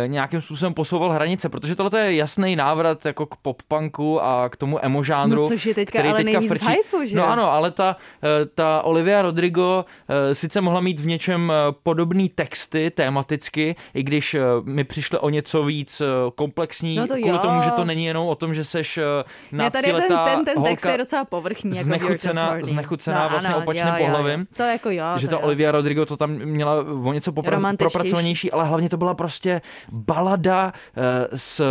nějakým 0.08 0.42
způsobem 0.42 0.74
posouval 0.74 1.12
hranice, 1.12 1.50
protože 1.50 1.76
tohle 1.76 2.00
je 2.02 2.16
jasný 2.16 2.56
návrat 2.56 3.06
jako 3.06 3.26
k 3.26 3.36
pop-punku 3.36 4.24
a 4.24 4.50
k 4.50 4.56
tomu 4.56 4.86
emo 4.86 5.04
žánru. 5.04 5.42
No, 5.42 5.48
což 5.48 5.66
je 5.66 5.76
teďka 5.76 6.00
který 6.00 6.10
ale 6.10 6.24
teďka 6.24 6.42
frčí. 6.48 6.66
hypeu, 6.68 7.06
že 7.06 7.16
No 7.18 7.28
ano, 7.30 7.52
ale 7.52 7.72
ta, 7.72 7.96
eh, 8.24 8.46
ta 8.46 8.82
Olivia 8.82 9.22
Rodrigo 9.22 9.86
eh, 10.10 10.36
sice 10.36 10.62
mohla 10.62 10.80
mít 10.80 11.00
v 11.00 11.06
něčem 11.06 11.52
eh, 11.52 11.72
podobný 11.84 12.30
texty 12.30 12.92
tematicky, 12.96 13.76
i 13.94 14.04
když 14.04 14.36
mi 14.64 14.84
přišly 14.84 15.20
o 15.20 15.30
něco 15.30 15.64
víc 15.64 16.02
komplexní, 16.36 16.96
No 16.96 17.08
to 17.08 17.14
kvůli 17.14 17.30
jo. 17.30 17.38
tomu, 17.38 17.62
že 17.62 17.72
to 17.72 17.86
není 17.86 18.06
jenom 18.06 18.28
o 18.28 18.36
tom, 18.36 18.54
že 18.54 18.64
seš 18.64 19.00
Ne, 19.52 19.72
tady 19.72 19.92
ten, 19.94 20.02
ten, 20.08 20.46
ten 20.46 20.46
text 20.46 20.58
holka 20.58 20.92
je 20.92 20.98
docela 20.98 21.26
povrchní. 21.26 21.72
Jako 21.78 21.84
znechucená, 21.84 22.58
znechucená 22.62 23.28
vlastně 23.28 23.54
ano, 23.54 23.64
opačným 23.64 23.88
jo, 23.88 23.94
jo, 23.94 24.00
jo. 24.00 24.06
pohlavím. 24.06 24.48
To 24.58 24.64
jako 24.64 24.90
jo. 24.90 25.04
že 25.18 25.28
to 25.28 25.36
ta 25.36 25.42
jo. 25.42 25.46
Olivia 25.46 25.72
Rodrigo 25.72 26.06
to 26.06 26.18
tam 26.18 26.32
měla 26.32 26.76
o 27.04 27.14
něco 27.14 27.32
popra- 27.32 27.78
propracovanější, 27.78 28.52
ale 28.52 28.66
hlavně 28.66 28.90
to 28.90 28.98
byla 28.98 29.14
prostě 29.14 29.62
balada 29.92 30.74
eh, 30.96 31.28
s 31.38 31.62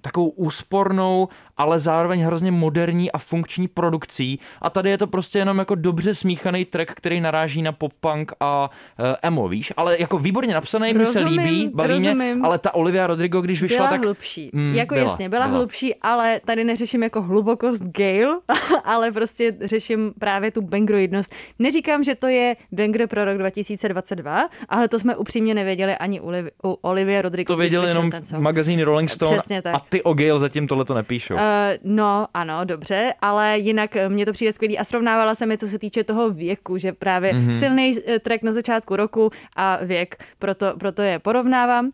takovou 0.00 0.28
úspornou 0.28 1.28
ale 1.58 1.80
zároveň 1.80 2.20
hrozně 2.20 2.50
moderní 2.50 3.12
a 3.12 3.18
funkční 3.18 3.68
produkcí. 3.68 4.40
A 4.62 4.70
tady 4.70 4.90
je 4.90 4.98
to 4.98 5.06
prostě 5.06 5.38
jenom 5.38 5.58
jako 5.58 5.74
dobře 5.74 6.14
smíchaný 6.14 6.64
track, 6.64 6.90
který 6.94 7.20
naráží 7.20 7.62
na 7.62 7.72
pop-punk 7.72 8.32
a 8.40 8.70
uh, 8.98 9.06
emo, 9.22 9.48
víš? 9.48 9.72
Ale 9.76 9.96
jako 10.00 10.18
výborně 10.18 10.54
napsaný, 10.54 10.94
mi 10.94 11.06
se 11.06 11.20
líbí, 11.20 11.70
baví 11.74 11.94
rozumím. 11.94 12.16
mě, 12.16 12.36
ale 12.42 12.58
ta 12.58 12.74
Olivia 12.74 13.06
Rodrigo, 13.06 13.40
když 13.40 13.62
vyšla, 13.62 13.76
byla 13.76 13.90
tak... 13.90 14.00
hlubší. 14.00 14.50
Mm, 14.52 14.74
jako 14.74 14.94
byla, 14.94 15.10
jasně, 15.10 15.28
byla, 15.28 15.46
byla. 15.46 15.58
hlubší, 15.58 15.94
ale 15.94 16.40
tady 16.44 16.64
neřeším 16.64 17.02
jako 17.02 17.22
hlubokost 17.22 17.82
Gale, 17.82 18.40
ale 18.84 19.12
prostě 19.12 19.56
řeším 19.64 20.12
právě 20.18 20.50
tu 20.50 20.60
bangroidnost. 20.60 21.34
Neříkám, 21.58 22.04
že 22.04 22.14
to 22.14 22.26
je 22.26 22.56
banger 22.72 23.06
pro 23.06 23.24
rok 23.24 23.38
2022, 23.38 24.48
ale 24.68 24.88
to 24.88 24.98
jsme 24.98 25.16
upřímně 25.16 25.54
nevěděli 25.54 25.96
ani 25.96 26.20
u, 26.20 26.30
Liv- 26.30 26.50
u 26.64 26.72
Olivia 26.72 27.22
Rodrigo. 27.22 27.52
To 27.52 27.56
když 27.56 27.64
věděl 27.64 27.82
vyšel 27.82 28.02
jenom 28.02 28.42
magazín 28.42 28.80
Rolling 28.80 29.10
Stone 29.10 29.36
Přesně 29.36 29.62
tak. 29.62 29.74
a 29.74 29.80
ty 29.88 30.02
o 30.02 30.14
Gale 30.14 30.40
zatím 30.40 30.68
tohle 30.68 30.84
to 30.84 30.94
nepíšou. 30.94 31.34
Uh, 31.34 31.40
no, 31.84 32.26
ano, 32.34 32.64
dobře, 32.64 33.14
ale 33.22 33.58
jinak 33.58 33.96
eh, 33.96 34.08
mně 34.08 34.26
to 34.26 34.32
přijde 34.32 34.52
skvělý 34.52 34.78
a 34.78 34.84
srovnávala 34.84 35.34
se 35.34 35.46
mi, 35.46 35.58
co 35.58 35.68
se 35.68 35.78
týče 35.78 36.04
toho 36.04 36.30
věku, 36.30 36.78
že 36.78 36.92
právě 36.92 37.32
Mhm. 37.32 37.48
mm-hmm. 37.48 37.58
silný 37.58 37.98
track 38.22 38.42
na 38.42 38.52
začátku 38.52 38.96
roku 38.96 39.30
a 39.56 39.78
věk, 39.82 40.16
proto, 40.38 40.74
proto 40.78 41.02
je 41.02 41.18
porovnávám. 41.18 41.84
Uh, 41.86 41.90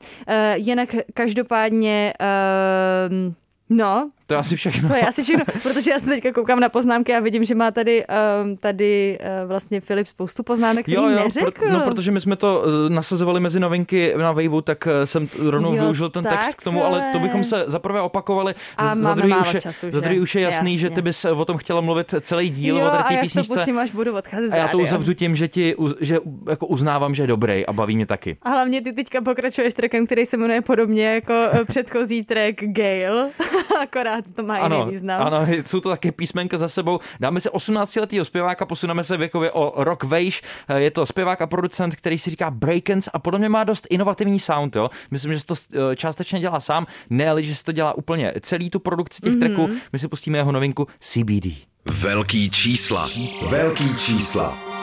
jinak 0.54 0.88
každopádně, 1.14 2.14
uh, 2.20 3.34
no, 3.70 4.10
To 4.26 4.34
je 4.34 4.38
asi 4.38 4.56
všechno. 4.56 4.88
to 4.88 4.94
je 4.94 5.00
asi 5.02 5.22
všechno, 5.22 5.44
protože 5.62 5.90
já 5.90 5.98
se 5.98 6.06
teďka 6.06 6.32
koukám 6.32 6.60
na 6.60 6.68
poznámky 6.68 7.14
a 7.14 7.20
vidím, 7.20 7.44
že 7.44 7.54
má 7.54 7.70
tady, 7.70 8.04
um, 8.42 8.56
tady 8.56 9.18
uh, 9.42 9.48
vlastně 9.48 9.80
Filip 9.80 10.06
spoustu 10.06 10.42
poznámek, 10.42 10.82
který 10.82 10.94
Jo, 10.94 11.08
jo, 11.08 11.24
neřekl. 11.24 11.50
pro, 11.50 11.70
no 11.72 11.80
protože 11.80 12.10
my 12.10 12.20
jsme 12.20 12.36
to 12.36 12.62
uh, 12.66 12.94
nasazovali 12.94 13.40
mezi 13.40 13.60
novinky 13.60 14.14
na 14.16 14.32
Waveu, 14.32 14.60
tak 14.60 14.86
uh, 14.86 14.92
jsem 15.04 15.28
rovnou 15.38 15.74
Jo, 15.74 15.82
využil 15.82 16.08
ten 16.10 16.24
text 16.24 16.54
k 16.54 16.62
tomu, 16.62 16.84
ale 16.84 16.98
to 16.98 17.02
takhle. 17.04 17.20
bychom 17.20 17.44
se 17.44 17.64
za 17.66 17.78
prvé 17.78 18.00
opakovali, 18.00 18.54
A 18.76 18.96
za, 18.96 19.14
druhý 19.14 19.34
už 19.40 19.54
je, 19.54 19.60
času, 19.60 19.86
za 19.90 20.00
druhý 20.00 20.20
už 20.20 20.34
je 20.34 20.40
jasný, 20.42 20.72
Jasně. 20.72 20.78
že 20.88 20.90
ty 20.90 21.02
bys 21.02 21.24
o 21.24 21.44
tom 21.44 21.56
chtěla 21.56 21.80
mluvit 21.80 22.14
celý 22.20 22.50
díl 22.50 22.76
jo, 22.78 22.86
o 22.86 22.90
tady 22.90 23.02
a 23.02 23.08
té 23.08 23.14
já 23.14 23.20
si 23.20 23.20
to 23.20 23.24
písničce. 23.24 23.54
pustím, 23.54 23.78
až 23.78 23.92
budu 23.92 24.14
odcházet 24.16 24.52
A 24.52 24.56
já 24.56 24.68
to 24.68 24.78
uzavřu 24.78 25.14
tím, 25.14 25.34
že 25.36 25.48
ti 25.48 25.74
že 26.00 26.18
jako 26.48 26.66
uznávám, 26.66 27.14
že 27.14 27.22
je 27.22 27.26
dobrý 27.26 27.66
a 27.66 27.72
baví 27.72 27.96
mě 27.96 28.06
taky. 28.06 28.36
A 28.42 28.50
hlavně 28.50 28.82
ty 28.82 28.92
teďka 28.92 29.20
pokračuješ 29.20 29.74
trackem, 29.74 30.06
který 30.06 30.26
se 30.26 30.36
jmenuje 30.36 30.60
podobně 30.60 31.06
jako 31.14 31.32
eh, 31.52 31.64
předchozí 31.64 32.24
track 32.24 32.54
Gale, 32.62 33.30
akorát 33.82 34.13
to 34.22 34.42
má 34.42 34.56
Ano, 34.58 34.78
jiný 34.78 34.90
význam. 34.90 35.22
ano, 35.22 35.46
jsou 35.66 35.80
to 35.80 35.88
také 35.88 36.12
písmenka 36.12 36.58
za 36.58 36.68
sebou. 36.68 36.98
Dáme 37.20 37.40
se 37.40 37.50
18-letého 37.50 38.24
zpěváka, 38.24 38.66
posuneme 38.66 39.04
se 39.04 39.16
věkově 39.16 39.50
o 39.52 39.84
rok 39.84 40.04
vejš. 40.04 40.42
Eh, 40.68 40.80
Je 40.80 40.90
to 40.90 41.06
zpěvák 41.06 41.42
a 41.42 41.46
producent, 41.46 41.96
který 41.96 42.18
si 42.18 42.30
říká 42.30 42.50
Breakens 42.50 43.08
a 43.12 43.18
podle 43.18 43.38
mě 43.38 43.48
má 43.48 43.64
dost 43.64 43.86
inovativní 43.90 44.38
sound. 44.38 44.76
Jo? 44.76 44.90
Myslím, 45.10 45.34
že 45.34 45.44
to 45.44 45.54
eh, 45.54 45.96
částečně 45.96 46.40
dělá 46.40 46.60
sám, 46.60 46.86
ne, 47.10 47.30
ale 47.30 47.42
že 47.42 47.54
si 47.54 47.64
to 47.64 47.72
dělá 47.72 47.92
úplně 47.96 48.32
celý 48.40 48.70
tu 48.70 48.78
produkci 48.80 49.20
těch 49.22 49.32
mm-hmm. 49.32 49.38
tracků. 49.40 49.68
My 49.92 49.98
si 49.98 50.08
pustíme 50.08 50.38
jeho 50.38 50.52
novinku 50.52 50.86
CBD. 51.00 51.46
Velký 51.90 52.50
čísla. 52.50 53.08
Velký 53.48 53.96
čísla. 53.96 54.73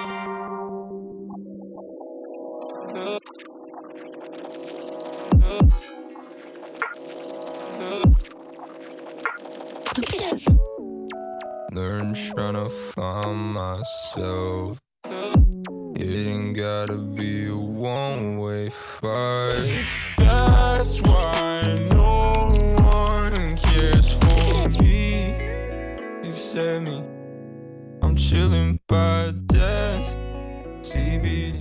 Trying 12.35 12.53
to 12.53 12.69
find 12.69 13.53
myself. 13.53 14.79
It 15.95 16.27
ain't 16.27 16.55
gotta 16.55 16.97
be 16.97 17.47
a 17.47 17.55
one 17.55 18.39
way 18.39 18.69
fight. 18.69 19.85
That's 20.17 21.01
why 21.01 21.77
no 21.91 22.49
one 22.81 23.57
cares 23.57 24.11
for 24.13 24.69
me 24.81 25.35
except 26.23 26.83
me. 26.83 27.03
I'm 28.01 28.15
chilling 28.15 28.79
by. 28.87 29.20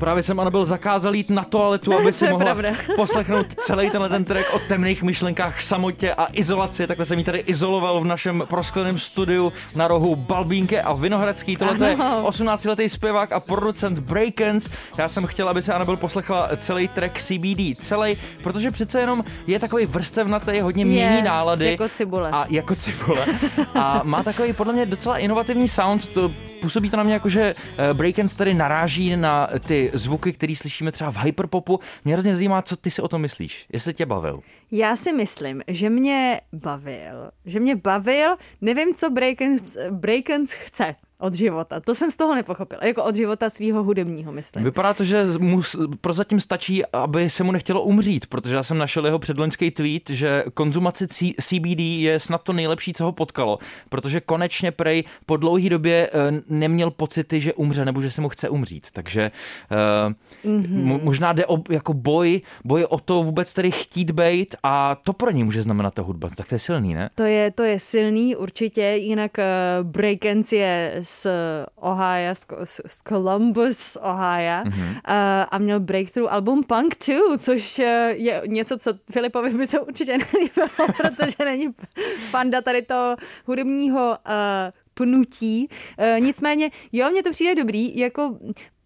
Právě 0.00 0.22
jsem 0.22 0.40
Anabel 0.40 0.64
zakázal 0.64 1.14
jít 1.14 1.30
na 1.30 1.44
toaletu, 1.44 1.94
aby 1.98 2.12
si 2.12 2.24
To 2.24 2.30
mohla 2.30 2.44
pravda. 2.54 2.70
poslechnout 2.96 3.46
celý 3.54 3.90
tenhle 3.90 4.08
ten 4.08 4.24
track 4.24 4.54
o 4.54 4.58
temných 4.58 5.02
myšlenkách, 5.02 5.60
samotě 5.60 6.14
a 6.14 6.26
izolaci. 6.32 6.86
Takhle 6.86 7.06
jsem 7.06 7.18
ji 7.18 7.24
tady 7.24 7.38
izoloval 7.38 8.00
v 8.00 8.04
našem 8.04 8.44
proskleném 8.48 8.98
studiu 8.98 9.52
na 9.74 9.88
rohu 9.88 10.16
Balbínke 10.16 10.82
a 10.82 10.92
Vinohradský. 10.92 11.56
Tohle 11.56 11.88
je 11.88 11.94
Ano. 11.94 12.22
18-letý 12.28 12.88
zpěvák 12.88 13.32
a 13.32 13.40
producent 13.40 13.98
Breakens. 13.98 14.68
Já 14.98 15.08
jsem 15.08 15.26
chtěl, 15.26 15.48
aby 15.48 15.62
se 15.62 15.72
Anabel 15.74 15.96
poslechla 15.96 16.48
celý 16.56 16.88
track 16.88 17.20
CBD, 17.20 17.78
celý, 17.80 18.16
protože 18.42 18.70
přece 18.70 19.00
jenom 19.00 19.24
je 19.46 19.58
takový 19.58 19.86
vrstevnatý, 19.86 20.60
hodně 20.60 20.84
mění 20.84 21.16
Je, 21.16 21.22
nálady. 21.22 21.70
jako 21.70 21.88
cibule. 21.88 22.30
A 22.30 22.46
jako 22.50 22.74
cibule. 22.74 23.26
A 23.74 24.00
má 24.04 24.22
takový 24.22 24.52
podle 24.52 24.72
mě 24.72 24.86
docela 24.86 25.18
inovativní 25.18 25.68
sound. 25.68 26.08
To 26.08 26.32
působí 26.60 26.90
to 26.90 26.96
na 26.96 27.02
mě 27.02 27.14
jako, 27.14 27.28
že 27.28 27.54
eh, 27.78 27.94
Breakens 27.94 28.34
tady 28.34 28.54
naráží 28.54 29.16
na 29.16 29.48
ty 29.66 29.89
zvuky, 29.94 30.32
které 30.32 30.56
slyšíme 30.56 30.92
třeba 30.92 31.10
v 31.10 31.24
hyperpopu. 31.24 31.80
Mě 32.04 32.14
hrozně 32.14 32.34
zajímá, 32.34 32.62
co 32.62 32.76
ty 32.76 32.90
si 32.90 33.02
o 33.02 33.08
tom 33.08 33.20
myslíš. 33.20 33.66
Jestli 33.72 33.94
tě 33.94 34.06
bavil. 34.06 34.40
Já 34.70 34.96
si 34.96 35.12
myslím, 35.12 35.62
že 35.68 35.90
mě 35.90 36.40
bavil, 36.52 37.30
že 37.44 37.60
mě 37.60 37.76
bavil, 37.76 38.36
nevím, 38.60 38.94
co 38.94 39.10
Breakens, 39.10 39.76
Breakens 39.90 40.52
chce 40.52 40.94
od 41.20 41.34
života. 41.34 41.80
To 41.80 41.94
jsem 41.94 42.10
z 42.10 42.16
toho 42.16 42.34
nepochopila. 42.34 42.80
Jako 42.84 43.04
od 43.04 43.16
života 43.16 43.50
svého 43.50 43.84
hudebního, 43.84 44.32
myslím. 44.32 44.64
Vypadá 44.64 44.94
to, 44.94 45.04
že 45.04 45.26
mu 45.38 45.60
prozatím 46.00 46.40
stačí, 46.40 46.86
aby 46.86 47.30
se 47.30 47.44
mu 47.44 47.52
nechtělo 47.52 47.82
umřít, 47.82 48.26
protože 48.26 48.54
já 48.54 48.62
jsem 48.62 48.78
našel 48.78 49.06
jeho 49.06 49.18
předloňský 49.18 49.70
tweet, 49.70 50.10
že 50.10 50.44
konzumace 50.54 51.06
C- 51.06 51.34
CBD 51.40 51.80
je 51.80 52.20
snad 52.20 52.42
to 52.42 52.52
nejlepší, 52.52 52.92
co 52.92 53.04
ho 53.04 53.12
potkalo, 53.12 53.58
protože 53.88 54.20
konečně 54.20 54.70
prej 54.70 55.04
po 55.26 55.36
dlouhé 55.36 55.68
době 55.68 56.10
eh, 56.12 56.42
neměl 56.48 56.90
pocity, 56.90 57.40
že 57.40 57.54
umře 57.54 57.84
nebo 57.84 58.02
že 58.02 58.10
se 58.10 58.20
mu 58.20 58.28
chce 58.28 58.48
umřít. 58.48 58.86
Takže 58.92 59.30
uh, 60.44 60.50
mm-hmm. 60.50 61.00
možná 61.02 61.32
jde 61.32 61.46
o 61.46 61.58
jako 61.70 61.94
boj, 61.94 62.40
boj 62.64 62.84
o 62.84 62.98
to 62.98 63.22
vůbec 63.22 63.54
tady 63.54 63.70
chtít 63.70 64.10
bejt 64.10 64.56
a 64.62 64.94
to 64.94 65.12
pro 65.12 65.30
něj 65.30 65.44
může 65.44 65.62
znamenat 65.62 65.94
ta 65.94 66.02
hudba. 66.02 66.28
Tak 66.36 66.46
to 66.48 66.54
je 66.54 66.58
silný, 66.58 66.94
ne? 66.94 67.10
To 67.14 67.22
je, 67.22 67.50
to 67.50 67.62
je 67.62 67.78
silný 67.78 68.36
určitě, 68.36 68.82
jinak 68.82 69.30
uh, 69.38 69.86
Breakens 69.90 70.52
je 70.52 70.96
z 71.10 71.26
Ohio, 71.76 72.34
z, 72.34 72.46
z, 72.86 73.02
Columbus, 73.08 73.96
Ohio 73.96 74.64
Mhm. 74.64 74.72
mm-hmm. 74.72 74.90
uh, 74.90 75.46
a 75.50 75.58
měl 75.58 75.80
breakthrough 75.80 76.32
album 76.32 76.64
Punk 76.64 76.94
2, 77.06 77.38
což 77.38 77.78
uh, 77.78 77.84
je 78.12 78.42
něco, 78.46 78.76
co 78.78 78.92
Filipovi 79.12 79.50
by 79.50 79.66
se 79.66 79.80
určitě 79.80 80.18
nelíbilo, 80.32 80.68
protože 80.96 81.44
není 81.44 81.74
fanda 82.30 82.60
tady 82.60 82.82
toho 82.82 83.16
hudebního 83.46 84.08
uh, 84.08 84.34
pnutí. 84.94 85.68
Uh, 85.98 86.20
nicméně, 86.24 86.70
jo, 86.92 87.10
mně 87.10 87.22
to 87.22 87.30
přijde 87.30 87.54
dobrý, 87.54 87.98
jako 87.98 88.38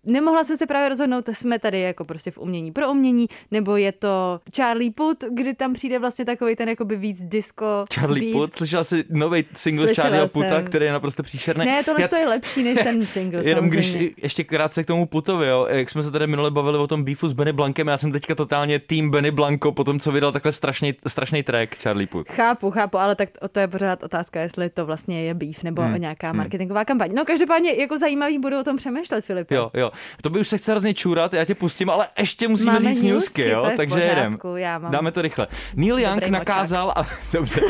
Nemohla 0.07 0.45
jsem 0.45 0.57
se 0.57 0.67
právě 0.67 0.89
rozhodnout, 0.89 1.29
jsme 1.33 1.59
tady 1.59 1.81
jako 1.81 2.05
prostě 2.05 2.31
v 2.31 2.39
umění 2.39 2.73
pro 2.73 2.91
umění, 2.91 3.27
nebo 3.51 3.77
je 3.77 3.93
to 3.93 4.41
Charlie 4.57 4.91
Puth, 4.91 5.25
kdy 5.31 5.55
tam 5.55 5.73
přijde 5.73 5.99
vlastně 5.99 6.25
takový 6.25 6.57
ten 6.57 6.69
jakoby 6.69 6.97
víc 6.97 7.25
disco 7.25 7.85
Charlie 7.95 8.33
beat. 8.33 8.33
Puth, 8.51 8.57
slyšela 8.57 8.85
jsi 8.85 9.05
nový 9.11 9.45
single 9.55 9.87
Slyšela 9.87 10.03
Charlieho 10.05 10.29
Puta, 10.29 10.49
jsem. 10.49 10.65
který 10.65 10.85
je 10.87 10.93
naprosto 10.93 11.23
příšerný. 11.23 11.67
Ne, 11.67 11.85
tohle 11.85 12.03
Já- 12.03 12.09
to 12.09 12.17
je 12.17 12.29
lepší 12.29 12.63
než 12.63 12.79
ten 12.83 13.07
single, 13.15 13.43
Jenom 13.49 13.65
samozřejmě. 13.71 13.99
když 13.99 14.15
ještě 14.23 14.45
krátce 14.45 14.85
k 14.85 14.87
tomu 14.87 15.07
Putovi, 15.07 15.47
jo, 15.47 15.67
jak 15.71 15.91
jsme 15.91 16.03
se 16.03 16.11
tady 16.11 16.27
minule 16.27 16.51
bavili 16.51 16.79
o 16.79 16.87
tom 16.87 17.05
beefu 17.05 17.29
s 17.29 17.33
Benny 17.33 17.53
Blankem, 17.53 17.87
já 17.89 17.97
jsem 17.99 18.13
teďka 18.13 18.35
totálně 18.35 18.79
tým 18.79 19.11
Benny 19.11 19.31
Blanco 19.31 19.73
po 19.73 19.85
tom, 19.85 19.99
co 20.01 20.13
vydal 20.13 20.33
takhle 20.33 20.53
strašný, 20.53 20.95
strašný 21.07 21.43
track 21.43 21.75
Charlie 21.77 22.07
Puth. 22.07 22.31
Chápu, 22.33 22.71
chápu, 22.71 22.99
ale 22.99 23.15
tak 23.17 23.29
to 23.53 23.61
je 23.61 23.69
pořád 23.69 24.03
otázka, 24.03 24.41
jestli 24.41 24.71
to 24.71 24.87
vlastně 24.87 25.23
je 25.23 25.35
beef 25.35 25.63
nebo 25.63 25.83
Hmm, 25.83 25.93
hmm. 25.93 26.01
nějaká 26.01 26.33
marketingová 26.33 26.85
kampaň. 26.85 27.11
No 27.15 27.25
každopádně 27.25 27.73
jako 27.81 27.99
zajímavý 27.99 28.39
budu 28.39 28.61
o 28.61 28.65
tom 28.65 28.77
přemýšlet, 28.77 29.25
Filip. 29.25 29.51
Jo, 29.51 29.71
jo. 29.75 29.91
To 30.23 30.31
by 30.31 30.41
už 30.41 30.49
se 30.49 30.59
chce 30.59 30.71
hrozně 30.73 30.95
čůrat, 30.95 31.33
já 31.35 31.45
tě 31.45 31.55
pustím, 31.55 31.91
ale 31.91 32.07
ještě 32.19 32.49
musíme 32.49 32.73
Máme 32.73 32.89
říct 32.95 33.03
newsky, 33.03 33.41
newsky, 33.43 33.49
jo, 33.49 33.71
takže 33.77 34.01
jedem. 34.01 34.37
já 34.57 34.79
mám 34.79 34.93
Dáme 34.93 35.13
to 35.13 35.23
rychle. 35.23 35.47
Neil 35.77 35.99
Young 35.99 36.15
dobrý 36.15 36.31
nakázal, 36.31 36.93
a, 36.97 37.07
dobře, 37.33 37.61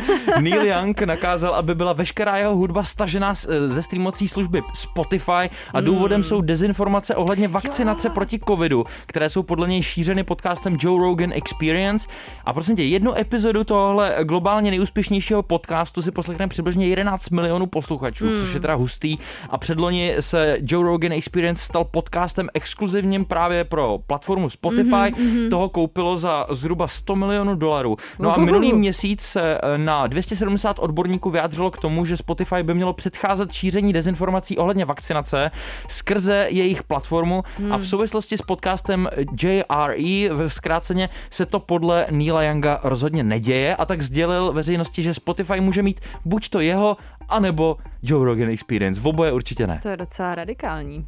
Neil 0.41 0.65
Young 0.65 1.01
nakázal, 1.01 1.55
aby 1.55 1.75
byla 1.75 1.93
veškerá 1.93 2.37
jeho 2.37 2.57
hudba 2.57 2.85
stažená 2.85 3.35
ze 3.67 3.83
streamovací 3.83 4.29
služby 4.29 4.63
Spotify 4.75 5.31
a 5.33 5.51
Hmm. 5.75 5.85
důvodem 5.85 6.23
jsou 6.23 6.41
dezinformace 6.41 7.15
ohledně 7.15 7.49
vakcinace 7.49 8.11
proti 8.11 8.41
covidu, 8.49 8.85
které 9.07 9.31
jsou 9.31 9.43
podle 9.43 9.69
něj 9.69 9.83
šířeny 9.83 10.25
podcastem 10.25 10.77
Joe 10.81 11.01
Rogan 11.07 11.33
Experience. 11.33 12.09
A 12.45 12.53
prosím 12.53 12.77
tě, 12.77 12.85
jednu 12.85 13.19
epizodu 13.19 13.65
tohle 13.65 14.17
globálně 14.23 14.71
nejúspěšnějšího 14.71 15.43
podcastu 15.43 16.03
si 16.03 16.11
poslechne 16.11 16.49
přibližně 16.49 16.87
11 16.89 17.31
milionů 17.31 17.67
posluchačů, 17.67 18.27
Hmm. 18.27 18.37
což 18.39 18.55
je 18.55 18.61
teda 18.61 18.75
hustý. 18.75 19.19
A 19.51 19.59
předloni 19.59 20.15
se 20.21 20.59
Joe 20.63 20.87
Rogan 20.89 21.13
Experience 21.13 21.63
stal 21.65 21.85
podcastem 21.85 22.14
podcastem 22.15 22.49
exkluzivním 22.55 23.25
právě 23.25 23.65
pro 23.65 23.99
platformu 24.07 24.49
Spotify. 24.49 24.91
Mm-hmm. 24.91 25.51
Toho 25.51 25.69
koupilo 25.69 26.17
za 26.17 26.47
zhruba 26.51 26.89
100 26.89 27.17
milionů 27.17 27.55
dolarů. 27.55 27.97
No 28.19 28.35
a 28.35 28.39
minulý 28.39 28.73
měsíc 28.73 29.23
se 29.23 29.59
eh, 29.59 29.79
na 29.79 30.07
270 30.07 30.79
odborníků 30.79 31.31
vyjádřilo 31.31 31.71
k 31.71 31.79
tomu, 31.79 32.05
že 32.05 32.17
Spotify 32.17 32.63
by 32.63 32.75
mělo 32.75 32.93
předcházet 32.93 33.53
šíření 33.53 33.93
dezinformací 33.93 34.59
ohledně 34.59 34.85
vakcinace 34.85 35.51
skrze 35.89 36.47
jejich 36.51 36.83
platformu 36.83 37.43
hmm. 37.59 37.73
a 37.73 37.77
v 37.77 37.87
souvislosti 37.87 38.39
s 38.39 38.43
podcastem 38.43 39.09
JRE 39.43 40.29
v 40.31 40.49
zkráceně 40.49 41.09
se 41.31 41.47
to 41.47 41.61
podle 41.61 42.07
Neila 42.11 42.43
Younga 42.43 42.81
rozhodně 42.83 43.23
neděje 43.23 43.77
a 43.77 43.85
tak 43.85 44.03
sdělil 44.03 44.53
veřejnosti, 44.53 45.03
že 45.03 45.15
Spotify 45.15 45.61
může 45.61 45.83
mít 45.83 46.01
buď 46.25 46.49
to 46.49 46.61
jeho, 46.61 46.97
anebo 47.29 47.77
Joe 48.03 48.25
Rogan 48.25 48.49
Experience. 48.49 49.01
V 49.01 49.07
oboje 49.07 49.33
určitě 49.33 49.67
ne. 49.67 49.79
To 49.83 49.89
je 49.89 49.97
docela 49.97 50.35
radikální. 50.35 51.07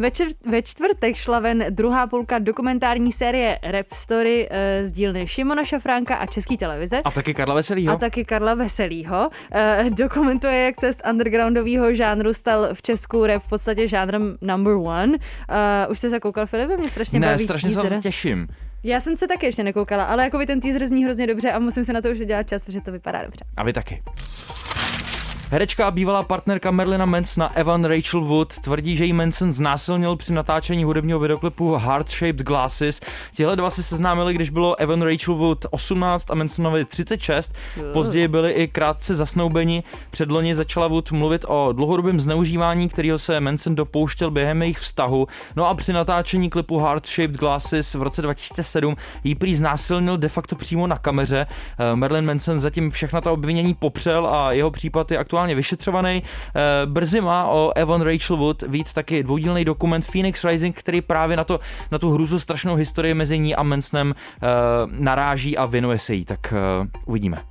Ve, 0.00 0.10
čtvrt, 0.10 0.36
ve 0.46 0.62
čtvrtek 0.62 1.16
šla 1.16 1.38
ven 1.38 1.64
druhá 1.70 2.06
půlka 2.06 2.38
dokumentární 2.38 3.12
série 3.12 3.58
Rap 3.62 3.86
Story 3.92 4.48
e, 4.50 4.86
z 4.86 4.92
dílny 4.92 5.26
Šimona 5.26 5.64
Šafránka 5.64 6.16
a 6.16 6.26
České 6.26 6.56
televize. 6.56 7.00
A 7.04 7.10
taky 7.10 7.34
Karla 7.34 7.54
Veselýho. 7.54 7.94
A 7.94 7.96
taky 7.96 8.24
Karla 8.24 8.54
Veselýho. 8.54 9.30
E, 9.52 9.84
dokumentuje, 9.90 10.64
jak 10.64 10.80
se 10.80 10.92
z 10.92 10.96
undergroundového 11.10 11.94
žánru 11.94 12.34
stal 12.34 12.68
v 12.72 12.82
Česku 12.82 13.26
rap 13.26 13.42
v 13.42 13.48
podstatě 13.48 13.88
žánrem 13.88 14.38
number 14.40 14.74
one. 14.74 15.18
E, 15.48 15.86
už 15.86 15.98
jste 15.98 16.10
se 16.10 16.20
koukal, 16.20 16.46
Filipe? 16.46 16.76
Mě 16.76 16.88
strašně 16.88 17.20
ne, 17.20 17.26
baví 17.26 17.44
strašně 17.44 17.70
se 17.70 17.98
těším. 18.02 18.48
Já 18.84 19.00
jsem 19.00 19.16
se 19.16 19.28
taky 19.28 19.46
ještě 19.46 19.62
nekoukala, 19.62 20.04
ale 20.04 20.24
jako 20.24 20.38
by 20.38 20.46
ten 20.46 20.60
teaser 20.60 20.86
zní 20.86 21.04
hrozně 21.04 21.26
dobře 21.26 21.52
a 21.52 21.58
musím 21.58 21.84
se 21.84 21.92
na 21.92 22.00
to 22.00 22.08
už 22.08 22.20
udělat 22.20 22.48
čas, 22.48 22.64
protože 22.64 22.80
to 22.80 22.92
vypadá 22.92 23.22
dobře. 23.22 23.44
A 23.56 23.64
vy 23.64 23.72
taky. 23.72 24.02
Herečka 25.52 25.86
a 25.86 25.90
bývalá 25.90 26.22
partnerka 26.22 26.70
Merlina 26.70 27.04
Mansona 27.04 27.56
Evan 27.56 27.84
Rachel 27.84 28.20
Wood 28.20 28.58
tvrdí, 28.58 28.96
že 28.96 29.04
jí 29.04 29.12
Manson 29.12 29.52
znásilnil 29.52 30.16
při 30.16 30.32
natáčení 30.32 30.84
hudebního 30.84 31.18
videoklipu 31.18 31.76
Heart 31.76 32.10
Shaped 32.10 32.42
Glasses. 32.42 33.00
Tihle 33.32 33.56
dva 33.56 33.70
se 33.70 33.82
seznámili, 33.82 34.34
když 34.34 34.50
bylo 34.50 34.80
Evan 34.80 35.02
Rachel 35.02 35.34
Wood 35.34 35.66
18 35.70 36.30
a 36.30 36.34
Mansonovi 36.34 36.84
36. 36.84 37.54
Později 37.92 38.28
byli 38.28 38.52
i 38.52 38.68
krátce 38.68 39.14
zasnoubeni. 39.14 39.82
Předloni 40.10 40.54
začala 40.54 40.88
Wood 40.88 41.12
mluvit 41.12 41.44
o 41.48 41.72
dlouhodobém 41.72 42.20
zneužívání, 42.20 42.88
kterého 42.88 43.18
se 43.18 43.40
Manson 43.40 43.74
dopouštěl 43.74 44.30
během 44.30 44.62
jejich 44.62 44.78
vztahu. 44.78 45.26
No 45.56 45.66
a 45.66 45.74
při 45.74 45.92
natáčení 45.92 46.50
klipu 46.50 46.78
Heart 46.78 47.06
Shaped 47.06 47.36
Glasses 47.36 47.94
v 47.94 48.02
roce 48.02 48.22
2007 48.22 48.96
jí 49.24 49.34
prý 49.34 49.56
znásilnil 49.56 50.18
de 50.18 50.28
facto 50.28 50.56
přímo 50.56 50.86
na 50.86 50.96
kameře. 50.96 51.46
Eh, 51.78 51.96
Merlin 51.96 52.26
Manson 52.26 52.60
zatím 52.60 52.90
všechna 52.90 53.20
ta 53.20 53.32
obvinění 53.32 53.74
popřel 53.74 54.26
a 54.26 54.52
jeho 54.52 54.70
případ 54.70 55.10
je 55.10 55.18
aktuálně 55.18 55.39
aktuálně 55.40 55.54
vyšetřovaný. 55.54 56.22
Eh, 56.22 56.86
brzy 56.86 57.20
má 57.20 57.48
o 57.48 57.72
Evan 57.76 58.02
Rachel 58.02 58.36
Wood 58.36 58.62
víc 58.62 58.92
taky 58.92 59.22
dvoudílný 59.22 59.64
dokument 59.64 60.06
Phoenix 60.06 60.44
Rising, 60.44 60.76
který 60.76 61.00
právě 61.00 61.36
na, 61.36 61.44
to, 61.44 61.60
na 61.90 61.98
tu 61.98 62.10
hruzu 62.10 62.38
strašnou 62.38 62.74
historii 62.74 63.14
mezi 63.14 63.38
ní 63.38 63.54
a 63.54 63.62
Mansonem 63.62 64.14
eh, 64.14 64.46
naráží 64.86 65.56
a 65.56 65.66
věnuje 65.66 65.98
se 65.98 66.14
jí. 66.14 66.24
Tak 66.24 66.52
eh, 66.52 66.88
uvidíme. 67.06 67.49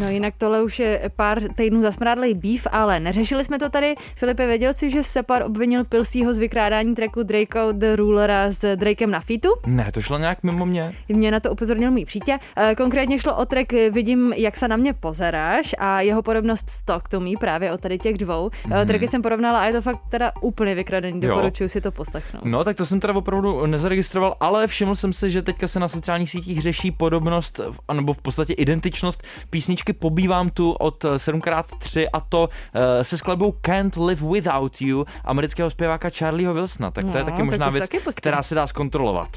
No 0.00 0.08
jinak 0.08 0.34
tohle 0.38 0.62
už 0.62 0.78
je 0.78 1.10
pár 1.16 1.40
týdnů 1.54 1.82
zasmrádlej 1.82 2.34
býv, 2.34 2.66
ale 2.72 3.00
neřešili 3.00 3.44
jsme 3.44 3.58
to 3.58 3.68
tady. 3.68 3.94
Filipe, 4.16 4.46
věděl 4.46 4.72
jsi, 4.72 4.90
že 4.90 5.04
Separ 5.04 5.42
obvinil 5.42 5.84
Pilsího 5.84 6.34
z 6.34 6.38
vykrádání 6.38 6.94
tracku 6.94 7.22
Drakeout 7.22 7.76
the 7.76 7.96
Rulera 7.96 8.50
s 8.50 8.76
Drakem 8.76 9.10
na 9.10 9.20
fitu? 9.20 9.48
Ne, 9.66 9.92
to 9.92 10.00
šlo 10.00 10.18
nějak 10.18 10.42
mimo 10.42 10.66
mě. 10.66 10.92
Mě 11.08 11.30
na 11.30 11.40
to 11.40 11.50
upozornil 11.50 11.90
můj 11.90 12.04
přítel. 12.04 12.38
Eh, 12.56 12.74
konkrétně 12.74 13.18
šlo 13.18 13.36
o 13.36 13.44
track 13.46 13.72
Vidím, 13.72 14.32
jak 14.36 14.56
se 14.56 14.68
na 14.68 14.76
mě 14.76 14.92
pozeráš 14.92 15.74
a 15.78 16.00
jeho 16.00 16.22
podobnost 16.22 16.70
s 16.70 16.82
Talk 16.82 17.08
to 17.08 17.20
Me 17.20 17.30
právě 17.40 17.72
od 17.72 17.80
tady 17.80 17.98
těch 17.98 18.18
dvou. 18.18 18.48
Mm-hmm. 18.48 18.86
Tracky 18.86 19.08
jsem 19.08 19.22
porovnala 19.22 19.60
a 19.60 19.64
je 19.64 19.72
to 19.72 19.82
fakt 19.82 19.98
teda 20.08 20.32
úplně 20.40 20.74
vykradený, 20.74 21.20
doporučuji 21.20 21.68
si 21.68 21.80
to 21.80 21.92
poslechnout. 21.92 22.44
No 22.44 22.64
tak 22.64 22.76
to 22.76 22.86
jsem 22.86 23.00
teda 23.00 23.14
opravdu 23.14 23.66
nezaregistroval, 23.66 24.36
ale 24.40 24.66
všiml 24.66 24.94
jsem 24.94 25.12
si, 25.12 25.30
že 25.30 25.42
teďka 25.42 25.68
se 25.68 25.80
na 25.80 25.88
sociálních 25.88 26.30
sítích 26.30 26.62
řeší 26.62 26.90
podobnost, 26.90 27.60
nebo 27.92 28.12
v 28.12 28.22
podstatě 28.22 28.52
identičnost 28.52 29.22
písničky 29.50 29.81
písničky 29.82 29.92
Pobývám 29.92 30.50
tu 30.50 30.72
od 30.72 31.04
7x3 31.04 32.08
a 32.12 32.20
to 32.20 32.48
uh, 32.48 33.02
se 33.02 33.18
skladbou 33.18 33.54
Can't 33.60 33.96
Live 33.96 34.32
Without 34.32 34.80
You 34.80 35.04
amerického 35.24 35.70
zpěváka 35.70 36.10
Charlieho 36.10 36.54
Wilsona. 36.54 36.90
Tak 36.90 37.04
to 37.04 37.10
no, 37.10 37.18
je 37.18 37.24
taky 37.24 37.42
možná 37.42 37.68
věc, 37.68 37.88
která 38.16 38.42
se 38.42 38.54
dá 38.54 38.66
zkontrolovat. 38.66 39.28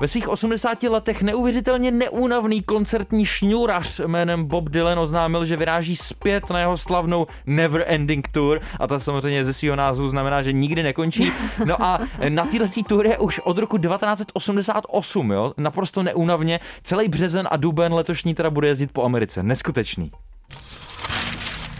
Ve 0.00 0.08
svých 0.08 0.28
80 0.28 0.82
letech 0.82 1.22
neuvěřitelně 1.22 1.90
neúnavný 1.90 2.62
koncertní 2.62 3.24
šňůrař 3.24 4.00
jménem 4.06 4.44
Bob 4.44 4.68
Dylan 4.68 4.98
oznámil, 4.98 5.44
že 5.44 5.56
vyráží 5.56 5.96
zpět 5.96 6.50
na 6.50 6.60
jeho 6.60 6.76
slavnou 6.76 7.26
Never 7.46 7.84
Ending 7.86 8.28
Tour 8.28 8.60
a 8.80 8.86
to 8.86 9.00
samozřejmě 9.00 9.44
ze 9.44 9.52
svého 9.52 9.76
názvu 9.76 10.08
znamená, 10.08 10.42
že 10.42 10.52
nikdy 10.52 10.82
nekončí. 10.82 11.32
No 11.64 11.82
a 11.82 12.00
na 12.28 12.44
této 12.44 12.82
tour 12.88 13.06
je 13.06 13.18
už 13.18 13.38
od 13.38 13.58
roku 13.58 13.78
1988, 13.78 15.30
jo, 15.30 15.52
naprosto 15.56 16.02
neúnavně. 16.02 16.60
Celý 16.82 17.08
březen 17.08 17.48
a 17.50 17.56
duben 17.56 17.94
letošní 17.94 18.34
teda 18.34 18.50
bude 18.50 18.68
jezdit 18.68 18.92
po 18.92 19.04
Americe. 19.04 19.42
Neskutečný. 19.42 20.10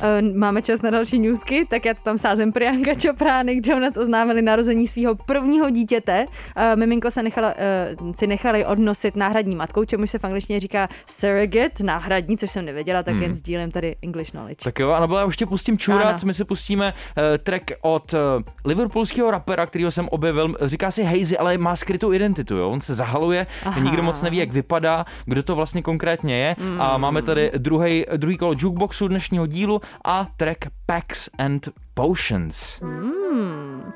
Eh, 0.03 0.22
máme 0.22 0.62
čas 0.62 0.82
na 0.82 0.90
další 0.90 1.18
newsky, 1.18 1.66
tak 1.70 1.84
já 1.84 1.94
to 1.94 2.03
tam 2.03 2.18
sázem. 2.18 2.53
Priyanka 2.53 2.90
Chopra, 3.03 3.42
Nick 3.42 3.66
Jonas 3.66 3.96
oznámili 3.96 4.42
narození 4.42 4.86
svého 4.86 5.14
prvního 5.14 5.70
dítěte. 5.70 6.26
Uh, 6.26 6.78
miminko 6.78 7.11
se 7.11 7.22
nechala, 7.22 7.55
uh, 8.01 8.12
si 8.12 8.26
nechali 8.26 8.66
odnosit 8.66 9.16
náhradní 9.16 9.57
matkou, 9.57 9.84
čemu 9.84 10.07
se 10.07 10.18
v 10.18 10.24
angličtině 10.24 10.61
říká 10.61 10.88
surrogate, 11.07 11.84
náhradní, 11.84 12.38
což 12.38 12.51
jsem 12.51 12.64
nevěděla, 12.64 13.03
tak 13.03 13.14
hmm. 13.14 13.22
jen 13.22 13.34
sdílím 13.34 13.70
tady 13.70 13.96
English 14.03 14.30
knowledge. 14.30 14.64
Tak 14.64 14.78
jo, 14.78 14.90
ano, 14.90 15.18
já 15.18 15.24
už 15.24 15.36
tě 15.36 15.46
pustím 15.46 15.78
čurat, 15.78 16.07
ano. 16.07 16.18
my 16.24 16.34
si 16.34 16.44
pustíme 16.44 16.92
uh, 16.92 17.22
track 17.38 17.70
od 17.80 18.12
uh, 18.12 18.18
liverpoolského 18.64 19.30
rapera, 19.30 19.66
kterýho 19.66 19.90
jsem 19.90 20.09
objevil, 20.09 20.55
říká 20.62 20.90
si 20.90 21.05
Hazy, 21.05 21.38
ale 21.38 21.59
má 21.59 21.76
skrytou 21.76 22.12
identitu, 22.12 22.57
jo? 22.57 22.70
on 22.70 22.80
se 22.80 22.94
zahaluje, 22.94 23.46
Aha. 23.64 23.80
nikdo 23.80 24.03
moc 24.03 24.22
neví, 24.22 24.36
jak 24.36 24.53
vypadá, 24.53 25.05
kdo 25.24 25.42
to 25.42 25.55
vlastně 25.55 25.82
konkrétně 25.82 26.38
je 26.38 26.57
hmm. 26.59 26.80
a 26.80 26.99
máme 26.99 27.22
tady 27.22 27.51
druhý, 27.59 28.05
druhý 28.16 28.36
kolo 28.36 28.55
jukeboxu 28.59 29.09
dnešního 29.09 29.46
dílu 29.46 29.80
a 30.05 30.28
track 30.39 30.72
Packs 30.86 31.28
and 31.39 31.72
Potions. 31.95 32.78
Mm. 32.80 33.93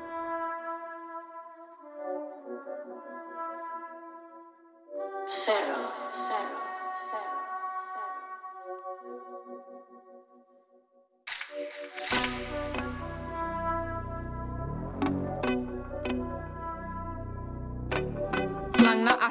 Pharaoh. 5.45 6.32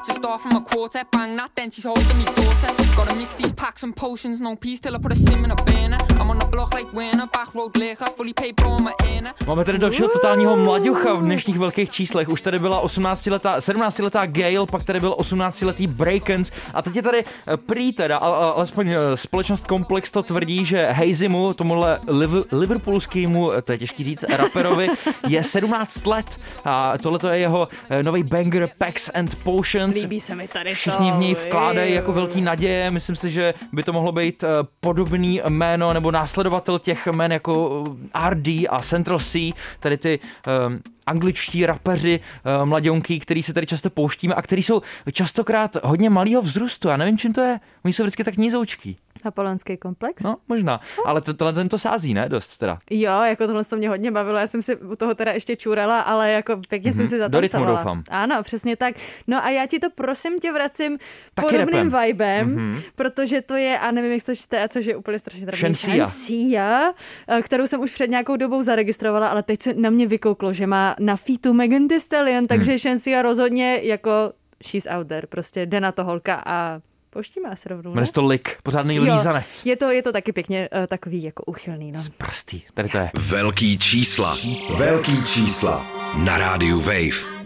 To 0.04 0.14
start 0.14 0.40
from 0.40 0.56
a 0.56 0.60
quartet. 0.60 1.10
Bang 1.10 1.36
that, 1.36 1.50
then 1.54 1.70
she's 1.70 1.84
holding 1.84 2.18
me 2.18 2.24
daughter. 2.24 2.70
Gotta 2.96 3.14
mix 3.14 3.34
these 3.34 3.52
packs 3.52 3.82
and 3.82 3.96
potions, 3.96 4.40
no 4.40 4.56
peace 4.56 4.80
till 4.80 4.94
I 4.94 4.98
put 4.98 5.12
a 5.12 5.16
sim 5.16 5.44
in 5.44 5.50
a 5.50 5.54
banner. 5.54 5.98
I'm 6.10 6.30
on 6.30 6.38
the 6.38 6.46
block 6.46 6.74
like 6.74 6.92
winner, 6.92 7.26
back 7.26 7.54
road 7.54 7.76
liquor, 7.76 8.06
fully 8.16 8.32
paid 8.32 8.56
bro 8.56 8.78
my 8.78 8.92
inner. 9.08 9.32
Máme 9.46 9.64
tady 9.64 9.78
dalšího 9.78 10.08
totálního 10.08 10.56
mladěcha 10.56 11.14
v 11.14 11.22
dnešních 11.22 11.58
velkých 11.58 11.90
číslech. 11.90 12.28
Už 12.28 12.40
tady 12.40 12.58
byla 12.58 12.80
18 12.80 13.26
letá, 13.26 13.60
17 13.60 13.98
letá 13.98 14.26
Gale, 14.26 14.66
pak 14.66 14.84
tady 14.84 15.00
byl 15.00 15.14
18 15.18 15.62
letý 15.62 15.86
Breakens 15.86 16.50
a 16.74 16.82
teď 16.82 16.96
je 16.96 17.02
tady 17.02 17.24
eh, 17.24 17.56
prý 17.56 17.92
teda, 17.92 18.16
alespoň 18.16 18.88
eh, 18.88 18.96
společnost 19.14 19.66
Komplex 19.66 20.10
to 20.10 20.22
tvrdí, 20.22 20.64
že 20.64 20.86
Hazymu, 20.86 21.54
tomuhle 21.54 22.00
liv, 22.08 22.30
liverpoolskému, 22.52 23.52
eh, 23.52 23.62
to 23.62 23.72
je 23.72 23.78
těžký 23.78 24.04
říct, 24.04 24.24
raperovi, 24.28 24.88
je 25.28 25.44
17 25.44 26.06
let 26.06 26.40
a 26.64 26.98
tohle 26.98 27.18
je 27.36 27.38
jeho 27.38 27.68
nový 28.02 28.22
banger 28.22 28.70
Packs 28.78 29.10
and 29.14 29.34
Potions. 29.34 29.91
Líbí 30.00 30.20
se 30.20 30.34
mi 30.34 30.48
tady 30.48 30.74
Všichni 30.74 31.10
to. 31.10 31.16
v 31.16 31.20
něj 31.20 31.34
vkládají 31.34 31.94
jako 31.94 32.12
velký 32.12 32.40
naděje. 32.40 32.90
Myslím 32.90 33.16
si, 33.16 33.30
že 33.30 33.54
by 33.72 33.82
to 33.82 33.92
mohlo 33.92 34.12
být 34.12 34.44
eh, 34.44 34.48
podobný 34.80 35.40
jméno 35.48 35.92
nebo 35.92 36.10
následovatel 36.10 36.78
těch 36.78 37.06
jmén 37.06 37.32
jako 37.32 37.84
eh, 38.14 38.30
RD 38.30 38.48
a 38.48 38.78
Central 38.82 39.18
C, 39.18 39.50
tady 39.80 39.96
ty 39.96 40.18
um, 40.66 40.80
angličtí 41.06 41.66
rapeři, 41.66 42.20
uh, 42.20 42.66
mladionky, 42.66 43.20
který 43.20 43.42
se 43.42 43.52
tady 43.52 43.66
často 43.66 43.90
pouštíme 43.90 44.34
a 44.34 44.42
který 44.42 44.62
jsou 44.62 44.82
častokrát 45.12 45.76
hodně 45.84 46.10
malého 46.10 46.42
vzrůstu. 46.42 46.88
Já 46.88 46.96
nevím, 46.96 47.18
čím 47.18 47.32
to 47.32 47.40
je. 47.40 47.60
Oni 47.84 47.92
jsou 47.94 48.02
vždycky 48.02 48.24
tak 48.24 48.36
nízoučký. 48.36 48.96
Apolonský 49.24 49.76
komplex? 49.76 50.22
No, 50.22 50.36
možná. 50.48 50.80
No. 50.98 51.08
Ale 51.08 51.20
to, 51.20 51.34
tohle 51.34 51.52
ten 51.52 51.68
to 51.68 51.78
sází, 51.78 52.14
ne? 52.14 52.28
Dost 52.28 52.58
teda. 52.58 52.78
Jo, 52.90 53.22
jako 53.22 53.46
tohle 53.46 53.64
to 53.64 53.76
mě 53.76 53.88
hodně 53.88 54.10
bavilo. 54.10 54.38
Já 54.38 54.46
jsem 54.46 54.62
si 54.62 54.76
u 54.76 54.96
toho 54.96 55.14
teda 55.14 55.32
ještě 55.32 55.56
čurala, 55.56 56.00
ale 56.00 56.30
jako 56.30 56.56
pěkně 56.68 56.90
mm-hmm. 56.90 56.94
jsem 56.94 57.02
mhm. 57.02 57.10
si 57.10 57.18
zatancovala. 57.18 57.28
Do 57.28 57.40
rytmu 57.40 57.64
doufám. 57.64 58.02
Ano, 58.08 58.42
přesně 58.42 58.76
tak. 58.76 58.94
No 59.26 59.44
a 59.44 59.50
já 59.50 59.66
ti 59.66 59.78
to 59.78 59.90
prosím 59.90 60.38
tě 60.38 60.52
vracím 60.52 60.98
Taky 61.34 61.48
podobným 61.48 61.84
repem. 61.84 62.06
vibem, 62.06 62.56
mm-hmm. 62.56 62.82
protože 62.96 63.42
to 63.42 63.54
je, 63.54 63.78
a 63.78 63.90
nevím, 63.90 64.12
jak 64.12 64.22
to 64.22 64.34
čte, 64.34 64.64
a 64.64 64.68
což 64.68 64.86
je 64.86 64.96
úplně 64.96 65.18
strašně 65.18 65.46
trapný. 65.46 65.58
Shensia. 65.58 66.04
Shensia, 66.04 66.94
eh, 67.28 67.42
kterou 67.42 67.66
jsem 67.66 67.80
už 67.80 67.92
před 67.92 68.10
nějakou 68.10 68.36
dobou 68.36 68.62
zaregistrovala, 68.62 69.28
ale 69.28 69.42
teď 69.42 69.62
se 69.62 69.74
na 69.74 69.90
mě 69.90 70.06
vykouklo, 70.06 70.52
že 70.52 70.66
má 70.66 70.94
na 70.98 71.16
featu 71.16 71.52
Megan 71.52 71.88
Thee 71.88 72.00
Stallion, 72.00 72.46
takže 72.46 72.72
mm. 72.72 72.78
Shensia 72.78 73.22
rozhodně 73.22 73.80
jako 73.82 74.32
she's 74.62 74.86
out 74.90 75.08
there, 75.08 75.26
prostě 75.26 75.66
jde 75.66 75.80
na 75.80 75.92
to 75.92 76.04
holka 76.04 76.42
a 76.46 76.80
Pouštíme 77.12 77.48
asi 77.48 77.68
rovnou. 77.68 77.90
Jmenuje 77.90 78.06
se 78.06 78.12
to 78.12 78.26
Lik, 78.26 78.58
pořádný 78.62 78.96
Jo, 78.96 79.02
lízanec. 79.02 79.66
Je 79.66 79.76
to, 79.76 79.90
je 79.90 80.02
to 80.02 80.12
taky 80.12 80.32
pěkně 80.32 80.68
uh, 80.68 80.86
takový 80.86 81.22
jako 81.22 81.42
uchylný. 81.44 81.92
No. 81.92 82.00
Prstý, 82.18 82.62
tady 82.74 82.88
to 82.88 82.98
je. 82.98 83.10
Velký 83.18 83.78
čísla. 83.78 84.36
Velký 84.76 85.24
čísla. 85.24 85.86
Na 86.16 86.38
rádiu 86.38 86.80
Wave. 86.80 87.42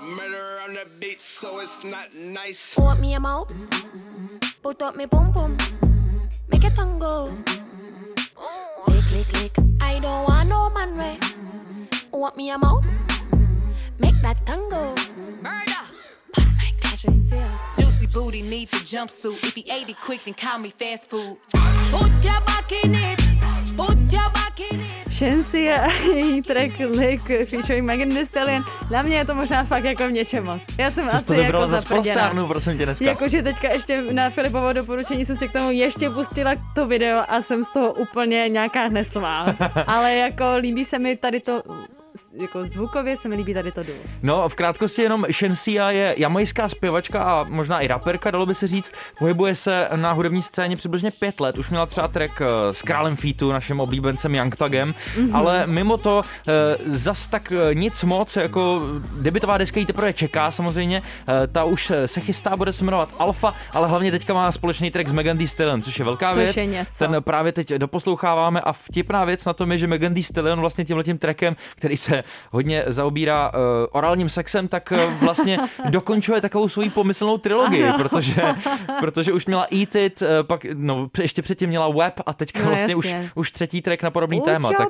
Murder 0.00 0.60
on 0.68 0.74
the 0.74 0.84
beat, 0.98 1.20
so 1.20 1.62
it's 1.62 1.84
not 1.84 2.08
nice. 2.14 2.80
Want 2.80 3.00
me 3.00 3.14
a 3.16 3.20
mouth? 3.20 3.52
Put 4.62 4.82
up 4.82 4.96
me 4.96 5.06
pum 5.06 5.32
pum. 5.32 5.56
Make 6.52 6.66
a 6.66 6.70
tango. 6.70 7.32
Lick, 8.88 9.10
lick, 9.10 9.42
lick. 9.42 9.52
I 9.80 10.00
don't 10.00 10.28
want 10.28 10.48
no 10.48 10.70
man 10.70 10.98
way. 10.98 11.18
Want 12.12 12.36
me 12.36 12.50
a 12.50 12.58
mouth? 12.58 13.09
Make 14.00 14.20
that 14.22 14.36
tango. 14.46 14.94
Murder. 15.42 15.84
Juicy 17.78 18.06
booty 18.06 18.42
need 18.42 18.68
the 18.70 18.78
jumpsuit. 18.78 19.38
If 19.44 19.54
he 19.54 19.64
ate 19.70 19.88
it 19.88 19.96
quick, 20.06 20.24
then 20.24 20.34
call 20.34 20.58
me 20.58 20.70
fast 20.70 21.10
food. 21.10 21.36
Put 21.90 22.10
your 22.24 22.40
back 22.46 22.72
in 22.84 22.94
it. 22.94 23.20
Put 23.76 23.96
your 24.12 24.30
back 24.34 24.60
in 24.60 24.80
it. 24.80 24.86
Shensi 25.12 25.68
a 25.68 25.90
její 25.92 26.42
track 26.42 26.78
Lick 26.78 27.22
featuring 27.48 27.84
Megan 27.84 28.08
Thee 28.08 28.26
Stallion. 28.26 28.64
Dla 28.88 29.02
mě 29.02 29.16
je 29.16 29.24
to 29.24 29.34
možná 29.34 29.64
fakt 29.64 29.84
jako 29.84 30.08
v 30.08 30.12
něčem 30.12 30.44
moc. 30.44 30.62
Já 30.78 30.90
jsem 30.90 31.04
Co 31.04 31.10
jsi 31.10 31.16
asi 31.16 31.26
to 31.26 31.32
vybrala 31.34 31.64
jako 31.64 31.70
za 31.70 31.80
sprostárnu, 31.80 32.46
prosím 32.46 32.78
tě 32.78 32.84
dneska? 32.84 33.04
Jakože 33.04 33.42
teďka 33.42 33.68
ještě 33.68 34.02
na 34.12 34.30
Filipovo 34.30 34.72
doporučení 34.72 35.24
jsem 35.26 35.36
si 35.36 35.48
k 35.48 35.52
tomu 35.52 35.70
ještě 35.70 36.10
pustila 36.10 36.52
to 36.74 36.86
video 36.86 37.22
a 37.28 37.40
jsem 37.40 37.64
z 37.64 37.70
toho 37.70 37.92
úplně 37.92 38.48
nějaká 38.48 38.86
hnesová. 38.86 39.54
Ale 39.86 40.14
jako 40.14 40.44
líbí 40.56 40.84
se 40.84 40.98
mi 40.98 41.16
tady 41.16 41.40
to, 41.40 41.62
jako 42.34 42.64
zvukově 42.64 43.16
se 43.16 43.28
mi 43.28 43.34
líbí 43.36 43.54
tady 43.54 43.72
to 43.72 43.82
duo. 43.82 43.94
No, 44.22 44.48
v 44.48 44.54
krátkosti 44.54 45.02
jenom 45.02 45.26
Shensia 45.32 45.90
je 45.90 46.14
jamajská 46.18 46.68
zpěvačka 46.68 47.22
a 47.22 47.44
možná 47.48 47.80
i 47.80 47.86
raperka, 47.86 48.30
dalo 48.30 48.46
by 48.46 48.54
se 48.54 48.66
říct. 48.66 48.92
Pohybuje 49.18 49.54
se 49.54 49.88
na 49.96 50.12
hudební 50.12 50.42
scéně 50.42 50.76
přibližně 50.76 51.10
pět 51.10 51.40
let. 51.40 51.58
Už 51.58 51.70
měla 51.70 51.86
třeba 51.86 52.08
track 52.08 52.40
eh, 52.40 52.46
s 52.74 52.82
králem 52.82 53.16
Featu, 53.16 53.52
naším 53.52 53.80
oblíbencem 53.80 54.34
Young 54.34 54.56
Thugem, 54.56 54.94
Mhm. 55.18 55.36
ale 55.36 55.66
mimo 55.66 55.96
to 55.96 56.22
eh, 56.48 56.52
zas 56.86 57.26
tak 57.26 57.52
eh, 57.52 57.74
nic 57.74 58.02
moc, 58.04 58.36
jako 58.36 58.82
debitová 59.20 59.58
deska 59.58 59.80
jí 59.80 59.86
teprve 59.86 60.12
čeká 60.12 60.50
samozřejmě. 60.50 61.02
Ta 61.52 61.64
už 61.64 61.92
se 62.06 62.20
chystá, 62.20 62.56
bude 62.56 62.72
se 62.72 62.84
jmenovat 62.84 63.14
Alpha, 63.18 63.54
ale 63.72 63.88
hlavně 63.88 64.10
teďka 64.10 64.34
má 64.34 64.52
společný 64.52 64.90
track 64.90 65.08
s 65.08 65.12
Megan 65.12 65.36
Thee 65.38 65.48
Stallion, 65.48 65.82
což 65.82 65.98
je 65.98 66.04
velká 66.04 66.28
Což 66.34 66.42
věc. 66.42 66.56
je 66.56 66.66
něco. 66.66 66.98
Ten 66.98 67.16
právě 67.22 67.52
teď 67.52 67.68
doposloucháváme 67.74 68.60
a 68.60 68.72
vtipná 68.72 69.24
věc 69.24 69.44
na 69.44 69.52
tom 69.52 69.72
je, 69.72 69.78
že 69.78 69.86
Megan 69.86 70.14
Thee 70.14 70.22
Stallion 70.22 70.60
vlastně 70.60 70.84
tímhletím 70.84 71.18
trackem, 71.18 71.56
který 71.76 71.96
se 72.00 72.24
hodně 72.50 72.84
zaobírá 72.86 73.52
uh, 73.54 73.58
orálním 73.92 74.28
sexem, 74.28 74.68
tak 74.68 74.92
uh, 74.92 75.14
vlastně 75.24 75.58
dokončuje 75.90 76.40
takovou 76.40 76.68
svoji 76.68 76.90
pomyslnou 76.90 77.38
trilogii, 77.38 77.84
Ano. 77.84 77.98
protože, 77.98 78.42
protože 79.00 79.32
už 79.32 79.46
měla 79.46 79.66
Eat 79.72 79.94
It, 79.96 80.22
uh, 80.22 80.28
pak 80.42 80.66
no, 80.74 81.08
ještě 81.20 81.42
předtím 81.42 81.68
měla 81.68 81.88
Web 81.88 82.14
a 82.26 82.32
teďka 82.34 82.62
No, 82.62 82.68
vlastně 82.68 82.94
už, 82.96 83.04
jasně. 83.06 83.30
už 83.34 83.50
třetí 83.52 83.82
track 83.82 84.02
na 84.02 84.10
podobný 84.10 84.38
Put 84.40 84.44
téma. 84.46 84.68
Tak. 84.78 84.88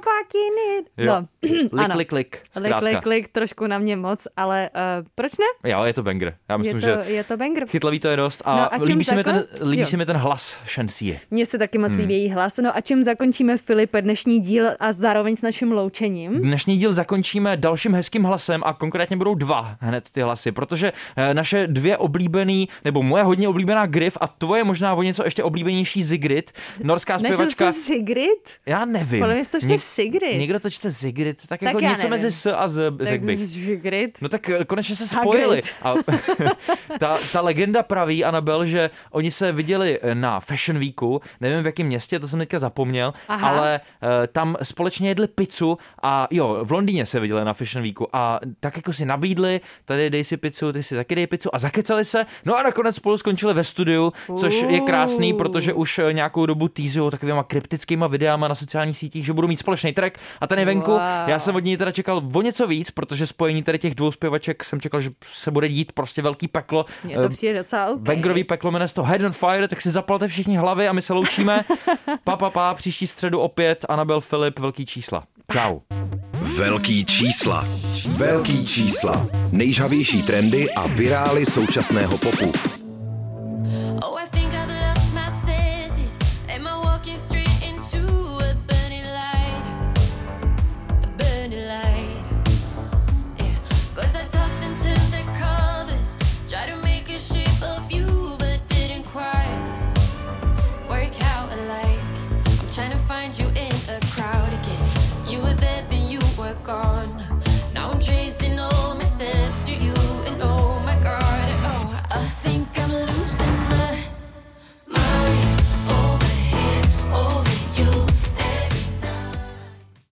No, 1.06 1.26
lik, 1.42 1.94
lik, 1.96 2.12
lik, 2.12 2.42
Lik, 2.60 2.74
lik, 2.82 3.06
lik, 3.06 3.28
trošku 3.28 3.66
na 3.66 3.78
mě 3.78 3.96
moc, 3.96 4.28
ale 4.36 4.70
uh, 5.00 5.06
proč 5.14 5.32
ne? 5.38 5.70
Jo, 5.70 5.84
je 5.84 5.92
to 5.94 6.02
banger. 6.02 6.34
Já 6.48 6.56
myslím, 6.56 6.76
je, 6.76 6.82
to, 6.96 7.02
že 7.04 7.10
je 7.12 7.24
to 7.24 7.36
banger. 7.36 7.66
chytlavý 7.66 8.00
to 8.00 8.08
je 8.08 8.16
dost 8.16 8.42
a, 8.44 8.56
No 8.56 8.74
a 8.74 8.76
líbí, 8.82 9.04
se 9.04 9.16
mi 9.16 9.24
ten, 9.24 9.44
líbí 9.70 9.84
se 9.84 9.96
mi 9.96 10.06
ten 10.06 10.16
hlas 10.16 10.58
Shensie. 10.66 11.20
Mně 11.30 11.46
se 11.46 11.58
taky 11.58 11.78
moc 11.78 11.90
Hmm. 11.90 12.00
líbí 12.00 12.14
její 12.14 12.30
hlas. 12.30 12.56
No 12.56 12.76
a 12.76 12.80
čím 12.80 13.02
zakončíme, 13.02 13.56
Filip, 13.56 13.96
dnešní 14.00 14.40
díl 14.40 14.66
a 14.80 14.92
zároveň 14.92 15.36
s 15.36 15.42
naším 15.42 15.72
loučením? 15.72 16.32
Dnešní 16.42 16.76
díl 16.76 16.92
zakončíme 17.00 17.56
dalším 17.56 17.94
hezkým 17.94 18.22
hlasem 18.24 18.62
a 18.66 18.72
konkrétně 18.72 19.16
budou 19.16 19.34
dva 19.34 19.76
hned 19.80 20.10
ty 20.12 20.22
hlasy, 20.22 20.52
protože 20.52 20.92
eh, 21.16 21.34
naše 21.34 21.66
dvě 21.66 21.96
oblíbený, 21.96 22.68
nebo 22.84 23.02
moje 23.02 23.22
hodně 23.24 23.48
oblíbená 23.48 23.86
Griff 23.86 24.18
a 24.20 24.28
tvoje 24.28 24.64
možná 24.64 24.94
o 24.94 25.02
něco 25.02 25.24
ještě 25.24 25.42
oblíbenější 25.42 26.02
Zigrid, 26.02 26.52
norská 26.82 27.12
Než 27.16 27.34
zpěvačka. 27.34 27.66
to 27.66 27.72
Sigrid? 27.72 28.44
Já 28.66 28.84
nevím. 28.84 29.20
Podle 29.20 29.34
mě 29.34 29.44
to 29.44 29.60
čte 29.60 29.78
Sigrid. 29.78 30.38
Někdo 30.38 30.60
to 30.60 30.70
čte 30.70 30.90
Zigrid, 30.90 31.36
tak, 31.48 31.60
Tak 31.60 31.62
jako 31.62 31.80
něco 31.80 31.96
nevím. 31.96 32.10
mezi 32.10 32.30
S 32.32 32.46
a 32.52 32.68
Z, 32.68 32.96
Tak 32.98 33.08
řekl 33.08 33.26
bych. 33.26 33.38
Sigrid. 33.46 34.18
No 34.20 34.28
tak 34.28 34.48
eh, 34.50 34.64
konečně 34.64 34.96
se 34.96 35.06
spojili. 35.08 35.60
A 35.82 35.94
ta, 37.00 37.18
ta 37.32 37.40
legenda 37.40 37.82
praví, 37.82 38.24
Anabel, 38.24 38.66
že 38.66 38.90
oni 39.10 39.30
se 39.30 39.52
viděli 39.52 39.98
eh, 40.02 40.14
na 40.14 40.40
Fashion 40.40 40.78
Weeku, 40.78 41.20
nevím 41.40 41.62
v 41.62 41.66
jakém 41.66 41.86
městě, 41.86 42.20
to 42.20 42.28
jsem 42.28 42.38
teďka 42.38 42.58
zapomněl, 42.58 43.12
Aha. 43.28 43.48
ale 43.48 43.80
uh, 44.02 44.08
tam 44.32 44.56
společně 44.62 45.08
jedli 45.08 45.26
pizzu 45.28 45.78
a 46.02 46.28
jo, 46.30 46.58
v 46.62 46.72
Londýně 46.72 46.89
se 47.06 47.20
viděli 47.20 47.44
na 47.44 47.52
Fashion 47.52 47.82
Weeku 47.82 48.08
a 48.12 48.40
tak 48.60 48.76
jako 48.76 48.92
si 48.92 49.04
nabídli, 49.04 49.60
tady 49.84 50.10
dej 50.10 50.24
si 50.24 50.36
pizzu, 50.36 50.72
ty 50.72 50.82
si 50.82 50.94
taky 50.94 51.14
dej 51.14 51.26
pizzu 51.26 51.54
a 51.54 51.58
zakecali 51.58 52.04
se, 52.04 52.26
no 52.44 52.58
a 52.58 52.62
nakonec 52.62 52.96
spolu 52.96 53.18
skončili 53.18 53.54
ve 53.54 53.64
studiu, 53.64 54.12
což 54.36 54.62
je 54.68 54.80
krásný, 54.80 55.32
protože 55.32 55.72
už 55.72 55.98
eh, 55.98 56.12
nějakou 56.12 56.46
dobu 56.46 56.68
týzují 56.68 57.10
takovýma 57.10 57.42
kryptickýma 57.42 58.06
videama 58.06 58.48
na 58.48 58.54
sociálních 58.54 58.98
sítích, 58.98 59.26
že 59.26 59.32
budou 59.32 59.48
mít 59.48 59.58
společný 59.58 59.92
track 59.92 60.18
a 60.40 60.46
ten 60.46 60.58
je 60.58 60.64
venku. 60.64 60.90
Wow. 60.90 61.00
Já 61.26 61.38
jsem 61.38 61.54
od 61.54 61.64
ní 61.64 61.76
teda 61.76 61.92
čekal 61.92 62.22
o 62.34 62.42
něco 62.42 62.66
víc, 62.66 62.90
protože 62.90 63.26
spojení 63.26 63.62
tady 63.62 63.78
těch 63.78 63.94
dvou 63.94 64.12
zpěvaček 64.12 64.64
jsem 64.64 64.80
čekal, 64.80 65.00
že 65.00 65.10
se 65.24 65.50
bude 65.50 65.68
dít 65.68 65.92
prostě 65.92 66.22
velký 66.22 66.48
peklo. 66.48 66.86
Mně 67.04 67.16
to 67.16 67.22
Eh, 67.24 67.28
přijde 67.28 67.58
docela 67.58 67.90
OK. 67.90 68.00
Vengrový 68.00 68.44
peklo 68.44 68.70
jmenuje 68.70 68.88
to 68.88 69.02
Head 69.02 69.20
on 69.20 69.32
Fire, 69.32 69.68
tak 69.68 69.82
si 69.82 69.90
zapalte 69.90 70.28
všichni 70.28 70.56
hlavy 70.56 70.88
a 70.88 70.92
my 70.92 71.02
se 71.02 71.12
loučíme. 71.12 71.64
pa, 72.24 72.36
pa, 72.36 72.50
pa, 72.50 72.74
příští 72.74 73.06
středu 73.06 73.40
opět 73.40 73.84
Anabel 73.88 74.20
Filip, 74.20 74.58
velký 74.58 74.86
čísla. 74.86 75.24
Čau. 75.52 75.80
Velký 76.56 77.04
čísla. 77.04 77.68
Velký 78.08 78.66
čísla. 78.66 79.26
Nejžavější 79.52 80.22
trendy 80.22 80.70
a 80.70 80.86
virály 80.86 81.46
současného 81.46 82.18
popu. 82.18 82.52
Oh, 84.02 84.19